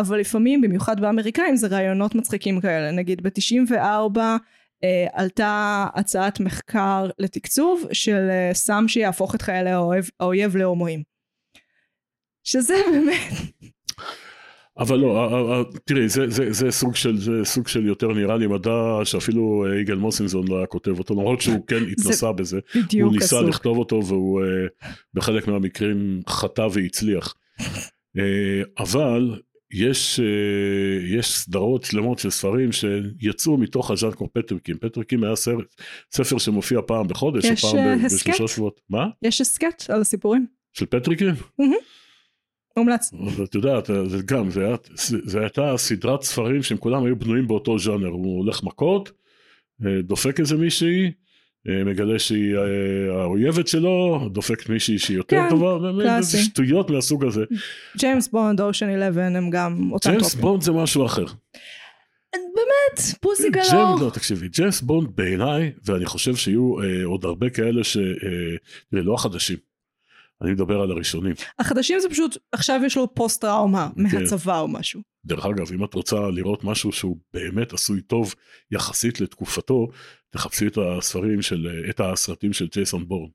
[0.00, 2.90] אבל לפעמים, במיוחד באמריקאים, זה רעיונות מצחיקים כאלה.
[2.90, 4.36] נגיד ב-94 אה,
[5.12, 9.70] עלתה הצעת מחקר לתקצוב של אה, סם שיהפוך את חיילי
[10.20, 11.02] האויב, להומואים.
[12.44, 13.32] שזה באמת,
[14.78, 18.08] אבל לא, אה, אה, אה, תראי, זה, זה, זה, סוג של, זה סוג של יותר
[18.08, 22.32] נראה לי מדע שאפילו אה, יגאל מוסינזון לא היה כותב אותו, למרות שהוא כן התנסה
[22.32, 22.60] בזה.
[22.76, 23.48] בדיוק הוא ניסה עשו.
[23.48, 24.66] לכתוב אותו והוא אה,
[25.14, 27.34] בחלק מהמקרים חטא והצליח.
[28.18, 29.40] אה, אבל
[29.72, 34.76] יש, אה, יש סדרות שלמות של ספרים שיצאו מתוך הז'אנר כמו פטריקים.
[34.78, 35.74] פטריקים היה סרט,
[36.12, 37.96] ספר שמופיע פעם בחודש, או פעם אה?
[38.04, 38.80] בשלושה שבועות.
[38.90, 39.06] מה?
[39.22, 40.46] יש הסכת על הסיפורים.
[40.72, 41.34] של פטריקים?
[42.76, 43.12] מומלץ.
[43.44, 44.76] את יודעת, זה גם, זה, היה,
[45.24, 49.12] זה הייתה סדרת ספרים שהם כולם היו בנויים באותו ז'אנר, הוא הולך מכות,
[49.86, 51.10] אה, דופק איזה מישהי, אה,
[51.66, 56.38] מגלה שהיא אה, האויבת שלו, דופק מישהי שהיא יותר כן, טובה, קלאסי.
[56.38, 57.44] שטויות מהסוג הזה.
[57.98, 60.40] ג'יימס בונד, אושן 11 הם גם אותם ג'יימס טרופים.
[60.40, 61.24] בונד זה משהו אחר.
[62.32, 63.66] באמת, Pussy Galore.
[63.70, 67.96] ג'יימס, לא, תקשיבי, ג'יימס בונד בעיניי, ואני חושב שיהיו אה, עוד הרבה כאלה ש...
[67.96, 68.02] אה,
[68.90, 69.56] תראה, לא החדשים,
[70.42, 71.34] אני מדבר על הראשונים.
[71.58, 74.02] החדשים זה פשוט, עכשיו יש לו פוסט טראומה כן.
[74.02, 75.00] מהצבא או משהו.
[75.24, 78.34] דרך אגב, אם את רוצה לראות משהו שהוא באמת עשוי טוב
[78.70, 79.88] יחסית לתקופתו,
[80.30, 83.28] תחפשי את הספרים של, את הסרטים של ג'ייסון בורן.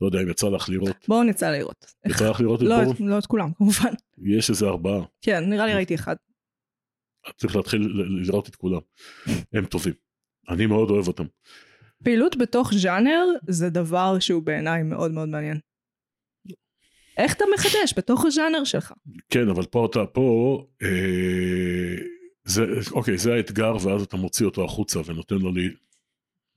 [0.00, 0.96] לא יודע אם יצא לך לראות.
[1.08, 1.86] בואו נצא לראות.
[2.06, 3.08] יצא לך לראות את לא בורן?
[3.08, 3.92] לא את כולם, כמובן.
[4.18, 5.00] יש איזה ארבעה.
[5.22, 6.16] כן, נראה לי ראיתי אחד.
[7.36, 7.88] צריך להתחיל
[8.26, 8.80] לראות את כולם.
[9.52, 9.94] הם טובים.
[10.48, 11.24] אני מאוד אוהב אותם.
[12.04, 15.58] פעילות בתוך ז'אנר זה דבר שהוא בעיניי מאוד מאוד מעניין.
[17.16, 18.92] איך אתה מחדש בתוך הז'אנר שלך?
[19.30, 21.96] כן, אבל פה אתה, פה, אה,
[22.44, 25.68] זה, אוקיי, זה האתגר, ואז אתה מוציא אותו החוצה ונותן לו לי,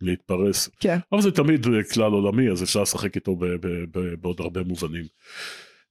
[0.01, 0.69] להתפרס.
[0.79, 0.97] כן.
[1.11, 4.63] אבל זה תמיד אה, כלל עולמי, אז אפשר לשחק איתו ב, ב, ב, בעוד הרבה
[4.63, 5.05] מובנים.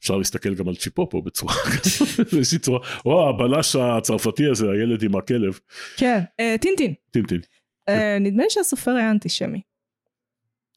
[0.01, 5.17] אפשר להסתכל גם על צ'יפופו בצורה כזאת, באיזושהי צורה, או הבלש הצרפתי הזה, הילד עם
[5.17, 5.59] הכלב,
[5.97, 6.21] כן.
[6.41, 6.95] אה, טינטין.
[7.11, 7.41] טינטין.
[7.89, 9.61] אה, נדמה לי שהסופר היה אנטישמי.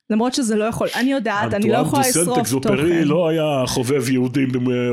[0.09, 3.03] למרות שזה לא יכול, אני יודעת, אני לא יכולה לשרוף תוכן.
[3.03, 4.49] לא היה חובב יהודים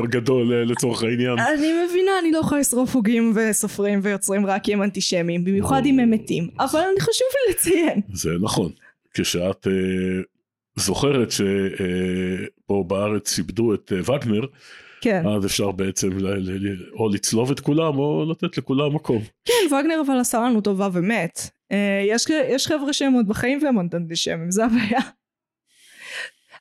[0.09, 1.39] גדול אה, לצורך העניין.
[1.39, 5.99] אני מבינה, אני לא יכולה לשרוף חוגים וסופרים ויוצרים רק כי הם אנטישמים, במיוחד אם
[5.99, 8.01] הם מתים, אבל אני חשוב לי לציין.
[8.13, 8.71] זה נכון.
[9.13, 10.21] כשאת אה,
[10.75, 14.45] זוכרת שפה בארץ איבדו את אה, וגנר,
[15.01, 16.09] כן, אז אפשר בעצם
[16.99, 19.21] או לצלוב את כולם או לתת לכולם מקום.
[19.45, 21.49] כן, וגנר אבל עשה לנו טובה ומת.
[21.73, 24.99] אה, יש, יש חבר'ה שהם עוד בחיים והם עוד אנטישמים, זה הבעיה.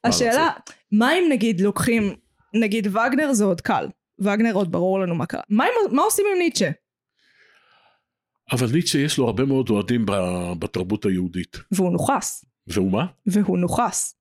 [0.05, 0.51] השאלה,
[0.93, 2.15] מה אם נגיד לוקחים,
[2.55, 3.89] נגיד וגנר זה עוד קל,
[4.19, 5.43] וגנר עוד ברור לנו מה קרה.
[5.49, 6.71] מה, מה עושים עם ניטשה?
[8.53, 10.07] אבל ניטשה יש לו הרבה מאוד אוהדים
[10.59, 11.57] בתרבות היהודית.
[11.73, 13.07] והוא נוכס, והוא מה?
[13.27, 14.15] והוא נוכס.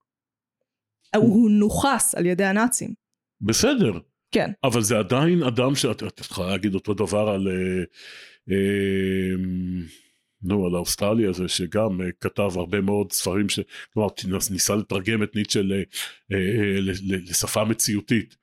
[1.15, 2.93] הוא נוכס על ידי הנאצים.
[3.41, 3.99] בסדר.
[4.31, 4.51] כן.
[4.63, 7.47] אבל זה עדיין אדם שאת את יכולה להגיד אותו דבר על...
[7.47, 7.83] אה,
[8.51, 9.35] אה,
[10.43, 13.59] נו, על האוסטרלי הזה, שגם אה, כתב הרבה מאוד ספרים, ש...
[13.93, 14.09] כלומר,
[14.51, 18.37] ניסה לתרגם את ניטשה ל- אה, אה, ל- לשפה מציאותית.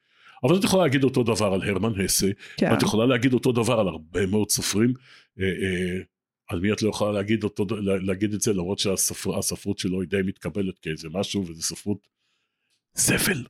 [0.44, 2.26] אבל את יכולה להגיד אותו דבר על הרמן הסה,
[2.56, 2.70] כן.
[2.72, 4.94] ואת יכולה להגיד אותו דבר על הרבה מאוד סופרים.
[6.48, 10.08] על מי את לא יכולה להגיד, אותו, לה- להגיד את זה, למרות שהספרות שלו היא
[10.08, 12.08] די מתקבלת כאיזה משהו, וזה ספרות
[12.94, 13.44] זבל.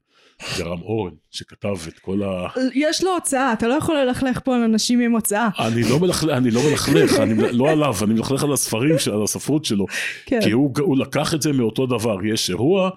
[0.56, 2.46] זה רם אורן, שכתב את כל ה...
[2.74, 5.48] יש לו הוצאה, אתה לא יכול ללכלך פה על אנשים עם הוצאה.
[5.58, 9.64] אני לא מלכלך, אני לא מלכלך, אני לא עליו, אני מלכלך על הספרים, על הספרות
[9.64, 9.86] שלו.
[10.26, 10.40] כן.
[10.42, 12.90] כי הוא, הוא לקח את זה מאותו דבר, יש אירוע,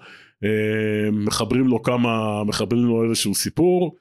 [0.44, 0.50] אה,
[1.12, 3.96] מחברים לו כמה, מחברים לו איזשהו סיפור,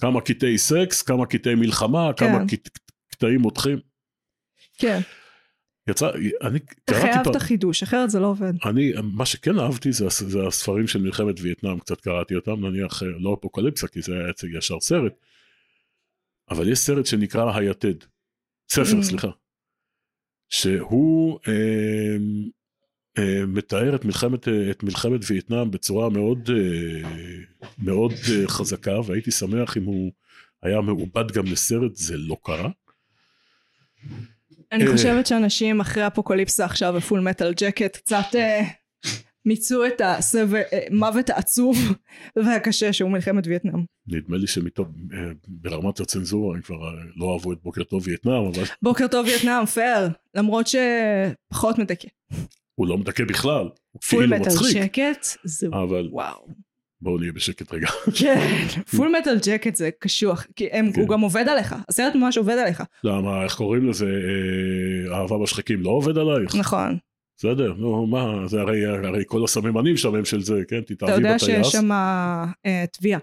[0.00, 2.32] כמה קטעי סקס, כמה קטעי מלחמה, כן.
[2.32, 2.78] כמה קט-
[3.10, 3.78] קטעים מותחים.
[4.78, 5.00] כן.
[5.88, 6.10] יצא,
[6.42, 8.52] אני אתה קראתי חייב פעם, את החידוש, אחרת זה לא עובד.
[8.64, 13.08] אני, מה שכן אהבתי זה, זה הספרים של מלחמת וייטנאם, קצת קראתי אותם, נניח אה,
[13.08, 15.12] לא אפוקליפסה, כי זה היה יצא ישר סרט,
[16.50, 17.94] אבל יש סרט שנקרא היתד.
[18.70, 19.02] ספר, Mm.
[19.02, 19.28] סליחה.
[20.48, 22.16] שהוא אה,
[23.18, 27.08] אה, מתאר את מלחמת, אה, את מלחמת וייטנאם בצורה מאוד, אה,
[27.78, 30.12] מאוד אה, חזקה, והייתי שמח אם הוא
[30.62, 32.70] היה מעובד גם לסרט, זה לא קרה.
[34.74, 34.92] אני אה.
[34.92, 38.62] חושבת שאנשים אחרי אפוקליפסה עכשיו ו Full Metal Jacket קצת אה,
[39.44, 41.76] מיצו את המוות העצוב
[42.46, 43.84] והקשה שהוא מלחמת וייטנאם.
[44.06, 45.18] נדמה לי שמתוך, אה,
[45.48, 49.66] ברמת הצנזורה הם כבר אה, לא אהבו את בוקר טוב וייטנאם, אבל בוקר טוב וייטנאם,
[49.66, 52.08] פייר, למרות שפחות מדכא.
[52.74, 56.48] הוא לא מדכא בכלל, הוא Full כאילו Metal Jacket זה אבל וואו.
[57.04, 57.86] בואו נהיה בשקט רגע.
[58.18, 61.00] כן, Full Metal Jacket זה קשוח, כי הם- כן.
[61.00, 62.82] הוא גם עובד עליך, הסרט ממש עובד עליך.
[63.04, 66.54] למה, איך קוראים לזה, אה, אהבה בשחקים לא עובד עלייך?
[66.54, 66.98] נכון.
[67.38, 70.78] בסדר, נו מה, זה הרי, הרי כל הסממנים שם הם של זה, כן?
[70.78, 71.42] אתה תתאהבי יודע בטייס.
[71.44, 73.20] שיש שם אה, תביעה.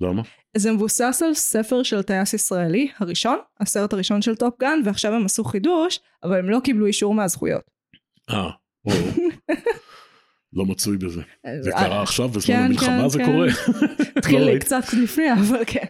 [0.00, 0.22] למה?
[0.56, 5.24] זה מבוסס על ספר של טייס ישראלי, הראשון, הסרט הראשון של Top Gun, ועכשיו הם
[5.24, 7.62] עשו חידוש, אבל הם לא קיבלו אישור מהזכויות.
[8.30, 8.50] אה,
[10.54, 11.22] לא מצוי בזה.
[11.60, 13.24] זה אה, קרה עכשיו בזמן כן, המלחמה כן, זה כן.
[13.26, 13.48] קורה.
[14.16, 14.58] התחיל לא.
[14.58, 15.84] קצת לפני, אבל כן.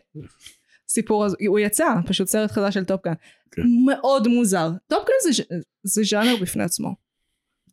[0.88, 3.12] סיפור, הז- הוא יצא, פשוט סרט חדש של Top Gun.
[3.50, 3.62] כן.
[3.86, 4.70] מאוד מוזר.
[4.86, 5.46] Top Gun זה ז'-
[5.82, 6.94] זה ז'אנר בפני עצמו.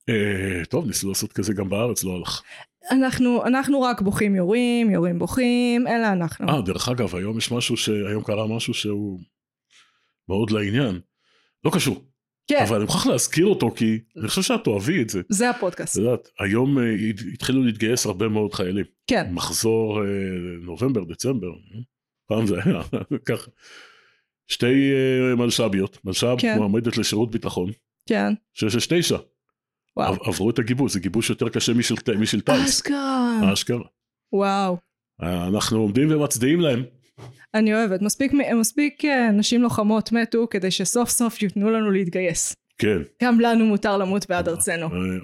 [0.09, 2.41] אה, טוב, ניסו לעשות כזה גם בארץ, לא הלך.
[2.91, 6.49] אנחנו, אנחנו רק בוכים יורים, יורים בוכים, אלה אנחנו.
[6.49, 7.89] אה, דרך אגב, היום יש משהו ש...
[7.89, 9.19] היום קרה משהו שהוא
[10.29, 10.99] מאוד לעניין.
[11.65, 12.03] לא קשור,
[12.57, 15.21] כן, אבל אני מוכרח להזכיר אותו כי אני חושב שאת תאהבי את זה.
[15.29, 15.95] זה הפודקאסט.
[15.95, 16.83] יודעת, היום אה,
[17.33, 18.85] התחילו להתגייס הרבה מאוד חיילים.
[19.07, 20.07] כן, מחזור אה,
[20.61, 21.47] נובמבר, דצמבר,
[22.27, 22.81] פעם זה היה
[23.25, 23.51] ככה.
[24.47, 26.57] שתי אה, מלש"ביות, מלש"ב כן.
[26.57, 27.71] מועמדת לשירות ביטחון,
[28.09, 28.33] כן.
[28.53, 29.17] 669,
[29.97, 30.13] וואו.
[30.13, 33.53] עב- עברו את הגיבוש, זה גיבוש יותר קשה משל, משל טייס, אשכרה.
[33.53, 33.83] אשכרה.
[34.33, 34.77] וואו.
[35.23, 36.83] אה, אנחנו עומדים ומצדיעים להם.
[37.53, 38.01] אני אוהבת.
[38.01, 42.55] מספיק, מספיק אה, נשים לוחמות מתו כדי שסוף סוף ייתנו לנו להתגייס.
[42.77, 42.97] כן.
[43.23, 44.85] גם לנו מותר למות בעד ארצנו.
[44.85, 45.17] אה,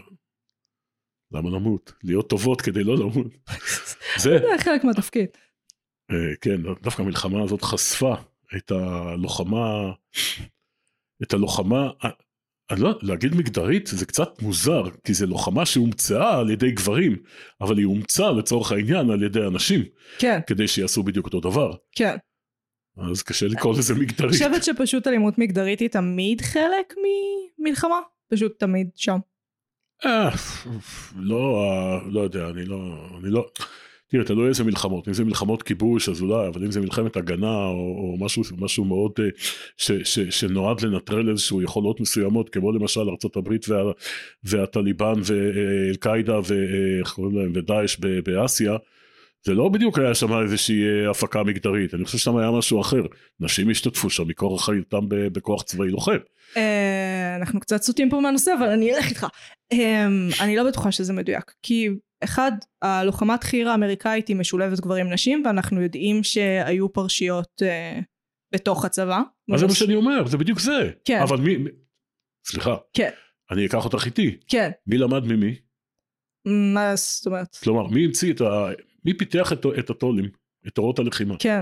[1.31, 1.93] למה למות?
[2.03, 3.27] להיות טובות כדי לא למות.
[4.23, 5.27] זה, זה חלק מהתפקיד.
[6.11, 8.13] אה, כן, דווקא המלחמה הזאת חשפה
[8.57, 9.91] את הלוחמה,
[11.23, 12.09] את הלוחמה, אה,
[12.71, 17.15] אני לא, להגיד מגדרית זה קצת מוזר, כי זה לוחמה שהומצאה על ידי גברים,
[17.61, 19.83] אבל היא אומצה לצורך העניין על ידי אנשים,
[20.19, 21.73] כן, כדי שיעשו בדיוק אותו דבר.
[21.91, 22.15] כן.
[23.11, 24.31] אז קשה לקרוא לזה אני מגדרית.
[24.31, 26.93] חושבת שפשוט אלימות מגדרית היא תמיד חלק
[27.59, 27.99] ממלחמה.
[28.33, 29.17] פשוט תמיד שם.
[30.05, 30.29] אה,
[31.15, 32.77] לא, אה, לא יודע, אני לא,
[33.21, 33.49] אני לא,
[34.09, 37.65] תראה, תלוי איזה מלחמות, אם זה מלחמות כיבוש אז אולי, אבל אם זה מלחמת הגנה
[37.65, 39.25] או, או משהו, משהו מאוד, אה,
[39.77, 43.91] ש, ש, שנועד לנטרל איזשהו יכולות מסוימות, כמו למשל ארה"ב וה,
[44.43, 48.77] והטליבן ואל קאידה ואיך קוראים להם, ודאעש באסיה,
[49.45, 53.01] זה לא בדיוק היה שם איזושהי אה, הפקה מגדרית, אני חושב ששם היה משהו אחר,
[53.39, 56.17] נשים השתתפו שם מכורח חיותם בכוח צבאי לוחם.
[56.57, 59.27] אה, אנחנו קצת סוטים פה מהנושא, אבל אני אלך איתך.
[59.73, 60.07] אה,
[60.41, 61.51] אני לא בטוחה שזה מדויק.
[61.63, 61.89] כי
[62.23, 67.99] אחד, הלוחמת חי"ר האמריקאית היא משולבת גברים נשים, ואנחנו יודעים שהיו פרשיות אה,
[68.53, 69.21] בתוך הצבא.
[69.53, 70.91] אז זה מה שאני אומר, זה בדיוק זה.
[71.05, 71.19] כן.
[71.21, 71.69] אבל מי, מי-
[72.47, 73.09] סליחה, כן,
[73.51, 74.37] אני אקח אותך איתי.
[74.47, 74.71] כן.
[74.87, 75.55] מי למד ממי?
[76.73, 77.55] מה זאת אומרת?
[77.63, 78.65] כלומר, מי המציא את ה...
[79.05, 80.29] מי פיתח את, את הטולים,
[80.67, 81.35] את תורות הלחימה?
[81.39, 81.61] כן.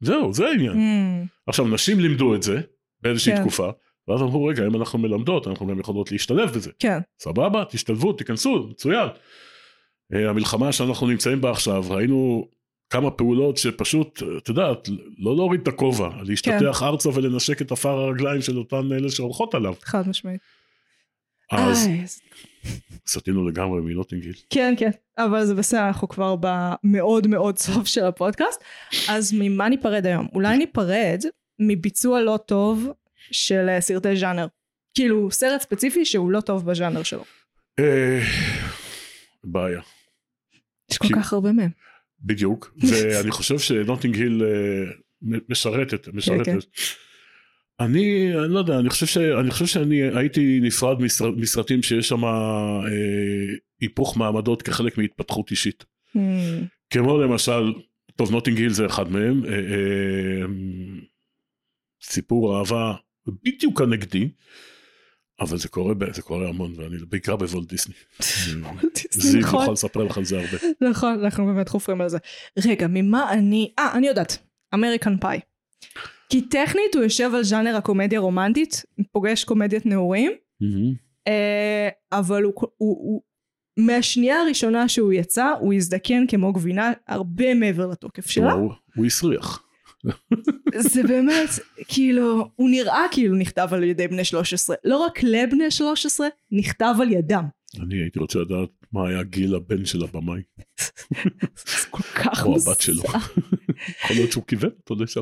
[0.00, 0.72] זהו, זה העניין.
[0.72, 2.60] Mm, עכשיו, נשים לימדו את זה
[3.00, 3.40] באיזושהי כן.
[3.40, 3.70] תקופה,
[4.08, 6.70] ואז אמרו, רגע, אם אנחנו מלמדות, אנחנו גם יכולות להשתלב בזה.
[6.78, 6.98] כן.
[7.18, 9.08] סבבה, תשתלבו, תיכנסו, מצוין.
[10.14, 12.48] אה, המלחמה שאנחנו נמצאים בה עכשיו, ראינו
[12.90, 14.88] כמה פעולות שפשוט, את יודעת,
[15.18, 19.74] לא להוריד את הכובע, להשתטח ארצה ולנשק את עפר הרגליים של אותן אלה שהולכות עליו.
[19.82, 20.40] חד משמעית.
[21.52, 22.20] אז איזה-
[23.08, 24.32] סטינו לגמרי מנוטינגיל.
[24.50, 24.90] כן, כן.
[25.18, 28.64] אבל זה בסדר, אנחנו כבר במאוד מאוד סוף של הפודקאסט.
[29.08, 30.28] אז ממה ניפרד היום?
[30.34, 31.22] אולי ניפרד
[31.58, 32.88] מביצוע לא טוב
[33.32, 34.46] של אה, סרטי ז'אנר.
[34.94, 37.24] כאילו, סרט ספציפי שהוא לא טוב בז'אנר שלו.
[37.78, 38.20] אה,
[39.44, 39.80] בעיה.
[40.90, 41.70] יש כל כי- כך הרבה מהם.
[42.20, 44.84] בדיוק, ואני חושב שנוטינג היל אה,
[45.48, 46.44] משרתת, משרתת.
[46.44, 46.58] כן.
[47.80, 52.08] אני, אני לא יודע, אני חושב, ש, אני חושב שאני הייתי נפרד מסר, מסרטים שיש
[52.08, 52.80] שם אה,
[53.80, 55.84] היפוך מעמדות כחלק מהתפתחות אישית.
[56.16, 56.18] Hmm,
[56.90, 57.72] כמו למשל,
[58.16, 60.46] טוב נוטינג היל זה אחד מהם, אה, אה,
[62.02, 62.94] סיפור אהבה
[63.44, 64.28] בדיוק הנגדי,
[65.40, 67.94] אבל זה קורה, זה קורה המון, ואני בעיקר בוולט דיסני.
[69.10, 70.58] זיו נכון, יוכל לספר לך על זה הרבה.
[70.90, 72.18] נכון, אנחנו באמת חופרים על זה.
[72.58, 73.72] רגע, ממה אני...
[73.78, 74.38] אה, אני יודעת.
[74.74, 75.40] אמריקן פאי.
[76.28, 80.32] כי טכנית הוא יושב על ז'אנר הקומדיה רומנטית, פוגש קומדיית נעורים,
[81.28, 83.22] אה, אבל הוא, הוא, הוא
[83.76, 88.52] מהשנייה הראשונה שהוא יצא הוא הזדקן כמו גבינה הרבה מעבר לתוקף שלה
[88.96, 89.62] הוא הסריח.
[90.78, 91.48] זה באמת,
[91.88, 94.76] כאילו, הוא נראה כאילו נכתב על ידי בני 13.
[94.84, 97.44] לא רק לבני 13, נכתב על ידם.
[97.80, 100.42] אני הייתי רוצה לדעת מה היה גיל הבן של הבמאי,
[101.56, 102.70] זה כל כך או מוזר.
[102.70, 103.02] הבת שלו.
[104.04, 105.20] יכול להיות שהוא כיוון אותו לשם.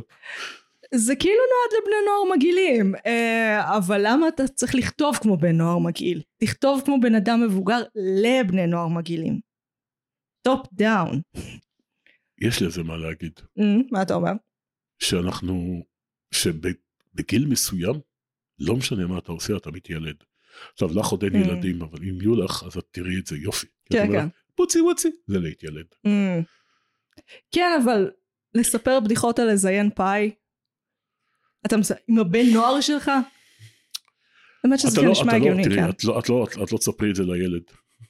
[0.94, 5.78] זה כאילו נועד לבני נוער מגעילים, אה, אבל למה אתה צריך לכתוב כמו בן נוער
[5.78, 6.22] מגעיל?
[6.36, 7.82] תכתוב כמו בן אדם מבוגר
[8.22, 9.40] לבני נוער מגעילים.
[10.42, 11.20] Top down.
[12.40, 13.32] יש לזה מה להגיד.
[13.90, 14.32] מה אתה אומר?
[15.04, 15.84] שאנחנו,
[16.30, 17.94] שבגיל מסוים,
[18.58, 20.16] לא משנה מה אתה עושה, אתה מתיילד.
[20.72, 21.38] עכשיו, לך עוד אין Mm.
[21.46, 23.66] ילדים, אבל אם יהיו לך, אז את תראי את זה יופי.
[23.66, 24.28] את כן, כן.
[24.54, 25.86] פוצי ווצי, זה להתיילד.
[26.06, 26.10] Mm.
[27.50, 28.10] כן, אבל
[28.54, 30.30] לספר בדיחות על לזיין פאי,
[31.66, 31.92] אתה מס...
[32.08, 33.10] עם הבן נוער שלך?
[34.64, 35.90] האמת שזה כן לא, נשמע לא, הגיוני, כן.
[35.90, 37.62] את לא, את לא, את לא תספרי את זה לילד.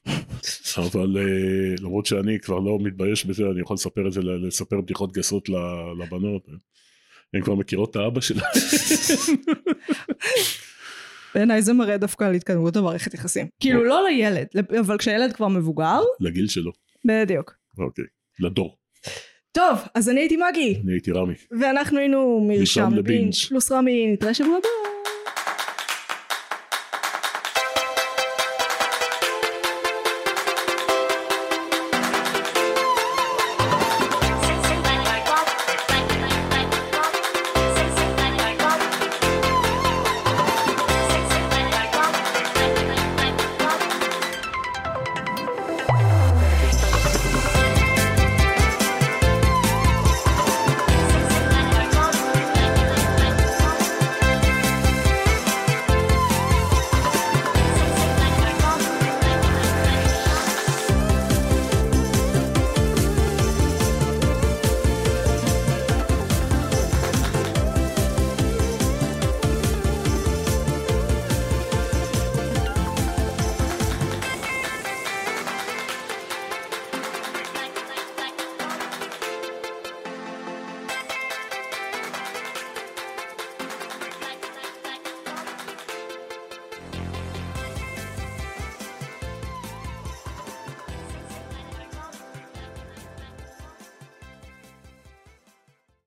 [0.82, 5.12] אבל אה, למרות שאני כבר לא מתבייש בזה, אני יכול לספר את זה, לספר בדיחות
[5.12, 5.48] גסות
[5.98, 6.48] לבנות.
[7.34, 8.42] הן כבר מכירות את האבא שלה.
[11.34, 13.46] בעיניי זה מראה דווקא על התקדמות המערכת יחסים.
[13.60, 14.46] כאילו לא לילד,
[14.80, 16.72] אבל כשהילד כבר מבוגר, לגיל שלו.
[17.04, 17.54] בדיוק.
[17.78, 18.04] אוקיי.
[18.40, 18.76] לדור.
[19.52, 21.34] טוב, אז אני הייתי מגי, אני הייתי רמי.
[21.60, 23.34] ואנחנו היינו מרשם לבינג'.
[23.48, 24.93] פלוס רמי, נתראה שבוע הבא.